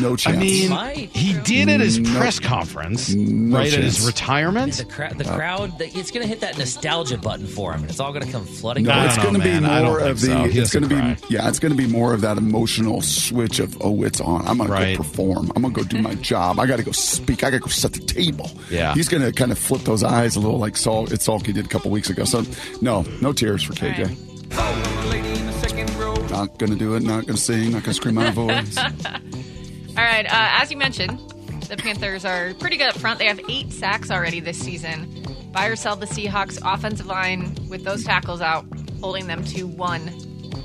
No 0.00 0.16
chance. 0.16 0.36
I 0.36 0.38
mean, 0.38 0.68
Might. 0.70 0.96
he 1.16 1.32
did 1.44 1.70
at 1.70 1.80
his 1.80 1.98
No. 1.98 2.18
press 2.18 2.38
conference, 2.38 3.08
No 3.14 3.56
right 3.56 3.72
at 3.72 3.82
his 3.82 3.96
chance. 3.96 4.06
retirement. 4.06 4.74
The, 4.74 4.84
cra- 4.84 5.14
the 5.16 5.24
crowd, 5.24 5.78
the, 5.78 5.86
it's 5.98 6.10
going 6.10 6.22
to 6.22 6.28
hit 6.28 6.40
that 6.40 6.58
nostalgia 6.58 7.16
button 7.16 7.46
for 7.46 7.72
him, 7.72 7.80
and 7.80 7.90
it's 7.90 8.00
all 8.00 8.12
going 8.12 8.24
to 8.26 8.30
come 8.30 8.44
flooding. 8.44 8.84
No, 8.84 8.90
I 8.92 9.06
back. 9.06 9.14
it's 9.16 9.22
going 9.24 9.34
to 9.34 9.40
be 9.40 9.48
man. 9.48 9.64
I 9.64 9.80
don't 9.80 9.88
more 9.88 10.00
of 10.00 10.20
the. 10.20 10.26
so. 10.26 10.44
It's 10.44 10.72
going 10.74 10.86
to 10.88 10.94
be 10.94 11.34
yeah. 11.34 11.48
It's 11.48 11.58
going 11.58 11.72
to 11.72 11.78
be 11.78 11.86
more 11.86 12.12
of 12.12 12.20
that 12.20 12.36
emotional 12.36 13.00
switch 13.00 13.60
of 13.60 13.76
oh, 13.80 14.02
it's 14.02 14.20
on. 14.20 14.46
I'm 14.46 14.58
going 14.58 14.68
Right. 14.70 14.90
to 14.92 14.96
go 14.98 15.02
perform. 15.04 15.50
I'm 15.56 15.62
going 15.62 15.72
to 15.74 15.80
go 15.82 15.86
do 15.88 16.02
my 16.02 16.14
job. 16.22 16.60
I 16.60 16.66
got 16.66 16.76
to 16.76 16.82
go 16.82 16.92
speak. 16.92 17.42
I 17.44 17.50
got 17.50 17.56
to 17.56 17.60
go 17.60 17.68
set 17.78 17.92
the 17.92 18.00
table. 18.00 18.50
Yeah. 18.70 18.94
he's 18.94 19.08
going 19.08 19.22
to 19.22 19.32
kind 19.32 19.52
of 19.52 19.58
flip 19.58 19.82
those 19.82 20.02
eyes 20.02 20.36
a 20.36 20.40
little 20.40 20.58
like 20.58 20.76
Saul. 20.76 21.12
It's 21.12 21.26
Salky 21.26 21.52
did 21.54 21.64
a 21.64 21.68
couple 21.68 21.90
weeks 21.90 22.10
ago. 22.10 22.24
So 22.24 22.44
no, 22.80 23.02
no 23.20 23.32
tears 23.32 23.62
for 23.62 23.72
KJ. 23.72 24.16
Not 26.30 26.58
going 26.58 26.72
to 26.72 26.78
do 26.78 26.94
it. 26.94 27.02
Not 27.02 27.26
going 27.26 27.36
to 27.36 27.40
sing. 27.42 27.64
Not 27.72 27.82
going 27.82 27.84
to 27.84 27.94
scream 27.94 28.14
my 28.14 28.30
voice. 28.30 28.76
All 29.98 30.04
right, 30.04 30.26
uh, 30.26 30.62
as 30.62 30.70
you 30.70 30.76
mentioned, 30.76 31.18
the 31.68 31.76
Panthers 31.76 32.24
are 32.24 32.54
pretty 32.54 32.76
good 32.76 32.90
up 32.90 32.98
front. 32.98 33.18
They 33.18 33.26
have 33.26 33.40
eight 33.48 33.72
sacks 33.72 34.10
already 34.10 34.38
this 34.40 34.58
season. 34.58 35.24
Buy 35.52 35.66
or 35.66 35.76
sell 35.76 35.96
the 35.96 36.06
Seahawks 36.06 36.58
offensive 36.64 37.06
line 37.06 37.56
with 37.68 37.82
those 37.84 38.04
tackles 38.04 38.40
out, 38.40 38.64
holding 39.00 39.26
them 39.26 39.44
to 39.46 39.64
one 39.66 40.12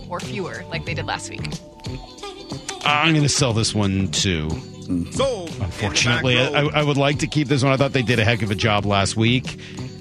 or 0.10 0.19
fewer, 0.19 0.63
like 0.69 0.86
they 0.86 0.93
did 0.93 1.06
last 1.06 1.30
week. 1.30 1.41
I'm 2.86 3.13
going 3.13 3.23
to 3.23 3.30
sell 3.30 3.54
this 3.54 3.73
one 3.73 4.10
too. 4.10 4.49
Mm-hmm. 4.87 5.11
Sold. 5.11 5.49
Unfortunately, 5.61 6.39
I. 6.39 6.61
I 6.65 6.83
would 6.83 6.97
like 6.97 7.19
to 7.19 7.27
keep 7.27 7.47
this 7.47 7.63
one. 7.63 7.71
I 7.71 7.77
thought 7.77 7.93
they 7.93 8.01
did 8.01 8.19
a 8.19 8.25
heck 8.25 8.41
of 8.41 8.51
a 8.51 8.55
job 8.55 8.85
last 8.85 9.15
week, 9.15 9.57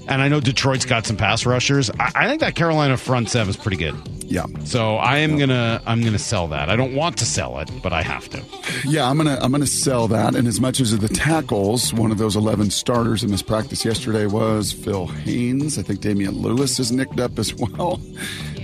and 0.07 0.21
I 0.21 0.27
know 0.27 0.39
Detroit's 0.39 0.85
got 0.85 1.05
some 1.05 1.17
pass 1.17 1.45
rushers. 1.45 1.89
I, 1.99 2.11
I 2.15 2.27
think 2.27 2.41
that 2.41 2.55
Carolina 2.55 2.97
front 2.97 3.29
seven 3.29 3.49
is 3.49 3.57
pretty 3.57 3.77
good. 3.77 3.95
Yeah, 4.25 4.45
So 4.63 4.95
I 4.95 5.17
am 5.19 5.37
gonna 5.37 5.79
I'm 5.85 6.01
gonna 6.03 6.17
sell 6.17 6.47
that. 6.47 6.69
I 6.69 6.75
don't 6.75 6.95
want 6.95 7.17
to 7.17 7.25
sell 7.25 7.59
it, 7.59 7.69
but 7.83 7.93
I 7.93 8.01
have 8.01 8.27
to. 8.29 8.41
yeah. 8.83 9.07
I'm 9.07 9.17
gonna 9.17 9.37
I'm 9.41 9.51
gonna 9.51 9.67
sell 9.67 10.07
that. 10.07 10.33
And 10.33 10.47
as 10.47 10.59
much 10.59 10.79
as 10.79 10.97
the 10.97 11.07
tackles, 11.07 11.93
one 11.93 12.09
of 12.11 12.17
those 12.17 12.35
11 12.35 12.71
starters 12.71 13.23
in 13.23 13.29
this 13.29 13.43
practice 13.43 13.85
yesterday 13.85 14.25
was 14.25 14.71
Phil 14.71 15.05
Haynes. 15.07 15.77
I 15.77 15.83
think 15.83 15.99
Damien 16.01 16.31
Lewis 16.41 16.79
is 16.79 16.91
nicked 16.91 17.19
up 17.19 17.37
as 17.37 17.53
well. 17.57 18.01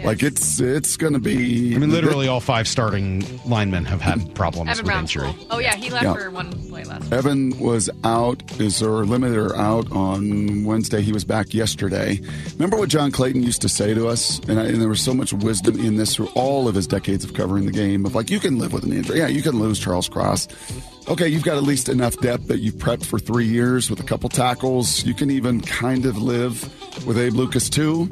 Like 0.03 0.23
it's 0.23 0.59
it's 0.59 0.97
gonna 0.97 1.19
be. 1.19 1.75
I 1.75 1.77
mean, 1.77 1.89
literally 1.91 2.27
all 2.27 2.39
five 2.39 2.67
starting 2.67 3.23
linemen 3.45 3.85
have 3.85 4.01
had 4.01 4.33
problems 4.35 4.69
Evan 4.71 4.83
with 4.83 4.85
Brown's 4.91 5.15
injury. 5.15 5.33
cool. 5.37 5.47
Oh 5.51 5.59
yeah, 5.59 5.75
he 5.75 5.89
left 5.89 6.03
Yeah. 6.05 6.13
for 6.13 6.31
one 6.31 6.51
play 6.69 6.83
last 6.83 7.03
week. 7.03 7.11
Evan 7.13 7.59
was 7.59 7.89
out, 8.03 8.41
is 8.59 8.81
or 8.81 9.05
limited 9.05 9.37
or 9.37 9.55
out 9.55 9.91
on 9.91 10.63
Wednesday. 10.63 11.01
He 11.01 11.11
was 11.11 11.23
back 11.25 11.53
yesterday. 11.53 12.19
Remember 12.53 12.77
what 12.77 12.89
John 12.89 13.11
Clayton 13.11 13.43
used 13.43 13.61
to 13.61 13.69
say 13.69 13.93
to 13.93 14.07
us, 14.07 14.39
and, 14.47 14.59
I, 14.59 14.65
and 14.65 14.81
there 14.81 14.89
was 14.89 15.01
so 15.01 15.13
much 15.13 15.33
wisdom 15.33 15.79
in 15.79 15.97
this 15.97 16.15
through 16.15 16.29
all 16.35 16.67
of 16.67 16.75
his 16.75 16.87
decades 16.87 17.23
of 17.23 17.33
covering 17.33 17.65
the 17.65 17.71
game. 17.71 18.05
Of 18.05 18.15
like, 18.15 18.29
you 18.29 18.39
can 18.39 18.57
live 18.59 18.73
with 18.73 18.83
an 18.83 18.93
injury. 18.93 19.19
Yeah, 19.19 19.27
you 19.27 19.41
can 19.41 19.59
lose 19.59 19.79
Charles 19.79 20.07
Cross. 20.09 20.47
Okay, 21.07 21.27
you've 21.27 21.43
got 21.43 21.57
at 21.57 21.63
least 21.63 21.89
enough 21.89 22.15
depth 22.19 22.47
that 22.47 22.59
you've 22.59 22.75
prepped 22.75 23.05
for 23.05 23.17
three 23.19 23.47
years 23.47 23.89
with 23.89 23.99
a 23.99 24.03
couple 24.03 24.29
tackles. 24.29 25.03
You 25.05 25.13
can 25.15 25.31
even 25.31 25.59
kind 25.61 26.05
of 26.05 26.21
live 26.21 26.61
with 27.07 27.17
Abe 27.17 27.33
Lucas 27.33 27.69
too. 27.69 28.09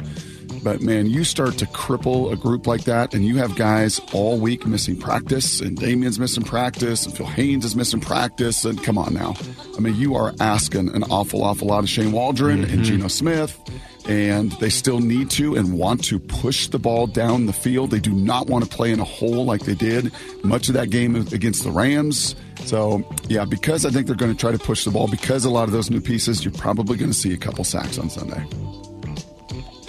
But 0.64 0.82
man, 0.82 1.08
you 1.08 1.24
start 1.24 1.58
to 1.60 1.66
cripple 1.68 2.32
a 2.32 2.36
group 2.36 2.68
like 2.68 2.84
that, 2.86 3.14
and 3.14 3.26
you 3.26 3.38
have 3.38 3.56
guys 3.56 4.02
all 4.14 4.38
week 4.38 4.66
missing 4.66 4.98
practice, 5.00 5.62
and 5.62 5.78
Damien's 5.78 6.20
missing 6.20 6.44
practice, 6.44 7.06
and 7.06 7.16
Phil 7.16 7.26
Haynes 7.26 7.64
is 7.64 7.76
missing 7.76 8.00
practice, 8.00 8.66
and 8.66 8.84
come 8.84 8.98
on 8.98 9.14
now. 9.14 9.36
I 9.76 9.80
mean, 9.80 9.96
you 9.96 10.16
are 10.16 10.34
asking 10.40 10.90
an 10.96 11.04
awful, 11.04 11.44
awful 11.44 11.68
lot 11.68 11.84
of 11.84 11.90
Shane 11.90 12.12
Waldron 12.12 12.64
and 12.64 12.72
mm-hmm. 12.72 12.84
Geno 12.84 13.08
Smith, 13.08 13.60
and 14.08 14.52
they 14.54 14.70
still 14.70 15.00
need 15.00 15.30
to 15.32 15.56
and 15.56 15.78
want 15.78 16.04
to 16.06 16.20
push 16.20 16.68
the 16.68 16.80
ball 16.80 17.08
down 17.08 17.46
the 17.46 17.54
field. 17.54 17.92
They 17.92 18.00
do 18.00 18.14
not 18.14 18.48
want 18.48 18.64
to 18.64 18.70
play 18.70 18.92
in 18.92 19.00
a 19.00 19.06
hole 19.06 19.46
like 19.46 19.64
they 19.64 19.76
did 19.76 20.12
much 20.44 20.70
of 20.70 20.74
that 20.74 20.90
game 20.90 21.16
against 21.16 21.64
the 21.64 21.72
Rams. 21.72 22.36
So, 22.66 23.08
yeah, 23.28 23.46
because 23.46 23.86
I 23.86 23.90
think 23.90 24.08
they're 24.08 24.16
going 24.16 24.32
to 24.34 24.38
try 24.38 24.52
to 24.52 24.60
push 24.60 24.84
the 24.84 24.92
ball, 24.92 25.08
because 25.08 25.46
a 25.46 25.50
lot 25.50 25.66
of 25.66 25.72
those 25.72 25.90
new 25.90 26.02
pieces, 26.02 26.44
you're 26.44 26.54
probably 26.54 26.98
going 26.98 27.12
to 27.12 27.18
see 27.18 27.34
a 27.34 27.38
couple 27.38 27.64
sacks 27.64 27.98
on 28.00 28.10
Sunday. 28.10 28.44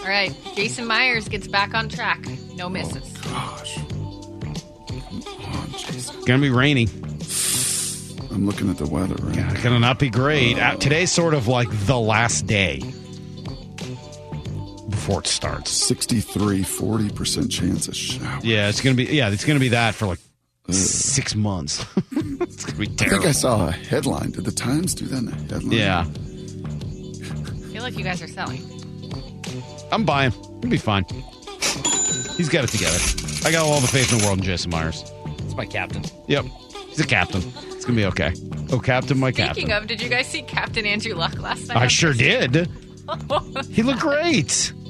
All 0.08 0.14
right, 0.14 0.34
Jason 0.56 0.86
Myers 0.86 1.28
gets 1.28 1.46
back 1.46 1.74
on 1.74 1.90
track. 1.90 2.26
No 2.54 2.70
misses. 2.70 3.12
Gosh. 3.18 3.76
Come 3.76 5.22
on, 5.52 5.70
Jason. 5.72 6.24
Gonna 6.24 6.40
be 6.40 6.48
rainy. 6.48 6.88
I'm 8.30 8.46
looking 8.46 8.70
at 8.70 8.78
the 8.78 8.88
weather, 8.90 9.16
right? 9.16 9.62
Gonna 9.62 9.78
not 9.78 9.98
be 9.98 10.08
great. 10.08 10.58
Uh, 10.58 10.76
today's 10.76 11.12
sort 11.12 11.34
of 11.34 11.46
like 11.46 11.68
the 11.84 11.98
last 11.98 12.46
day 12.46 12.78
before 14.88 15.20
it 15.20 15.26
starts. 15.26 15.72
63, 15.72 16.62
40% 16.62 17.50
chance 17.50 17.86
of 17.86 17.94
shower. 17.94 18.40
Yeah, 18.42 18.70
it's 18.70 18.80
gonna 18.80 18.96
be 18.96 19.04
yeah, 19.04 19.28
it's 19.28 19.44
gonna 19.44 19.60
be 19.60 19.68
that 19.68 19.94
for 19.94 20.06
like 20.06 20.20
six 20.70 21.34
months. 21.34 21.84
it's 22.12 22.64
gonna 22.64 22.78
be 22.78 22.86
I 22.98 23.08
think 23.10 23.26
I 23.26 23.32
saw 23.32 23.68
a 23.68 23.72
headline. 23.72 24.30
Did 24.30 24.46
the 24.46 24.52
Times 24.52 24.94
do 24.94 25.04
that 25.04 25.18
in 25.18 25.28
a 25.28 25.34
headline? 25.34 25.70
Yeah, 25.70 26.06
I 26.06 27.72
feel 27.74 27.82
like 27.82 27.98
you 27.98 28.04
guys 28.04 28.22
are 28.22 28.26
selling. 28.26 28.77
I'm 29.92 30.04
buying. 30.04 30.32
It'll 30.32 30.70
be 30.70 30.76
fine. 30.78 31.04
He's 32.36 32.48
got 32.48 32.64
it 32.64 32.70
together. 32.70 32.98
I 33.46 33.50
got 33.52 33.66
all 33.66 33.80
the 33.80 33.86
faith 33.88 34.12
in 34.12 34.18
the 34.18 34.24
world 34.24 34.38
in 34.38 34.44
Jason 34.44 34.70
Myers. 34.70 35.02
It's 35.44 35.54
my 35.54 35.66
captain. 35.66 36.04
Yep, 36.28 36.44
he's 36.88 37.00
a 37.00 37.06
captain. 37.06 37.42
It's 37.70 37.84
gonna 37.84 37.96
be 37.96 38.04
okay. 38.06 38.32
Oh, 38.70 38.78
captain, 38.78 39.18
my 39.18 39.32
captain. 39.32 39.54
Speaking 39.54 39.72
of, 39.72 39.86
did 39.86 40.00
you 40.00 40.08
guys 40.08 40.26
see 40.26 40.42
Captain 40.42 40.84
Andrew 40.86 41.14
Luck 41.14 41.38
last 41.38 41.68
night? 41.68 41.76
I 41.76 41.86
sure 41.88 42.12
did. 42.12 42.68
He 43.70 43.82
looked 43.82 44.00
great. 44.00 44.72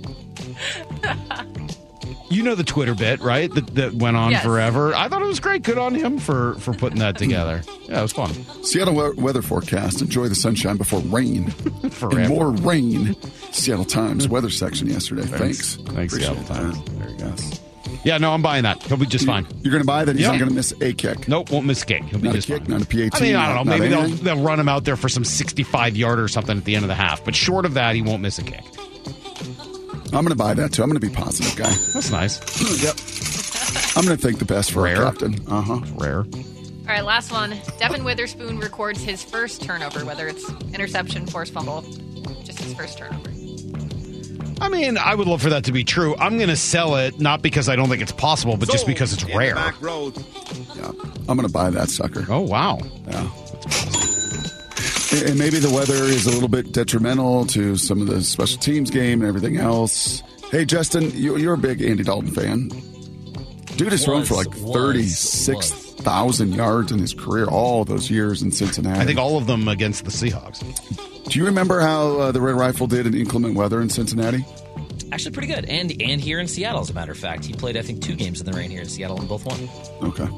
You 2.30 2.42
know 2.42 2.54
the 2.54 2.64
Twitter 2.64 2.94
bit, 2.94 3.20
right? 3.20 3.50
That, 3.54 3.74
that 3.74 3.94
went 3.94 4.18
on 4.18 4.32
Yes. 4.32 4.42
forever. 4.44 4.94
I 4.94 5.08
thought 5.08 5.22
it 5.22 5.26
was 5.26 5.40
great. 5.40 5.62
Good 5.62 5.78
on 5.78 5.94
him 5.94 6.18
for 6.18 6.54
for 6.56 6.74
putting 6.74 6.98
that 6.98 7.16
together. 7.16 7.62
Yeah, 7.88 8.00
it 8.00 8.02
was 8.02 8.12
fun. 8.12 8.34
Seattle 8.62 9.14
weather 9.16 9.40
forecast. 9.40 10.02
Enjoy 10.02 10.28
the 10.28 10.34
sunshine 10.34 10.76
before 10.76 11.00
rain. 11.00 11.46
Forever. 11.90 12.20
And 12.20 12.28
more 12.28 12.50
rain. 12.50 13.16
Seattle 13.52 13.84
Times 13.84 14.28
weather 14.28 14.50
section 14.50 14.88
yesterday. 14.88 15.22
Thanks. 15.22 15.76
Thanks, 15.76 16.14
Appreciate 16.14 16.20
Seattle 16.36 16.44
Times. 16.44 16.82
that. 16.84 16.98
There 16.98 17.10
you 17.10 17.16
go. 17.18 17.34
Yeah, 18.04 18.18
no, 18.18 18.32
I'm 18.32 18.42
buying 18.42 18.62
that. 18.64 18.82
He'll 18.82 18.96
be 18.98 19.06
just 19.06 19.26
fine. 19.26 19.46
You're 19.62 19.72
going 19.72 19.82
to 19.82 19.86
buy 19.86 20.04
that? 20.04 20.14
He's 20.14 20.22
Yeah. 20.22 20.32
not 20.32 20.38
going 20.38 20.50
to 20.50 20.54
miss 20.54 20.72
a 20.80 20.92
kick. 20.92 21.26
Nope, 21.26 21.50
won't 21.50 21.66
miss 21.66 21.82
a 21.82 21.86
kick. 21.86 22.04
He'll 22.04 22.18
be 22.20 22.26
Not 22.28 22.34
a 22.34 22.38
just 22.38 22.46
kick, 22.48 22.60
fine. 22.62 22.70
not 22.70 22.82
a 22.82 22.86
PAT, 22.86 23.14
I 23.14 23.20
mean, 23.20 23.34
I 23.34 23.54
don't 23.54 23.66
know. 23.66 23.70
Maybe 23.78 23.88
they'll, 23.88 24.08
they'll 24.08 24.42
run 24.44 24.60
him 24.60 24.68
out 24.68 24.84
there 24.84 24.96
for 24.96 25.08
some 25.08 25.24
65 25.24 25.96
yard 25.96 26.20
or 26.20 26.28
something 26.28 26.56
at 26.58 26.64
the 26.64 26.76
end 26.76 26.84
of 26.84 26.88
the 26.88 26.94
half. 26.94 27.24
But 27.24 27.34
short 27.34 27.64
of 27.64 27.74
that, 27.74 27.94
he 27.96 28.02
won't 28.02 28.22
miss 28.22 28.38
a 28.38 28.42
kick. 28.44 28.62
I'm 30.06 30.24
going 30.24 30.28
to 30.28 30.34
buy 30.36 30.54
that 30.54 30.72
too. 30.72 30.82
I'm 30.82 30.88
going 30.90 31.00
to 31.00 31.06
be 31.06 31.12
positive 31.12 31.54
guy. 31.56 31.70
That's 31.94 32.10
nice. 32.10 32.38
yep. 32.82 32.94
I'm 33.96 34.04
going 34.04 34.16
to 34.16 34.22
think 34.22 34.38
the 34.38 34.44
best 34.44 34.70
for 34.72 34.82
Rare. 34.82 35.04
our 35.04 35.10
captain. 35.12 35.36
Uh 35.48 35.60
huh. 35.60 35.80
Rare. 35.96 36.20
All 36.20 36.94
right, 36.94 37.04
last 37.04 37.30
one. 37.32 37.54
Devon 37.78 38.04
Witherspoon 38.04 38.58
records 38.60 39.02
his 39.02 39.22
first 39.22 39.62
turnover, 39.62 40.04
whether 40.06 40.26
it's 40.28 40.48
interception, 40.72 41.26
forced 41.26 41.52
fumble, 41.52 41.82
just 42.44 42.60
his 42.60 42.72
first 42.74 42.96
turnover. 42.96 43.28
I 44.60 44.68
mean, 44.68 44.98
I 44.98 45.14
would 45.14 45.28
love 45.28 45.42
for 45.42 45.50
that 45.50 45.64
to 45.64 45.72
be 45.72 45.84
true. 45.84 46.16
I'm 46.16 46.36
going 46.36 46.48
to 46.48 46.56
sell 46.56 46.96
it 46.96 47.20
not 47.20 47.42
because 47.42 47.68
I 47.68 47.76
don't 47.76 47.88
think 47.88 48.02
it's 48.02 48.12
possible, 48.12 48.56
but 48.56 48.68
just 48.68 48.86
because 48.86 49.12
it's 49.12 49.24
rare. 49.34 49.56
Yeah. 49.56 49.72
I'm 51.28 51.36
going 51.36 51.46
to 51.46 51.52
buy 51.52 51.70
that 51.70 51.90
sucker. 51.90 52.26
Oh 52.28 52.40
wow. 52.40 52.78
Yeah. 53.06 53.30
And 55.10 55.30
and 55.30 55.38
maybe 55.38 55.58
the 55.58 55.70
weather 55.70 56.04
is 56.04 56.26
a 56.26 56.30
little 56.30 56.48
bit 56.48 56.72
detrimental 56.72 57.46
to 57.46 57.76
some 57.76 58.00
of 58.00 58.08
the 58.08 58.22
special 58.22 58.58
teams 58.58 58.90
game 58.90 59.20
and 59.20 59.28
everything 59.28 59.56
else. 59.56 60.22
Hey, 60.50 60.64
Justin, 60.64 61.10
you, 61.14 61.36
you're 61.36 61.54
a 61.54 61.58
big 61.58 61.82
Andy 61.82 62.02
Dalton 62.02 62.30
fan. 62.30 62.68
Dude 63.76 63.92
has 63.92 64.04
thrown 64.04 64.24
for 64.24 64.34
Was, 64.36 64.46
like 64.46 64.56
was, 64.56 65.87
36,000 66.08 66.54
yards 66.54 66.92
in 66.92 66.98
his 66.98 67.12
career, 67.12 67.46
all 67.46 67.84
those 67.84 68.10
years 68.10 68.42
in 68.42 68.50
Cincinnati. 68.50 68.98
I 68.98 69.04
think 69.04 69.18
all 69.18 69.36
of 69.36 69.46
them 69.46 69.68
against 69.68 70.04
the 70.04 70.10
Seahawks. 70.10 70.60
Do 71.24 71.38
you 71.38 71.44
remember 71.44 71.80
how 71.80 72.18
uh, 72.18 72.32
the 72.32 72.40
Red 72.40 72.54
Rifle 72.54 72.86
did 72.86 73.06
in 73.06 73.14
inclement 73.14 73.54
weather 73.54 73.80
in 73.82 73.90
Cincinnati? 73.90 74.44
Actually, 75.12 75.32
pretty 75.32 75.48
good. 75.48 75.66
And 75.66 76.00
and 76.02 76.20
here 76.20 76.38
in 76.38 76.48
Seattle, 76.48 76.80
as 76.80 76.90
a 76.90 76.94
matter 76.94 77.12
of 77.12 77.18
fact, 77.18 77.44
he 77.44 77.52
played 77.52 77.76
I 77.76 77.82
think 77.82 78.02
two 78.02 78.14
games 78.14 78.40
in 78.40 78.46
the 78.46 78.52
rain 78.52 78.70
here 78.70 78.80
in 78.80 78.88
Seattle 78.88 79.18
and 79.18 79.28
both 79.28 79.44
won. 79.44 79.68
Okay. 80.02 80.28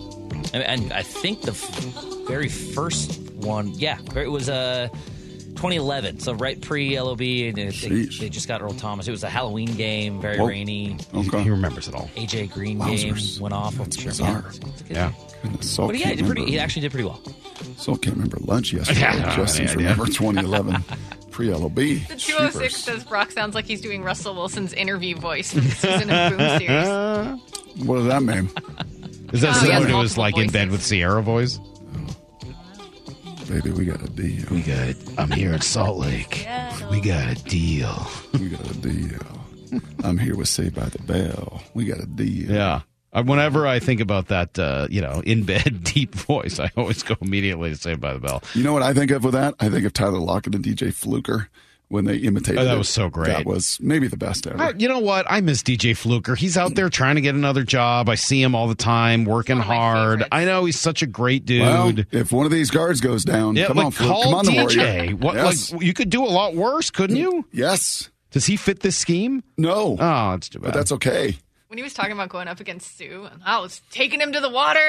And, 0.53 0.63
and 0.63 0.93
I 0.93 1.03
think 1.03 1.43
the 1.43 1.53
f- 1.53 2.27
very 2.27 2.49
first 2.49 3.21
one, 3.35 3.73
yeah, 3.75 3.99
it 4.17 4.31
was 4.31 4.49
uh 4.49 4.89
2011, 5.61 6.21
so 6.21 6.33
right 6.33 6.59
pre 6.61 6.99
LOB, 6.99 7.21
and 7.21 7.55
they, 7.57 7.71
they 8.07 8.29
just 8.31 8.49
got 8.49 8.63
Earl 8.63 8.73
Thomas. 8.73 9.07
It 9.07 9.11
was 9.11 9.23
a 9.25 9.29
Halloween 9.29 9.75
game, 9.75 10.19
very 10.21 10.39
Whoa. 10.39 10.47
rainy. 10.47 10.97
Okay. 11.15 11.43
He 11.43 11.51
remembers 11.51 11.87
it 11.87 11.95
all. 11.95 12.09
AJ 12.17 12.51
Green 12.53 12.79
Wowzers. 12.79 13.35
game 13.35 13.43
went 13.43 13.53
off. 13.55 13.75
That's 13.75 14.01
Sure, 14.01 14.11
bizarre. 14.11 14.29
Yeah, 14.31 14.39
it's- 14.39 14.59
it's 14.71 14.83
good. 14.83 14.97
Yeah. 14.97 15.13
Goodness, 15.43 15.71
Saul 15.71 15.87
But 15.89 15.99
yeah, 15.99 16.09
he 16.09 16.17
did 16.17 16.27
pretty. 16.27 16.45
He 16.47 16.59
actually 16.59 16.81
did 16.83 16.93
pretty 16.93 17.05
well. 17.07 17.21
Still 17.77 17.97
can't 17.97 18.17
remember 18.17 18.39
lunch 18.41 18.73
yesterday. 18.73 19.01
Yeah, 19.01 19.09
I 19.11 19.13
don't 19.13 19.23
have 19.23 19.37
Justin's 19.37 19.71
any 19.73 19.83
remember 19.83 20.07
2011 20.07 20.83
pre 21.31 21.53
LOB. 21.53 21.75
The 21.75 22.17
206 22.19 22.77
says 22.77 23.05
Brock 23.05 23.31
sounds 23.31 23.55
like 23.55 23.67
he's 23.67 23.81
doing 23.83 24.03
Russell 24.03 24.35
Wilson's 24.35 24.73
interview 24.73 25.17
voice 25.17 25.53
from 25.53 25.65
the 25.65 25.71
season 25.71 26.11
of 26.11 26.37
Boom 26.39 26.59
series. 26.59 27.87
What 27.87 27.97
does 27.97 28.07
that 28.07 28.23
mean? 28.23 28.51
Is 29.33 29.43
that 29.43 29.51
Oh, 29.51 29.59
someone 29.67 29.89
who 29.89 29.97
was 29.99 30.17
multiple 30.17 30.23
like 30.23 30.39
in 30.39 30.51
bed 30.51 30.71
with 30.71 30.87
Ciara 30.87 31.23
voice? 31.23 31.59
Baby, 33.51 33.73
we 33.73 33.85
got 33.85 34.01
a 34.01 34.09
deal. 34.09 34.47
We 34.53 34.63
got. 34.63 34.95
I'm 35.19 35.33
here 35.33 35.53
in 35.53 35.61
Salt 35.61 35.99
Lake. 35.99 36.47
We 36.89 37.01
got 37.01 37.29
a 37.29 37.35
deal. 37.35 38.07
We 38.35 38.49
got 38.49 38.71
a 38.71 38.75
deal. 38.75 39.81
I'm 40.05 40.19
here 40.19 40.37
with 40.37 40.47
Saved 40.47 40.77
by 40.77 40.85
the 40.85 41.03
Bell. 41.03 41.61
We 41.75 41.85
got 41.85 41.99
a 41.99 42.07
deal. 42.07 42.49
Yeah. 42.49 42.83
Uh, 43.13 43.25
Whenever 43.25 43.67
I 43.67 43.81
think 43.81 44.01
about 44.01 44.29
that, 44.29 44.57
uh, 44.57 44.87
you 44.89 45.01
know, 45.01 45.21
in 45.27 45.43
bed 45.43 45.81
deep 45.83 46.15
voice, 46.15 46.61
I 46.61 46.71
always 46.77 47.03
go 47.03 47.17
immediately 47.21 47.71
to 47.71 47.77
Saved 47.77 48.01
by 48.01 48.13
the 48.13 48.21
Bell. 48.21 48.41
You 48.55 48.63
know 48.63 48.73
what 48.73 48.83
I 48.83 48.95
think 48.95 49.11
of 49.11 49.25
with 49.25 49.35
that? 49.35 49.57
I 49.59 49.69
think 49.69 49.85
of 49.85 49.93
Tyler 49.93 50.21
Lockett 50.21 50.55
and 50.55 50.65
DJ 50.65 50.95
Fluker 50.95 51.49
when 51.91 52.07
they 52.07 52.17
imitated 52.17 52.61
Oh, 52.61 52.65
that 52.65 52.75
it. 52.75 52.79
was 52.79 52.89
so 52.89 53.11
great. 53.11 53.27
That 53.29 53.45
was 53.45 53.79
maybe 53.81 54.07
the 54.07 54.17
best 54.17 54.47
ever. 54.47 54.63
I, 54.63 54.71
you 54.79 54.89
know 54.89 55.01
what? 55.01 55.27
I 55.29 55.41
miss 55.41 55.63
DJ 55.63 55.97
Fluker. 55.97 56.35
He's 56.35 56.57
out 56.57 56.75
there 56.77 56.89
trying 56.89 57.17
to 57.17 57.21
get 57.21 57.35
another 57.35 57.63
job. 57.65 58.09
I 58.09 58.15
see 58.15 58.41
him 58.41 58.55
all 58.55 58.69
the 58.69 58.75
time, 58.75 59.25
working 59.25 59.57
One 59.59 59.63
of 59.65 59.69
my 59.69 59.75
hard. 59.75 60.11
favorites. 60.21 60.29
I 60.33 60.45
know 60.45 60.65
he's 60.65 60.79
such 60.79 61.03
a 61.03 61.07
great 61.07 61.45
dude. 61.45 61.63
well, 61.63 61.93
if 62.13 62.33
one 62.33 62.47
of 62.47 62.53
these 62.53 62.71
guards 62.71 63.01
goes 63.01 63.25
down, 63.25 63.57
yeah, 63.57 63.67
come 63.67 63.77
like 63.77 63.87
on, 63.87 63.93
Fluke. 63.93 64.09
call 64.09 64.23
Come 64.23 64.35
on, 64.35 64.45
the 64.47 64.53
DJ. 64.53 64.77
Warrior. 64.79 65.17
What? 65.17 65.35
yes. 65.35 65.73
Like 65.73 65.83
you 65.83 65.93
could 65.93 66.11
do 66.11 66.25
a 66.25 66.31
lot 66.31 66.55
worse, 66.55 66.91
couldn't 66.91 67.17
you? 67.17 67.45
yes. 67.53 68.09
Does 68.31 68.47
he 68.47 68.57
fit 68.57 68.79
this 68.81 68.97
scheme? 68.97 69.43
No. 69.59 69.97
Oh, 69.99 70.31
that's 70.31 70.49
too 70.49 70.61
bad. 70.61 70.67
but 70.69 70.75
that's 70.79 70.93
okay. 70.93 71.37
When 71.71 71.79
he 71.79 71.85
was 71.85 71.95
talking 71.95 72.11
about 72.11 72.31
going 72.31 72.49
up 72.49 72.59
against 72.59 72.99
Suh, 72.99 73.27
and 73.33 73.43
I 73.47 73.61
was 73.61 73.81
taking 73.93 74.21
him 74.21 74.33
to 74.33 74.41
the 74.41 74.51
water. 74.51 74.81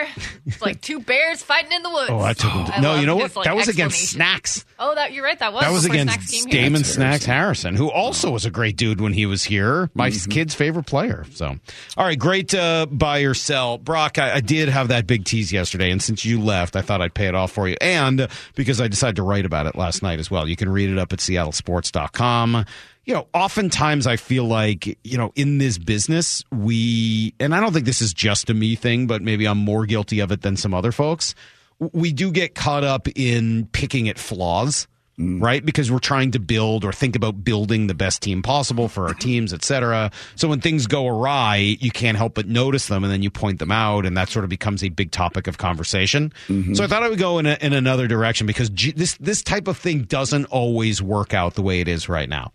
It's 0.48 0.60
like 0.63 0.82
two 0.82 1.00
bears 1.00 1.44
fighting 1.44 1.72
in 1.72 1.84
the 1.84 1.91
woods. 1.91 2.10
Oh, 2.10 2.20
I 2.22 2.34
took 2.34 2.50
him. 2.52 2.65
To, 2.65 2.76
I 2.76 2.80
no, 2.82 2.91
you 2.96 2.98
love 2.98 3.06
know 3.06 3.17
his, 3.20 3.36
what? 3.36 3.36
like, 3.36 3.46
that 3.46 3.56
was 3.56 3.67
against. 3.67 4.00
Snacks. 4.10 4.65
Oh, 4.80 4.96
that 4.96 5.13
you're 5.13 5.24
right. 5.24 5.38
That 5.38 5.54
was 5.54 5.62
That 5.62 5.72
was 5.72 5.86
against 5.86 6.15
Snacks 6.15 6.32
came. 6.32 6.46
Damon 6.52 6.84
Snacks 6.84 6.96
Snacks 6.96 7.26
Harrison, 7.26 7.76
who 7.76 7.91
also 7.91 8.32
was 8.32 8.46
a 8.46 8.50
great 8.50 8.78
dude 8.78 9.00
when 9.00 9.13
he 9.13 9.28
was 9.28 9.44
here. 9.44 9.91
My 9.94 10.10
Mm-hmm. 10.10 10.32
kid's 10.32 10.56
favorite 10.56 10.88
player. 10.88 11.24
So, 11.34 11.56
all 11.98 12.04
right, 12.06 12.17
great 12.17 12.52
uh, 12.56 12.88
buy 12.89 13.20
or 13.20 13.36
sell, 13.36 13.78
Brock. 13.78 14.17
I, 14.17 14.38
I 14.38 14.39
did 14.41 14.67
have 14.70 14.88
that 14.88 15.06
big 15.06 15.24
tease 15.26 15.54
yesterday, 15.54 15.91
and 15.91 16.02
since 16.02 16.26
you 16.26 16.41
left, 16.41 16.76
I 16.76 16.82
thought 16.82 17.00
I'd 17.00 17.13
pay 17.13 17.28
it 17.28 17.36
off 17.36 17.52
for 17.52 17.70
you, 17.70 17.78
and 17.80 18.28
because 18.56 18.82
I 18.82 18.88
decided 18.88 19.17
to 19.17 19.24
write 19.24 19.46
about 19.46 19.67
it 19.67 19.76
last 19.76 20.02
night 20.02 20.17
as 20.17 20.32
well. 20.32 20.50
You 20.50 20.56
can 20.56 20.67
read 20.70 20.89
it 20.89 20.98
up 20.98 21.13
at 21.13 21.20
SeattleSports.com. 21.20 22.65
You 23.12 23.17
know, 23.17 23.28
oftentimes 23.34 24.08
I 24.08 24.15
feel 24.15 24.45
like 24.45 24.97
you 25.04 25.17
know 25.17 25.34
in 25.36 25.58
this 25.58 25.78
business 25.78 26.45
we, 26.50 27.34
and 27.41 27.54
I 27.54 27.60
don't 27.60 27.74
think 27.74 27.86
this 27.86 28.02
is 28.02 28.13
just 28.13 28.50
a 28.50 28.54
me 28.54 28.76
thing, 28.76 29.06
but 29.06 29.21
maybe 29.21 29.45
I'm 29.45 29.58
more 29.58 29.86
guilty 29.86 30.21
of 30.21 30.32
it 30.32 30.43
than 30.43 30.56
some 30.56 30.74
other 30.74 30.93
folks. 30.93 31.36
We 31.78 32.13
do 32.13 32.32
get 32.32 32.56
caught 32.56 32.86
up 32.86 33.10
in 33.13 33.65
picking 33.74 34.08
at 34.08 34.17
flaws 34.17 34.88
mm. 35.19 35.43
right? 35.43 35.65
Because 35.65 35.91
we're 35.91 36.00
trying 36.00 36.32
to 36.32 36.39
build 36.39 36.86
or 36.86 36.93
think 36.93 37.17
about 37.17 37.43
building 37.43 37.88
the 37.88 37.93
best 37.93 38.21
team 38.21 38.41
possible 38.41 38.88
for 38.88 39.08
our 39.08 39.13
teams, 39.13 39.52
et 39.52 39.65
cetera. 39.65 40.10
So 40.38 40.47
when 40.47 40.62
things 40.62 40.88
go 40.88 41.06
awry, 41.06 41.58
you 41.82 41.91
can't 41.91 42.17
help 42.17 42.36
but 42.36 42.47
notice 42.47 42.88
them 42.88 43.04
and 43.04 43.12
then 43.12 43.21
you 43.21 43.30
point 43.30 43.60
them 43.60 43.74
out 43.74 44.06
and 44.06 44.15
that 44.15 44.30
sort 44.30 44.45
of 44.45 44.50
becomes 44.50 44.86
a 44.86 44.89
big 44.89 45.12
topic 45.12 45.47
of 45.47 45.58
conversation. 45.58 46.32
Mm-hmm. 46.47 46.76
So 46.76 46.86
I 46.86 46.88
thought 46.88 47.04
I 47.04 47.10
would 47.10 47.19
go 47.19 47.39
in, 47.39 47.45
a, 47.45 47.58
in 47.60 47.74
another 47.74 48.08
direction 48.08 48.47
because 48.47 48.69
G- 48.69 48.93
this, 48.93 49.17
this 49.17 49.43
type 49.43 49.67
of 49.67 49.78
thing 49.78 50.04
doesn't 50.04 50.45
always 50.45 51.02
work 51.02 51.34
out 51.34 51.56
the 51.56 51.62
way 51.62 51.82
it 51.82 51.89
is 51.89 52.08
right 52.08 52.30
now. 52.30 52.54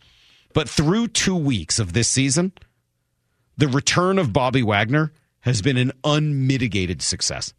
But 0.56 0.70
through 0.70 1.08
two 1.08 1.36
weeks 1.36 1.78
of 1.78 1.92
this 1.92 2.08
season, 2.08 2.50
the 3.58 3.68
return 3.68 4.18
of 4.18 4.32
Bobby 4.32 4.62
Wagner 4.62 5.12
has 5.40 5.60
been 5.60 5.76
an 5.76 5.92
unmitigated 6.02 7.02
success. 7.02 7.52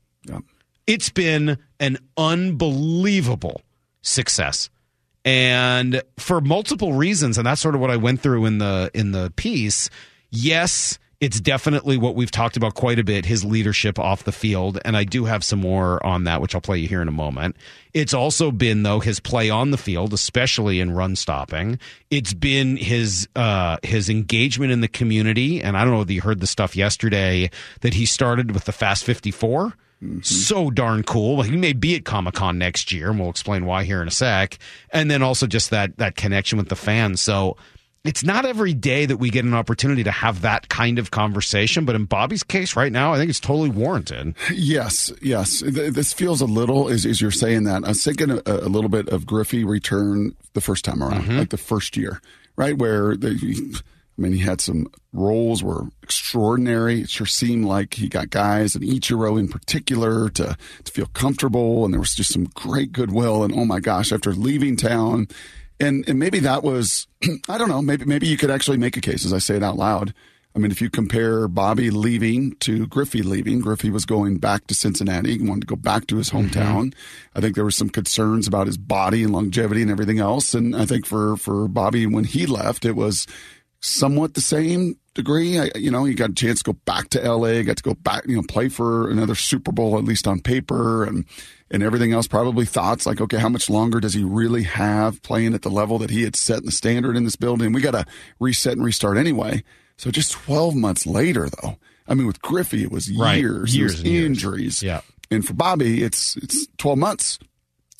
It's 0.87 1.11
been 1.11 1.59
an 1.79 1.99
unbelievable 2.17 3.61
success. 4.01 4.71
And 5.23 6.01
for 6.17 6.41
multiple 6.41 6.93
reasons, 6.93 7.37
and 7.37 7.45
that's 7.45 7.61
sort 7.61 7.75
of 7.75 7.81
what 7.81 7.91
I 7.91 7.97
went 7.97 8.21
through 8.21 8.47
in 8.47 8.57
the 8.57 8.89
in 8.95 9.11
the 9.11 9.31
piece. 9.35 9.91
Yes, 10.31 10.97
it's 11.19 11.39
definitely 11.39 11.97
what 11.97 12.15
we've 12.15 12.31
talked 12.31 12.57
about 12.57 12.75
quite 12.75 12.99
a 12.99 13.03
bit, 13.03 13.25
his 13.25 13.43
leadership 13.43 13.97
off 13.97 14.23
the 14.23 14.31
field, 14.31 14.79
and 14.85 14.95
I 14.95 15.03
do 15.03 15.25
have 15.25 15.43
some 15.43 15.59
more 15.59 16.03
on 16.05 16.25
that, 16.25 16.41
which 16.41 16.53
I'll 16.53 16.61
play 16.61 16.77
you 16.77 16.87
here 16.87 17.01
in 17.01 17.07
a 17.07 17.11
moment. 17.11 17.55
It's 17.93 18.13
also 18.13 18.51
been 18.51 18.83
though 18.83 18.99
his 18.99 19.19
play 19.19 19.49
on 19.49 19.71
the 19.71 19.77
field, 19.77 20.13
especially 20.13 20.79
in 20.79 20.91
run 20.91 21.15
stopping. 21.15 21.79
It's 22.11 22.33
been 22.33 22.77
his 22.77 23.27
uh, 23.35 23.77
his 23.83 24.09
engagement 24.09 24.71
in 24.71 24.81
the 24.81 24.87
community, 24.87 25.61
and 25.61 25.75
I 25.75 25.83
don't 25.83 25.93
know 25.93 26.01
if 26.01 26.11
you 26.11 26.21
heard 26.21 26.39
the 26.39 26.47
stuff 26.47 26.75
yesterday 26.75 27.49
that 27.81 27.95
he 27.95 28.05
started 28.05 28.51
with 28.51 28.65
the 28.65 28.71
Fast 28.71 29.03
Fifty 29.03 29.31
Four 29.31 29.73
so 30.21 30.69
darn 30.69 31.03
cool. 31.03 31.41
He 31.41 31.57
may 31.57 31.73
be 31.73 31.95
at 31.95 32.05
Comic 32.05 32.35
Con 32.35 32.57
next 32.57 32.91
year, 32.91 33.09
and 33.09 33.19
we'll 33.19 33.29
explain 33.29 33.65
why 33.65 33.83
here 33.83 34.01
in 34.01 34.07
a 34.07 34.11
sec. 34.11 34.59
And 34.91 35.09
then 35.09 35.23
also 35.23 35.47
just 35.47 35.71
that 35.71 35.97
that 35.97 36.15
connection 36.15 36.57
with 36.57 36.69
the 36.69 36.75
fans. 36.75 37.19
So 37.19 37.57
it's 38.07 38.23
not 38.23 38.45
every 38.45 38.73
day 38.73 39.05
that 39.05 39.17
we 39.17 39.29
get 39.29 39.45
an 39.45 39.53
opportunity 39.53 40.03
to 40.03 40.11
have 40.11 40.41
that 40.41 40.69
kind 40.69 40.97
of 40.97 41.11
conversation, 41.11 41.85
but 41.85 41.95
in 41.95 42.05
Bobby's 42.05 42.41
case 42.43 42.75
right 42.75 42.91
now, 42.91 43.13
I 43.13 43.17
think 43.17 43.29
it's 43.29 43.39
totally 43.39 43.69
warranted. 43.69 44.33
Yes, 44.51 45.11
yes. 45.21 45.61
This 45.65 46.13
feels 46.13 46.41
a 46.41 46.45
little, 46.45 46.89
as, 46.89 47.05
as 47.05 47.21
you're 47.21 47.29
saying 47.31 47.65
that, 47.65 47.83
I 47.83 47.89
was 47.89 48.03
thinking 48.03 48.31
a, 48.31 48.41
a 48.45 48.69
little 48.69 48.89
bit 48.89 49.09
of 49.09 49.25
Griffey 49.25 49.63
return 49.63 50.35
the 50.53 50.61
first 50.61 50.85
time 50.85 51.03
around, 51.03 51.23
Mm-hmm. 51.23 51.37
like 51.37 51.49
the 51.49 51.57
first 51.57 51.97
year, 51.97 52.21
right? 52.55 52.77
Where 52.77 53.15
they, 53.17 53.31
I 53.31 54.21
mean, 54.21 54.31
he 54.33 54.39
had 54.39 54.61
some 54.61 54.87
roles 55.13 55.61
were 55.63 55.83
extraordinary. 56.01 57.01
It 57.01 57.09
sure 57.09 57.27
seemed 57.27 57.65
like 57.65 57.93
he 57.95 58.07
got 58.07 58.29
guys 58.29 58.73
and 58.75 58.83
Ichiro 58.83 59.39
in 59.39 59.47
particular 59.47 60.29
to 60.29 60.57
to 60.83 60.91
feel 60.91 61.05
comfortable, 61.07 61.85
and 61.85 61.93
there 61.93 61.99
was 61.99 62.15
just 62.15 62.33
some 62.33 62.45
great 62.55 62.91
goodwill. 62.91 63.43
And 63.43 63.53
oh 63.53 63.65
my 63.65 63.79
gosh, 63.79 64.11
after 64.11 64.33
leaving 64.33 64.75
town, 64.77 65.27
and 65.79 66.07
and 66.07 66.19
maybe 66.19 66.39
that 66.39 66.63
was 66.63 67.07
I 67.49 67.57
don't 67.57 67.69
know. 67.69 67.81
Maybe 67.81 68.05
maybe 68.05 68.27
you 68.27 68.37
could 68.37 68.51
actually 68.51 68.77
make 68.77 68.97
a 68.97 69.01
case 69.01 69.25
as 69.25 69.33
I 69.33 69.39
say 69.39 69.55
it 69.55 69.63
out 69.63 69.77
loud. 69.77 70.13
I 70.57 70.59
mean, 70.59 70.71
if 70.71 70.81
you 70.81 70.89
compare 70.89 71.47
Bobby 71.47 71.91
leaving 71.91 72.55
to 72.61 72.87
Griffey 72.87 73.21
leaving, 73.21 73.59
Griffey 73.59 73.91
was 73.91 74.05
going 74.05 74.37
back 74.39 74.65
to 74.67 74.73
Cincinnati, 74.73 75.37
he 75.37 75.47
wanted 75.47 75.61
to 75.61 75.67
go 75.67 75.75
back 75.75 76.07
to 76.07 76.17
his 76.17 76.31
mm-hmm. 76.31 76.47
hometown. 76.47 76.95
I 77.35 77.41
think 77.41 77.53
there 77.53 77.63
were 77.63 77.69
some 77.69 77.89
concerns 77.89 78.47
about 78.47 78.65
his 78.65 78.75
body 78.75 79.21
and 79.21 79.31
longevity 79.31 79.83
and 79.83 79.91
everything 79.91 80.17
else. 80.17 80.55
And 80.55 80.75
I 80.75 80.87
think 80.87 81.05
for, 81.05 81.37
for 81.37 81.67
Bobby, 81.67 82.07
when 82.07 82.23
he 82.23 82.47
left, 82.47 82.85
it 82.85 82.93
was 82.93 83.27
somewhat 83.81 84.33
the 84.33 84.41
same 84.41 84.97
degree. 85.13 85.59
I, 85.59 85.69
you 85.75 85.91
know, 85.91 86.05
he 86.05 86.15
got 86.15 86.31
a 86.31 86.33
chance 86.33 86.63
to 86.63 86.73
go 86.73 86.79
back 86.85 87.09
to 87.09 87.21
LA, 87.21 87.61
got 87.61 87.77
to 87.77 87.83
go 87.83 87.93
back, 87.93 88.25
you 88.25 88.35
know, 88.35 88.43
play 88.49 88.67
for 88.67 89.11
another 89.11 89.35
Super 89.35 89.71
Bowl, 89.71 89.95
at 89.95 90.05
least 90.05 90.27
on 90.27 90.39
paper 90.39 91.03
and, 91.03 91.25
and 91.71 91.83
everything 91.83 92.13
else. 92.13 92.27
Probably 92.27 92.65
thoughts 92.65 93.05
like, 93.05 93.19
okay, 93.21 93.37
how 93.37 93.49
much 93.49 93.69
longer 93.69 93.99
does 93.99 94.13
he 94.13 94.23
really 94.23 94.63
have 94.63 95.21
playing 95.23 95.53
at 95.53 95.61
the 95.61 95.69
level 95.69 95.97
that 95.99 96.09
he 96.09 96.23
had 96.23 96.35
set 96.35 96.59
in 96.59 96.65
the 96.65 96.71
standard 96.71 97.15
in 97.17 97.23
this 97.23 97.35
building? 97.35 97.73
We 97.73 97.81
got 97.81 97.91
to 97.91 98.05
reset 98.39 98.73
and 98.73 98.83
restart 98.85 99.17
anyway. 99.17 99.63
So 99.97 100.11
just 100.11 100.31
12 100.33 100.75
months 100.75 101.05
later, 101.05 101.49
though, 101.49 101.77
I 102.07 102.13
mean, 102.13 102.27
with 102.27 102.41
Griffey, 102.41 102.83
it 102.83 102.91
was 102.91 103.11
Right. 103.11 103.39
years, 103.39 103.75
Years 103.75 103.93
was 103.93 104.01
and 104.01 104.09
years. 104.11 104.25
injuries. 104.25 104.83
Yeah. 104.83 105.01
And 105.31 105.45
for 105.45 105.53
Bobby, 105.53 106.03
it's, 106.03 106.37
it's 106.37 106.67
12 106.77 106.97
months 106.97 107.39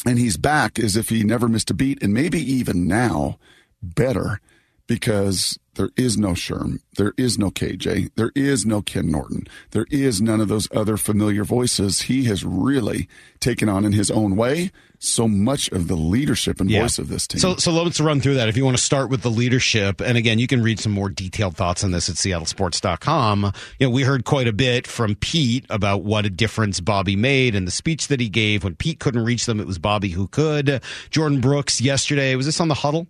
and 0.05 0.17
he's 0.19 0.37
back 0.37 0.79
as 0.79 0.95
if 0.95 1.09
he 1.09 1.23
never 1.23 1.47
missed 1.49 1.71
a 1.71 1.73
beat 1.73 2.01
and 2.03 2.13
maybe 2.13 2.39
even 2.39 2.87
now 2.87 3.37
better 3.81 4.39
because 4.87 5.59
there 5.75 5.89
is 5.95 6.17
no 6.17 6.29
Sherm, 6.29 6.79
there 6.97 7.13
is 7.17 7.37
no 7.37 7.51
KJ, 7.51 8.09
there 8.15 8.31
is 8.33 8.65
no 8.65 8.81
Ken 8.81 9.11
Norton, 9.11 9.45
there 9.71 9.85
is 9.91 10.21
none 10.21 10.41
of 10.41 10.47
those 10.47 10.67
other 10.75 10.97
familiar 10.97 11.43
voices. 11.43 12.03
He 12.03 12.23
has 12.23 12.43
really 12.43 13.07
taken 13.39 13.69
on 13.69 13.85
in 13.85 13.91
his 13.93 14.09
own 14.09 14.35
way 14.35 14.71
so 14.99 15.27
much 15.27 15.69
of 15.71 15.87
the 15.87 15.95
leadership 15.95 16.59
and 16.59 16.71
Yeah. 16.71 16.81
voice 16.81 16.97
of 16.97 17.09
this 17.09 17.27
team. 17.27 17.39
So, 17.39 17.55
so 17.57 17.71
let's 17.71 17.99
run 17.99 18.19
through 18.19 18.33
that. 18.35 18.49
If 18.49 18.57
you 18.57 18.65
want 18.65 18.75
to 18.77 18.83
start 18.83 19.11
with 19.11 19.21
the 19.21 19.29
leadership, 19.29 20.01
and 20.01 20.17
again, 20.17 20.39
you 20.39 20.47
can 20.47 20.63
read 20.63 20.79
some 20.79 20.91
more 20.91 21.09
detailed 21.09 21.55
thoughts 21.55 21.83
on 21.83 21.91
this 21.91 22.09
at 22.09 22.15
seattlesports.com. 22.15 23.51
You 23.79 23.85
know, 23.87 23.91
we 23.91 24.01
heard 24.01 24.25
quite 24.25 24.47
a 24.47 24.53
bit 24.53 24.87
from 24.87 25.13
Pete 25.13 25.65
about 25.69 26.03
what 26.03 26.25
a 26.25 26.31
difference 26.31 26.79
Bobby 26.79 27.15
made 27.15 27.53
and 27.53 27.67
the 27.67 27.71
speech 27.71 28.07
that 28.07 28.19
he 28.19 28.29
gave. 28.29 28.63
When 28.63 28.73
Pete 28.75 28.99
couldn't 28.99 29.23
reach 29.23 29.45
them, 29.45 29.59
it 29.59 29.67
was 29.67 29.77
Bobby 29.77 30.09
who 30.09 30.27
could. 30.27 30.81
Jordyn 31.11 31.41
Brooks 31.41 31.79
yesterday, 31.79 32.35
was 32.35 32.47
this 32.47 32.59
on 32.59 32.67
the 32.67 32.73
huddle? 32.73 33.05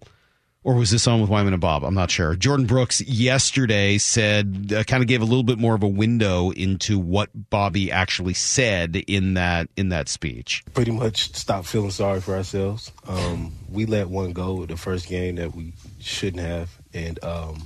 Or 0.67 0.75
was 0.75 0.91
this 0.91 1.07
on 1.07 1.21
with 1.21 1.29
Wyman 1.29 1.53
and 1.53 1.61
Bob? 1.61 1.85
I'm 1.85 1.93
not 1.93 2.11
sure. 2.11 2.35
Jordyn 2.35 2.67
Brooks 2.67 2.99
yesterday 2.99 3.97
said, 3.97 4.73
uh, 4.75 4.83
kind 4.83 5.01
of 5.01 5.07
gave 5.07 5.21
a 5.21 5.23
little 5.23 5.43
bit 5.45 5.57
more 5.57 5.73
of 5.75 5.81
a 5.81 5.87
window 5.87 6.51
into 6.51 6.99
what 6.99 7.29
Bobby 7.49 7.89
actually 7.89 8.33
said 8.33 8.97
in 9.07 9.35
that 9.35 9.69
in 9.77 9.87
that 9.89 10.09
speech. 10.09 10.65
pretty 10.73 10.91
much 10.91 11.33
stopped 11.33 11.67
feeling 11.67 11.91
sorry 11.91 12.19
for 12.19 12.35
ourselves. 12.35 12.91
Um, 13.07 13.53
we 13.69 13.85
let 13.85 14.09
one 14.09 14.33
go 14.33 14.65
the 14.65 14.75
first 14.75 15.07
game 15.07 15.35
that 15.35 15.55
we 15.55 15.71
shouldn't 16.01 16.43
have, 16.45 16.69
and 16.93 17.17
um, 17.23 17.65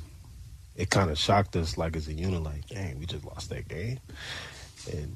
it 0.75 0.91
kind 0.91 1.09
of 1.09 1.17
shocked 1.17 1.55
us, 1.55 1.79
like 1.79 1.95
as 1.95 2.07
a 2.07 2.13
unit, 2.13 2.43
like, 2.43 2.67
dang, 2.67 2.99
we 2.99 3.07
just 3.07 3.25
lost 3.25 3.49
that 3.49 3.67
game. 3.67 3.99
And 4.93 5.15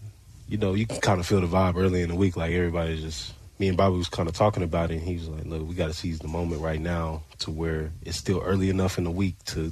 you 0.49 0.57
know, 0.57 0.73
you 0.73 0.87
can 0.87 1.01
kind 1.01 1.19
of 1.19 1.27
feel 1.27 1.41
the 1.41 1.45
vibe 1.45 1.75
early 1.77 2.01
in 2.01 2.09
the 2.09 2.15
week, 2.15 2.35
like 2.35 2.51
everybody's 2.51 3.03
just. 3.03 3.33
Me 3.59 3.67
and 3.69 3.77
Bobby 3.77 3.97
was 3.97 4.09
kind 4.09 4.27
of 4.27 4.35
talking 4.35 4.63
about 4.63 4.91
it, 4.91 4.95
and 4.95 5.03
he 5.03 5.15
was 5.15 5.27
like, 5.29 5.45
"Look, 5.45 5.67
we 5.67 5.75
got 5.75 5.87
to 5.87 5.93
seize 5.93 6.19
the 6.19 6.27
moment 6.27 6.61
right 6.61 6.79
now, 6.81 7.23
to 7.39 7.51
where 7.51 7.91
it's 8.03 8.17
still 8.17 8.41
early 8.43 8.69
enough 8.69 8.97
in 8.97 9.03
the 9.05 9.11
week 9.11 9.35
to 9.45 9.71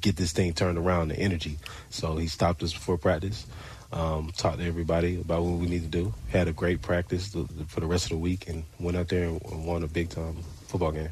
get 0.00 0.16
this 0.16 0.32
thing 0.32 0.52
turned 0.54 0.78
around, 0.78 1.08
the 1.08 1.18
energy." 1.18 1.58
So 1.90 2.16
he 2.16 2.26
stopped 2.28 2.62
us 2.62 2.72
before 2.72 2.96
practice 2.98 3.46
um, 3.92 4.32
talked 4.36 4.58
to 4.58 4.64
everybody 4.66 5.20
about 5.20 5.42
what 5.42 5.60
we 5.60 5.66
need 5.68 5.82
to 5.82 5.88
do. 5.88 6.12
Had 6.30 6.48
a 6.48 6.52
great 6.52 6.82
practice 6.82 7.28
the, 7.30 7.42
the- 7.42 7.64
for 7.64 7.80
the 7.80 7.86
rest 7.86 8.04
of 8.06 8.10
the 8.10 8.16
week, 8.18 8.48
and 8.48 8.64
went 8.80 8.96
out 8.96 9.08
there 9.08 9.24
and, 9.24 9.40
and 9.44 9.64
won 9.66 9.82
a 9.82 9.86
big 9.88 10.08
time 10.08 10.36
football 10.66 10.90
game. 10.92 11.10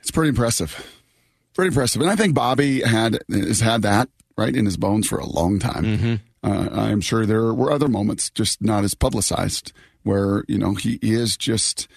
It's 0.00 0.10
pretty 0.10 0.28
impressive. 0.30 0.86
Pretty 1.54 1.68
impressive. 1.68 2.00
And 2.02 2.10
I 2.10 2.16
think 2.16 2.34
Bobby 2.34 2.82
had 2.82 3.18
has 3.30 3.60
had 3.60 3.82
that 3.82 4.08
right 4.36 4.54
in 4.54 4.64
his 4.64 4.76
bones 4.76 5.08
for 5.08 5.18
a 5.18 5.26
long 5.26 5.58
time. 5.58 6.20
Uh, 6.48 6.68
I'm 6.72 7.00
sure 7.00 7.26
there 7.26 7.52
were 7.52 7.70
other 7.72 7.88
moments, 7.88 8.30
just 8.30 8.62
not 8.62 8.84
as 8.84 8.94
publicized, 8.94 9.72
where 10.02 10.44
you 10.48 10.58
know 10.58 10.74
he 10.74 10.98
is 11.02 11.36
just, 11.36 11.88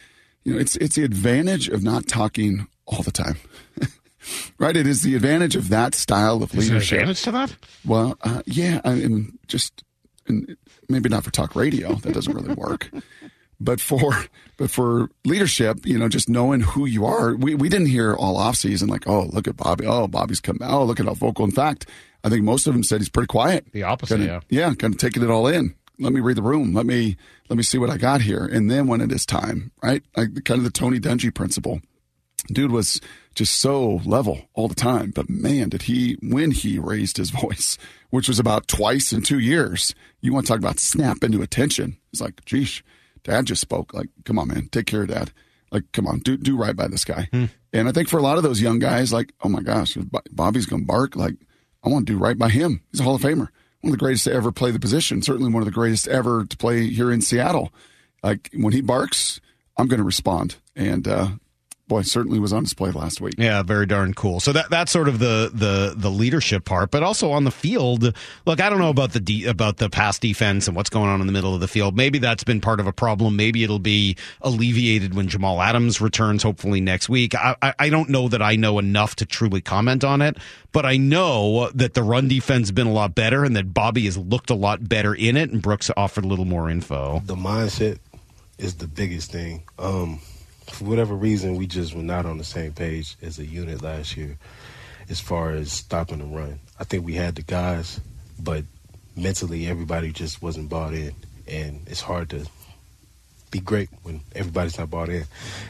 you 0.43 0.53
know, 0.53 0.59
it's 0.59 0.75
it's 0.77 0.95
the 0.95 1.03
advantage 1.03 1.69
of 1.69 1.83
not 1.83 2.07
talking 2.07 2.67
all 2.85 3.03
the 3.03 3.11
time, 3.11 3.37
right? 4.57 4.75
It 4.75 4.87
is 4.87 5.01
the 5.03 5.15
advantage 5.15 5.55
of 5.55 5.69
that 5.69 5.95
style 5.95 6.43
of 6.43 6.53
Is 6.55 6.67
there 6.67 6.75
leadership. 6.75 6.99
advantage 6.99 7.21
to 7.23 7.31
that? 7.31 7.55
Well, 7.85 8.17
uh, 8.21 8.41
yeah, 8.45 8.81
I 8.83 8.95
mean, 8.95 9.37
just 9.47 9.83
and 10.27 10.55
maybe 10.89 11.09
not 11.09 11.23
for 11.23 11.31
talk 11.31 11.55
radio. 11.55 11.95
That 11.95 12.13
doesn't 12.13 12.33
really 12.33 12.53
work. 12.55 12.89
But 13.63 13.79
for 13.79 14.11
but 14.57 14.71
for 14.71 15.11
leadership, 15.23 15.85
you 15.85 15.99
know, 15.99 16.09
just 16.09 16.27
knowing 16.27 16.61
who 16.61 16.87
you 16.87 17.05
are. 17.05 17.35
We 17.35 17.53
we 17.53 17.69
didn't 17.69 17.89
hear 17.89 18.15
all 18.15 18.35
off 18.35 18.55
season 18.55 18.89
like, 18.89 19.07
oh, 19.07 19.25
look 19.31 19.47
at 19.47 19.55
Bobby. 19.55 19.85
Oh, 19.85 20.07
Bobby's 20.07 20.41
coming. 20.41 20.63
Oh, 20.63 20.83
look 20.83 20.99
at 20.99 21.05
how 21.05 21.13
vocal. 21.13 21.45
In 21.45 21.51
fact, 21.51 21.85
I 22.23 22.29
think 22.29 22.43
most 22.43 22.67
of 22.67 22.73
them 22.73 22.83
said 22.83 22.99
he's 23.01 23.09
pretty 23.09 23.27
quiet. 23.27 23.65
The 23.71 23.83
opposite, 23.83 24.17
Kinda- 24.17 24.41
yeah. 24.49 24.67
yeah, 24.67 24.73
kind 24.75 24.93
of 24.93 24.99
taking 24.99 25.23
it 25.23 25.29
all 25.29 25.47
in. 25.47 25.75
Let 25.99 26.13
me 26.13 26.19
read 26.19 26.37
the 26.37 26.41
room. 26.43 26.73
Let 26.73 26.85
me 26.85 27.15
let 27.49 27.57
me 27.57 27.63
see 27.63 27.77
what 27.77 27.89
I 27.89 27.97
got 27.97 28.21
here. 28.21 28.45
And 28.45 28.71
then 28.71 28.87
when 28.87 29.01
it 29.01 29.11
is 29.11 29.25
time, 29.25 29.71
right? 29.83 30.03
Like 30.17 30.43
kind 30.45 30.57
of 30.57 30.63
the 30.63 30.71
Tony 30.71 30.99
Dungy 30.99 31.33
principle 31.33 31.81
dude 32.47 32.71
was 32.71 32.99
just 33.35 33.59
so 33.59 34.01
level 34.05 34.41
all 34.53 34.67
the 34.67 34.75
time. 34.75 35.11
But 35.11 35.29
man, 35.29 35.69
did 35.69 35.83
he, 35.83 36.17
when 36.21 36.51
he 36.51 36.79
raised 36.79 37.17
his 37.17 37.29
voice, 37.41 37.77
which 38.09 38.27
was 38.27 38.39
about 38.39 38.67
twice 38.67 39.13
in 39.13 39.21
two 39.21 39.39
years, 39.39 39.93
you 40.21 40.33
want 40.33 40.45
to 40.45 40.51
talk 40.51 40.59
about 40.59 40.79
snap 40.79 41.23
into 41.23 41.41
attention. 41.41 41.97
It's 42.11 42.21
like, 42.21 42.43
geesh, 42.45 42.81
dad 43.23 43.45
just 43.45 43.61
spoke. 43.61 43.93
Like, 43.93 44.09
come 44.25 44.39
on, 44.39 44.47
man, 44.47 44.69
take 44.71 44.87
care 44.87 45.03
of 45.03 45.09
dad. 45.09 45.31
Like, 45.71 45.83
come 45.93 46.07
on, 46.07 46.19
do, 46.19 46.35
do 46.35 46.57
right 46.57 46.75
by 46.75 46.87
this 46.87 47.05
guy. 47.05 47.29
Hmm. 47.31 47.45
And 47.71 47.87
I 47.87 47.91
think 47.93 48.09
for 48.09 48.17
a 48.17 48.23
lot 48.23 48.37
of 48.37 48.43
those 48.43 48.59
young 48.61 48.79
guys, 48.79 49.13
like, 49.13 49.33
oh 49.43 49.49
my 49.49 49.61
gosh, 49.61 49.95
Bobby's 50.31 50.67
to 50.67 50.77
bark. 50.79 51.15
Like, 51.15 51.35
I 51.83 51.89
want 51.89 52.07
to 52.07 52.13
do 52.13 52.19
right 52.19 52.37
by 52.37 52.49
him. 52.49 52.81
He's 52.91 52.99
a 52.99 53.03
Hall 53.03 53.15
of 53.15 53.21
Famer. 53.21 53.49
One 53.81 53.91
of 53.91 53.91
the 53.91 53.97
greatest 53.97 54.25
to 54.25 54.33
ever 54.33 54.51
play 54.51 54.71
the 54.71 54.79
position. 54.79 55.21
Certainly 55.21 55.51
one 55.51 55.61
of 55.61 55.65
the 55.65 55.71
greatest 55.71 56.07
ever 56.07 56.45
to 56.45 56.57
play 56.57 56.87
here 56.87 57.11
in 57.11 57.21
Seattle. 57.21 57.73
Like, 58.23 58.49
when 58.53 58.73
he 58.73 58.81
barks, 58.81 59.41
I'm 59.77 59.87
going 59.87 59.97
to 59.97 60.03
respond. 60.03 60.57
And, 60.75 61.07
uh, 61.07 61.27
boy, 61.91 62.01
certainly 62.03 62.39
was 62.39 62.53
on 62.53 62.63
display 62.63 62.89
last 62.89 63.19
week. 63.19 63.35
Yeah, 63.37 63.61
very 63.63 63.85
darn 63.85 64.13
cool. 64.13 64.39
So 64.39 64.53
that 64.53 64.69
that's 64.69 64.93
sort 64.93 65.09
of 65.09 65.19
the 65.19 65.51
the 65.53 65.93
the 65.95 66.09
leadership 66.09 66.63
part, 66.63 66.89
but 66.89 67.03
also 67.03 67.31
on 67.31 67.43
the 67.43 67.51
field. 67.51 68.15
Look, 68.45 68.61
I 68.61 68.69
don't 68.69 68.79
know 68.79 68.89
about 68.89 69.11
the 69.11 69.19
de- 69.19 69.45
about 69.45 69.75
the 69.75 69.89
pass 69.89 70.17
defense 70.17 70.67
and 70.67 70.75
what's 70.75 70.89
going 70.89 71.09
on 71.09 71.19
in 71.19 71.27
the 71.27 71.33
middle 71.33 71.53
of 71.53 71.59
the 71.59 71.67
field. 71.67 71.97
Maybe 71.97 72.17
that's 72.17 72.45
been 72.45 72.61
part 72.61 72.79
of 72.79 72.87
a 72.87 72.93
problem. 72.93 73.35
Maybe 73.35 73.65
it'll 73.65 73.77
be 73.77 74.15
alleviated 74.41 75.13
when 75.15 75.27
Jamal 75.27 75.61
Adams 75.61 75.99
returns, 75.99 76.43
hopefully 76.43 76.79
next 76.79 77.09
week. 77.09 77.35
I 77.35 77.57
I, 77.61 77.73
I 77.77 77.89
don't 77.89 78.09
know 78.09 78.29
that 78.29 78.41
I 78.41 78.55
know 78.55 78.79
enough 78.79 79.17
to 79.17 79.25
truly 79.25 79.59
comment 79.59 80.05
on 80.05 80.21
it, 80.21 80.37
but 80.71 80.85
I 80.85 80.95
know 80.95 81.69
that 81.71 81.93
the 81.93 82.03
run 82.03 82.29
defense 82.29 82.69
has 82.69 82.71
been 82.71 82.87
a 82.87 82.93
lot 82.93 83.15
better 83.15 83.43
and 83.43 83.53
that 83.57 83.73
Bobby 83.73 84.05
has 84.05 84.17
looked 84.17 84.49
a 84.49 84.55
lot 84.55 84.87
better 84.87 85.13
in 85.13 85.35
it, 85.35 85.49
and 85.51 85.61
Brooks 85.61 85.91
offered 85.97 86.23
a 86.23 86.27
little 86.27 86.45
more 86.45 86.69
info. 86.69 87.21
The 87.25 87.35
mindset 87.35 87.99
is 88.57 88.75
the 88.75 88.87
biggest 88.87 89.29
thing. 89.29 89.63
Um, 89.77 90.21
for 90.71 90.85
whatever 90.85 91.15
reason, 91.15 91.55
we 91.55 91.67
just 91.67 91.93
were 91.93 92.03
not 92.03 92.25
on 92.25 92.37
the 92.37 92.43
same 92.43 92.73
page 92.73 93.15
as 93.21 93.39
a 93.39 93.45
unit 93.45 93.81
last 93.81 94.17
year, 94.17 94.37
as 95.09 95.19
far 95.19 95.51
as 95.51 95.71
stopping 95.71 96.19
the 96.19 96.25
run. 96.25 96.59
I 96.79 96.83
think 96.83 97.05
we 97.05 97.13
had 97.13 97.35
the 97.35 97.41
guys, 97.41 97.99
but 98.39 98.63
mentally 99.15 99.67
everybody 99.67 100.11
just 100.11 100.41
wasn't 100.41 100.69
bought 100.69 100.93
in, 100.93 101.13
and 101.47 101.81
it's 101.87 102.01
hard 102.01 102.29
to 102.31 102.45
be 103.51 103.59
great 103.59 103.89
when 104.03 104.21
everybody's 104.33 104.79
not 104.79 104.89
bought 104.89 105.09
in. 105.09 105.25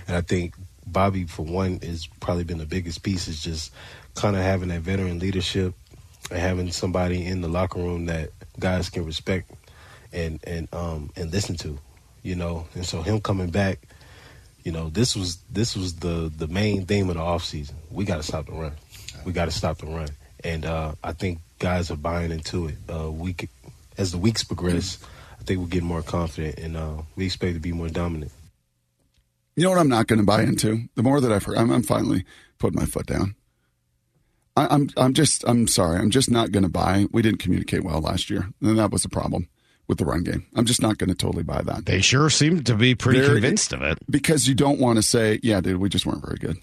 And 0.07 0.15
I 0.15 0.21
think 0.21 0.53
Bobby, 0.85 1.25
for 1.25 1.43
one, 1.43 1.79
has 1.79 2.07
probably 2.19 2.43
been 2.43 2.59
the 2.59 2.65
biggest 2.65 3.03
piece. 3.03 3.27
Is 3.27 3.41
just 3.41 3.73
kind 4.15 4.35
of 4.35 4.41
having 4.41 4.69
that 4.69 4.81
veteran 4.81 5.19
leadership 5.19 5.73
and 6.29 6.39
having 6.39 6.71
somebody 6.71 7.25
in 7.25 7.41
the 7.41 7.47
locker 7.47 7.79
room 7.79 8.05
that 8.05 8.29
guys 8.59 8.89
can 8.89 9.05
respect 9.05 9.51
and 10.13 10.39
and 10.43 10.73
um 10.73 11.11
and 11.15 11.31
listen 11.31 11.55
to, 11.57 11.77
you 12.23 12.35
know. 12.35 12.67
And 12.75 12.85
so 12.85 13.01
him 13.01 13.19
coming 13.21 13.49
back, 13.49 13.79
you 14.63 14.71
know, 14.71 14.89
this 14.89 15.15
was 15.15 15.37
this 15.51 15.75
was 15.75 15.95
the 15.95 16.31
the 16.35 16.47
main 16.47 16.85
theme 16.85 17.09
of 17.09 17.15
the 17.15 17.21
off 17.21 17.43
season. 17.43 17.75
We 17.89 18.05
got 18.05 18.17
to 18.17 18.23
stop 18.23 18.45
the 18.45 18.53
run. 18.53 18.73
We 19.25 19.33
got 19.33 19.45
to 19.45 19.51
stop 19.51 19.79
the 19.79 19.87
run. 19.87 20.09
And 20.43 20.65
uh, 20.65 20.93
I 21.03 21.13
think 21.13 21.39
guys 21.59 21.91
are 21.91 21.95
buying 21.97 22.31
into 22.31 22.67
it. 22.67 22.75
Uh, 22.91 23.11
we 23.11 23.33
could, 23.33 23.49
as 23.97 24.11
the 24.11 24.17
weeks 24.17 24.43
progress, 24.43 24.97
I 25.39 25.43
think 25.43 25.59
we're 25.59 25.67
getting 25.67 25.87
more 25.87 26.01
confident, 26.01 26.59
and 26.59 26.77
uh, 26.77 27.01
we 27.15 27.25
expect 27.25 27.53
to 27.53 27.59
be 27.59 27.71
more 27.71 27.89
dominant. 27.89 28.31
You 29.55 29.63
know 29.63 29.69
what 29.69 29.79
I'm 29.79 29.89
not 29.89 30.07
going 30.07 30.19
to 30.19 30.25
buy 30.25 30.43
into? 30.43 30.85
The 30.95 31.03
more 31.03 31.19
that 31.19 31.31
I've 31.31 31.43
heard, 31.43 31.57
I'm, 31.57 31.71
I'm 31.71 31.83
finally 31.83 32.25
putting 32.57 32.79
my 32.79 32.85
foot 32.85 33.05
down. 33.05 33.35
I, 34.55 34.67
I'm 34.67 34.89
I'm 34.97 35.13
just 35.13 35.43
I'm 35.47 35.67
sorry. 35.67 35.99
I'm 35.99 36.09
just 36.09 36.31
not 36.31 36.51
going 36.51 36.63
to 36.63 36.69
buy. 36.69 37.05
We 37.11 37.21
didn't 37.21 37.39
communicate 37.39 37.83
well 37.83 38.01
last 38.01 38.29
year, 38.29 38.49
and 38.61 38.77
that 38.77 38.91
was 38.91 39.03
the 39.03 39.09
problem 39.09 39.47
with 39.91 39.99
the 39.99 40.05
run 40.05 40.23
game. 40.23 40.47
I'm 40.55 40.65
just 40.65 40.81
not 40.81 40.97
going 40.97 41.09
to 41.09 41.15
totally 41.15 41.43
buy 41.43 41.61
that. 41.61 41.85
They 41.85 42.01
sure 42.01 42.31
seem 42.31 42.63
to 42.63 42.73
be 42.73 42.95
pretty 42.95 43.19
Very- 43.19 43.33
convinced 43.33 43.73
of 43.73 43.83
it. 43.83 43.99
because 44.09 44.47
you 44.47 44.55
don't 44.55 44.79
want 44.79 44.95
to 44.97 45.03
say, 45.03 45.39
"Yeah, 45.43 45.61
dude, 45.61 45.77
we 45.77 45.89
just 45.89 46.07
weren't 46.07 46.25
very 46.25 46.37
good." 46.39 46.57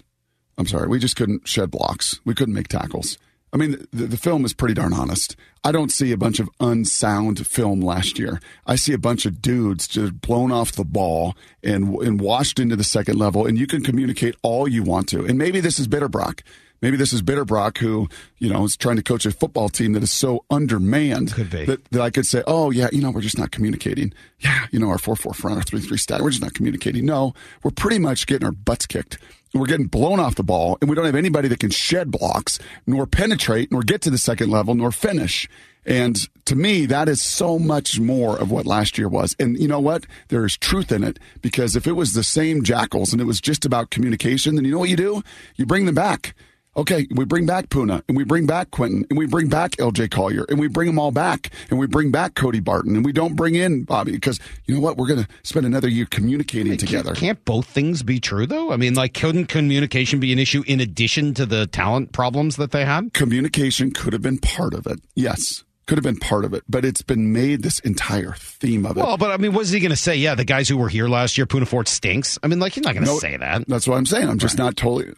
I'm 0.57 0.65
sorry, 0.67 0.89
we 0.89 0.99
just 0.99 1.15
couldn't 1.15 1.47
shed 1.47 1.71
blocks. 1.71 2.19
We 2.25 2.33
couldn't 2.35 2.53
make 2.55 2.67
tackles. 2.67 3.17
I 3.53 3.57
mean, 3.57 3.87
the, 3.91 4.05
the 4.07 4.17
film 4.17 4.45
is 4.45 4.53
pretty 4.53 4.73
darn 4.75 4.93
honest. 4.93 5.35
I 5.63 5.71
don't 5.71 5.91
see 5.91 6.11
a 6.11 6.17
bunch 6.17 6.39
of 6.39 6.49
unsound 6.59 7.47
film 7.47 7.81
last 7.81 8.19
year. 8.19 8.39
I 8.67 8.75
see 8.75 8.93
a 8.93 8.97
bunch 8.99 9.25
of 9.25 9.41
dudes 9.41 9.87
just 9.87 10.21
blown 10.21 10.51
off 10.51 10.73
the 10.73 10.83
ball 10.83 11.35
and 11.63 11.95
and 11.97 12.19
washed 12.19 12.59
into 12.59 12.75
the 12.75 12.83
second 12.83 13.17
level. 13.17 13.45
And 13.47 13.57
you 13.57 13.67
can 13.67 13.83
communicate 13.83 14.35
all 14.43 14.67
you 14.67 14.83
want 14.83 15.07
to. 15.09 15.25
And 15.25 15.37
maybe 15.37 15.59
this 15.61 15.79
is 15.79 15.87
Bitterbrock. 15.87 16.41
Maybe 16.81 16.97
this 16.97 17.13
is 17.13 17.21
Bitterbrock 17.21 17.77
who, 17.77 18.07
you 18.37 18.49
know, 18.49 18.63
is 18.65 18.77
trying 18.77 18.95
to 18.95 19.03
coach 19.03 19.25
a 19.25 19.31
football 19.31 19.69
team 19.69 19.93
that 19.93 20.03
is 20.03 20.11
so 20.11 20.45
undermanned 20.49 21.29
that, 21.65 21.83
that 21.91 22.01
I 22.01 22.09
could 22.09 22.25
say, 22.25 22.43
oh, 22.47 22.71
yeah, 22.71 22.89
you 22.91 23.01
know, 23.01 23.11
we're 23.11 23.21
just 23.21 23.37
not 23.37 23.51
communicating. 23.51 24.13
Yeah, 24.39 24.67
you 24.71 24.79
know, 24.79 24.89
our 24.89 24.97
4 24.97 25.15
4 25.15 25.33
front, 25.33 25.57
our 25.57 25.63
3 25.63 25.81
3 25.81 25.97
stack, 25.97 26.21
we're 26.21 26.29
just 26.29 26.41
not 26.41 26.53
communicating. 26.53 27.05
No, 27.05 27.33
we're 27.63 27.71
pretty 27.71 27.99
much 27.99 28.27
getting 28.27 28.45
our 28.45 28.51
butts 28.51 28.85
kicked. 28.85 29.17
We're 29.53 29.65
getting 29.65 29.87
blown 29.87 30.19
off 30.19 30.35
the 30.35 30.43
ball, 30.43 30.77
and 30.79 30.89
we 30.89 30.95
don't 30.95 31.05
have 31.05 31.15
anybody 31.15 31.47
that 31.47 31.59
can 31.59 31.71
shed 31.71 32.11
blocks, 32.11 32.59
nor 32.85 33.07
penetrate, 33.07 33.71
nor 33.71 33.81
get 33.81 34.01
to 34.03 34.11
the 34.11 34.19
second 34.19 34.51
level, 34.51 34.75
nor 34.75 34.91
finish. 34.91 35.49
And 35.85 36.15
to 36.45 36.55
me, 36.55 36.85
that 36.85 37.09
is 37.09 37.21
so 37.21 37.57
much 37.57 37.99
more 37.99 38.37
of 38.37 38.51
what 38.51 38.67
last 38.67 38.97
year 38.97 39.07
was. 39.07 39.35
And 39.39 39.57
you 39.57 39.67
know 39.67 39.79
what? 39.79 40.05
There 40.27 40.45
is 40.45 40.55
truth 40.55 40.91
in 40.91 41.03
it 41.03 41.17
because 41.41 41.75
if 41.75 41.87
it 41.87 41.93
was 41.93 42.13
the 42.13 42.23
same 42.23 42.63
jackals 42.63 43.11
and 43.11 43.19
it 43.19 43.25
was 43.25 43.41
just 43.41 43.65
about 43.65 43.89
communication, 43.89 44.55
then 44.55 44.65
you 44.65 44.71
know 44.71 44.79
what 44.79 44.89
you 44.89 44.95
do? 44.95 45.23
You 45.55 45.65
bring 45.65 45.85
them 45.85 45.95
back. 45.95 46.35
Okay, 46.79 47.07
we 47.11 47.25
bring 47.25 47.45
back 47.45 47.67
Poona 47.67 48.01
and 48.07 48.15
we 48.15 48.23
bring 48.23 48.45
back 48.45 48.71
Quinton 48.71 49.05
and 49.09 49.19
we 49.19 49.25
bring 49.25 49.49
back 49.49 49.71
LJ 49.71 50.11
Collier 50.11 50.45
and 50.47 50.57
we 50.57 50.69
bring 50.69 50.87
them 50.87 50.97
all 50.97 51.11
back 51.11 51.49
and 51.69 51.77
we 51.77 51.87
bring 51.87 52.09
back 52.09 52.35
Cody 52.35 52.61
Barton 52.61 52.95
and 52.95 53.03
we 53.03 53.11
don't 53.11 53.35
bring 53.35 53.55
in 53.55 53.83
Bobby 53.83 54.13
because 54.13 54.39
you 54.65 54.75
know 54.75 54.79
what? 54.79 54.95
We're 54.95 55.07
going 55.07 55.21
to 55.25 55.27
spend 55.43 55.65
another 55.65 55.89
year 55.89 56.05
communicating 56.09 56.77
together. 56.77 57.13
Can't 57.15 57.43
both 57.43 57.65
things 57.67 58.01
be 58.01 58.21
true 58.21 58.45
though? 58.45 58.71
I 58.71 58.77
mean, 58.77 58.93
like, 58.93 59.13
couldn't 59.13 59.47
communication 59.47 60.21
be 60.21 60.31
an 60.31 60.39
issue 60.39 60.63
in 60.67 60.79
addition 60.79 61.33
to 61.33 61.45
the 61.45 61.67
talent 61.67 62.13
problems 62.13 62.55
that 62.55 62.71
they 62.71 62.85
had? 62.85 63.11
Communication 63.13 63.91
could 63.91 64.13
have 64.13 64.21
been 64.21 64.37
part 64.37 64.73
of 64.73 64.87
it. 64.87 65.01
Yes, 65.15 65.65
could 65.85 65.97
have 65.97 66.05
been 66.05 66.15
part 66.15 66.45
of 66.45 66.53
it, 66.53 66.63
but 66.69 66.85
it's 66.85 67.01
been 67.01 67.33
made 67.33 67.61
this 67.61 67.79
entire 67.79 68.35
theme 68.37 68.85
of 68.85 68.95
it. 68.95 69.01
Well, 69.03 69.17
but 69.17 69.31
I 69.31 69.37
mean, 69.37 69.51
what 69.51 69.63
is 69.63 69.71
he 69.71 69.81
going 69.81 69.89
to 69.89 69.97
say? 69.97 70.15
Yeah, 70.15 70.35
the 70.35 70.45
guys 70.45 70.69
who 70.69 70.77
were 70.77 70.87
here 70.87 71.09
last 71.09 71.37
year, 71.37 71.45
Poona 71.45 71.67
Ford 71.67 71.89
stinks. 71.89 72.39
I 72.41 72.47
mean, 72.47 72.59
like, 72.59 72.71
he's 72.71 72.85
not 72.85 72.93
going 72.93 73.03
to 73.03 73.11
No, 73.11 73.19
say 73.19 73.35
that. 73.35 73.67
That's 73.67 73.85
what 73.85 73.97
I'm 73.97 74.05
saying. 74.05 74.29
I'm 74.29 74.39
just 74.39 74.57
not 74.57 74.77
totally. 74.77 75.13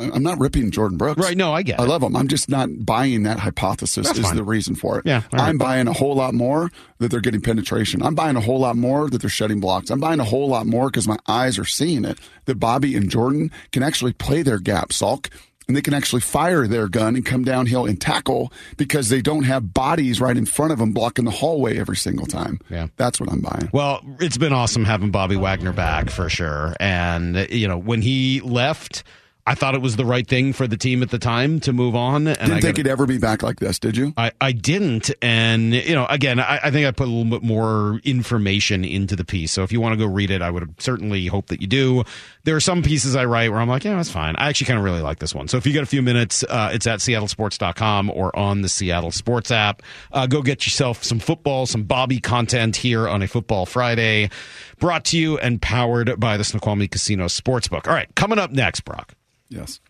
I'm 0.00 0.22
not 0.22 0.38
ripping 0.38 0.70
Jordyn 0.70 0.96
Brooks. 0.98 1.20
Right, 1.20 1.36
no, 1.36 1.52
I 1.52 1.62
get 1.62 1.78
I 1.78 1.84
it. 1.84 1.88
love 1.88 2.02
him. 2.02 2.16
I'm 2.16 2.28
just 2.28 2.48
not 2.48 2.68
buying 2.84 3.24
that 3.24 3.38
hypothesis 3.38 4.06
That's 4.06 4.18
is 4.18 4.24
fine. 4.26 4.36
the 4.36 4.44
reason 4.44 4.74
for 4.74 4.98
it. 4.98 5.06
Yeah, 5.06 5.22
right. 5.32 5.42
I'm 5.42 5.58
buying 5.58 5.86
a 5.88 5.92
whole 5.92 6.14
lot 6.14 6.34
more 6.34 6.70
that 6.98 7.10
they're 7.10 7.20
getting 7.20 7.40
penetration. 7.40 8.02
I'm 8.02 8.14
buying 8.14 8.36
a 8.36 8.40
whole 8.40 8.60
lot 8.60 8.76
more 8.76 9.08
that 9.10 9.20
they're 9.20 9.30
shedding 9.30 9.60
blocks. 9.60 9.90
I'm 9.90 10.00
buying 10.00 10.20
a 10.20 10.24
whole 10.24 10.48
lot 10.48 10.66
more 10.66 10.86
because 10.88 11.06
my 11.06 11.18
eyes 11.28 11.58
are 11.58 11.64
seeing 11.64 12.04
it 12.04 12.18
that 12.46 12.56
Bobby 12.58 12.96
and 12.96 13.10
Jordyn 13.10 13.50
can 13.72 13.82
actually 13.82 14.12
play 14.12 14.42
their 14.42 14.58
gap, 14.58 14.88
Salk. 14.90 15.28
And 15.68 15.76
they 15.76 15.82
can 15.82 15.94
actually 15.94 16.22
fire 16.22 16.66
their 16.66 16.88
gun 16.88 17.14
and 17.14 17.24
come 17.24 17.44
downhill 17.44 17.86
and 17.86 18.00
tackle 18.00 18.52
because 18.76 19.08
they 19.08 19.22
don't 19.22 19.44
have 19.44 19.72
bodies 19.72 20.20
right 20.20 20.36
in 20.36 20.44
front 20.44 20.72
of 20.72 20.80
them 20.80 20.90
blocking 20.90 21.24
the 21.24 21.30
hallway 21.30 21.78
every 21.78 21.96
single 21.96 22.26
time. 22.26 22.58
Yeah. 22.68 22.88
That's 22.96 23.20
what 23.20 23.30
I'm 23.30 23.40
buying. 23.40 23.70
Well, 23.72 24.00
it's 24.18 24.36
been 24.36 24.52
awesome 24.52 24.84
having 24.84 25.12
Bobby 25.12 25.36
Wagner 25.36 25.72
back 25.72 26.10
for 26.10 26.28
sure. 26.28 26.74
And, 26.80 27.46
you 27.52 27.68
know, 27.68 27.78
when 27.78 28.02
he 28.02 28.40
left, 28.40 29.04
I 29.50 29.56
thought 29.56 29.74
it 29.74 29.82
was 29.82 29.96
the 29.96 30.04
right 30.04 30.24
thing 30.24 30.52
for 30.52 30.68
the 30.68 30.76
team 30.76 31.02
at 31.02 31.10
the 31.10 31.18
time 31.18 31.58
to 31.60 31.72
move 31.72 31.96
on. 31.96 32.28
And 32.28 32.38
Didn't 32.38 32.50
I 32.52 32.60
think 32.60 32.62
gotta- 32.62 32.76
he'd 32.76 32.86
ever 32.86 33.04
be 33.04 33.18
back 33.18 33.42
like 33.42 33.58
this, 33.58 33.80
did 33.80 33.96
you? 33.96 34.14
I, 34.16 34.30
I 34.40 34.52
didn't. 34.52 35.10
And, 35.20 35.74
you 35.74 35.92
know, 35.96 36.06
again, 36.06 36.38
I, 36.38 36.60
I 36.62 36.70
think 36.70 36.86
I 36.86 36.92
put 36.92 37.08
a 37.08 37.10
little 37.10 37.28
bit 37.28 37.42
more 37.42 38.00
information 38.04 38.84
into 38.84 39.16
the 39.16 39.24
piece. 39.24 39.50
So 39.50 39.64
if 39.64 39.72
you 39.72 39.80
want 39.80 39.94
to 39.94 39.96
go 39.96 40.06
read 40.06 40.30
it, 40.30 40.40
I 40.40 40.52
would 40.52 40.80
certainly 40.80 41.26
hope 41.26 41.48
that 41.48 41.60
you 41.60 41.66
do. 41.66 42.04
There 42.44 42.54
are 42.54 42.60
some 42.60 42.84
pieces 42.84 43.16
I 43.16 43.24
write 43.24 43.50
where 43.50 43.58
I'm 43.60 43.68
like, 43.68 43.82
yeah, 43.82 43.96
that's 43.96 44.08
fine. 44.08 44.36
I 44.36 44.48
actually 44.48 44.68
kind 44.68 44.78
of 44.78 44.84
really 44.84 45.02
like 45.02 45.18
this 45.18 45.34
one. 45.34 45.48
So 45.48 45.56
if 45.56 45.66
you 45.66 45.72
got 45.74 45.82
a 45.82 45.86
few 45.86 46.00
minutes, 46.00 46.44
uh, 46.44 46.70
it's 46.72 46.86
at 46.86 47.00
seattlesports.com 47.00 48.10
or 48.10 48.36
on 48.38 48.62
the 48.62 48.68
Seattle 48.68 49.10
Sports 49.10 49.50
app. 49.50 49.82
Uh, 50.12 50.28
go 50.28 50.42
get 50.42 50.64
yourself 50.64 51.02
some 51.02 51.18
football, 51.18 51.66
some 51.66 51.82
Bobby 51.82 52.20
content 52.20 52.76
here 52.76 53.08
on 53.08 53.20
a 53.20 53.26
Football 53.26 53.66
Friday. 53.66 54.30
Brought 54.78 55.06
to 55.06 55.18
you 55.18 55.38
and 55.38 55.60
powered 55.60 56.20
by 56.20 56.36
the 56.36 56.44
Snoqualmie 56.44 56.86
Casino 56.86 57.26
Sportsbook. 57.26 57.88
All 57.88 57.94
right, 57.94 58.08
coming 58.14 58.38
up 58.38 58.52
next, 58.52 58.80
Brock 58.84 59.14
Yes. 59.50 59.80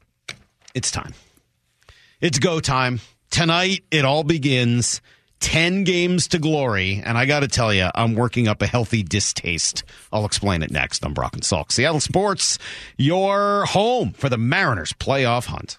it's 0.75 0.91
time. 0.91 1.15
It's 2.21 2.39
go 2.39 2.59
time. 2.61 3.01
Tonight, 3.31 3.85
it 3.91 4.05
all 4.05 4.25
begins. 4.25 5.01
10 5.41 5.85
games 5.85 6.29
to 6.29 6.39
glory. 6.39 7.01
And 7.05 7.17
I 7.17 7.25
got 7.27 7.41
to 7.41 7.49
tell 7.49 7.73
you, 7.73 7.89
I'm 7.95 8.15
working 8.15 8.47
up 8.49 8.61
a 8.61 8.67
healthy 8.67 9.03
distaste. 9.03 9.85
I'll 10.13 10.27
explain 10.27 10.63
it 10.63 10.71
next 10.71 11.05
on 11.05 11.15
Brock 11.15 11.33
and 11.35 11.43
Salk. 11.43 11.73
Seattle 11.73 12.01
Sports, 12.01 12.59
your 12.99 13.65
home 13.67 14.13
for 14.13 14.29
the 14.29 14.37
Mariners 14.37 14.93
playoff 14.93 15.47
hunt. 15.47 15.79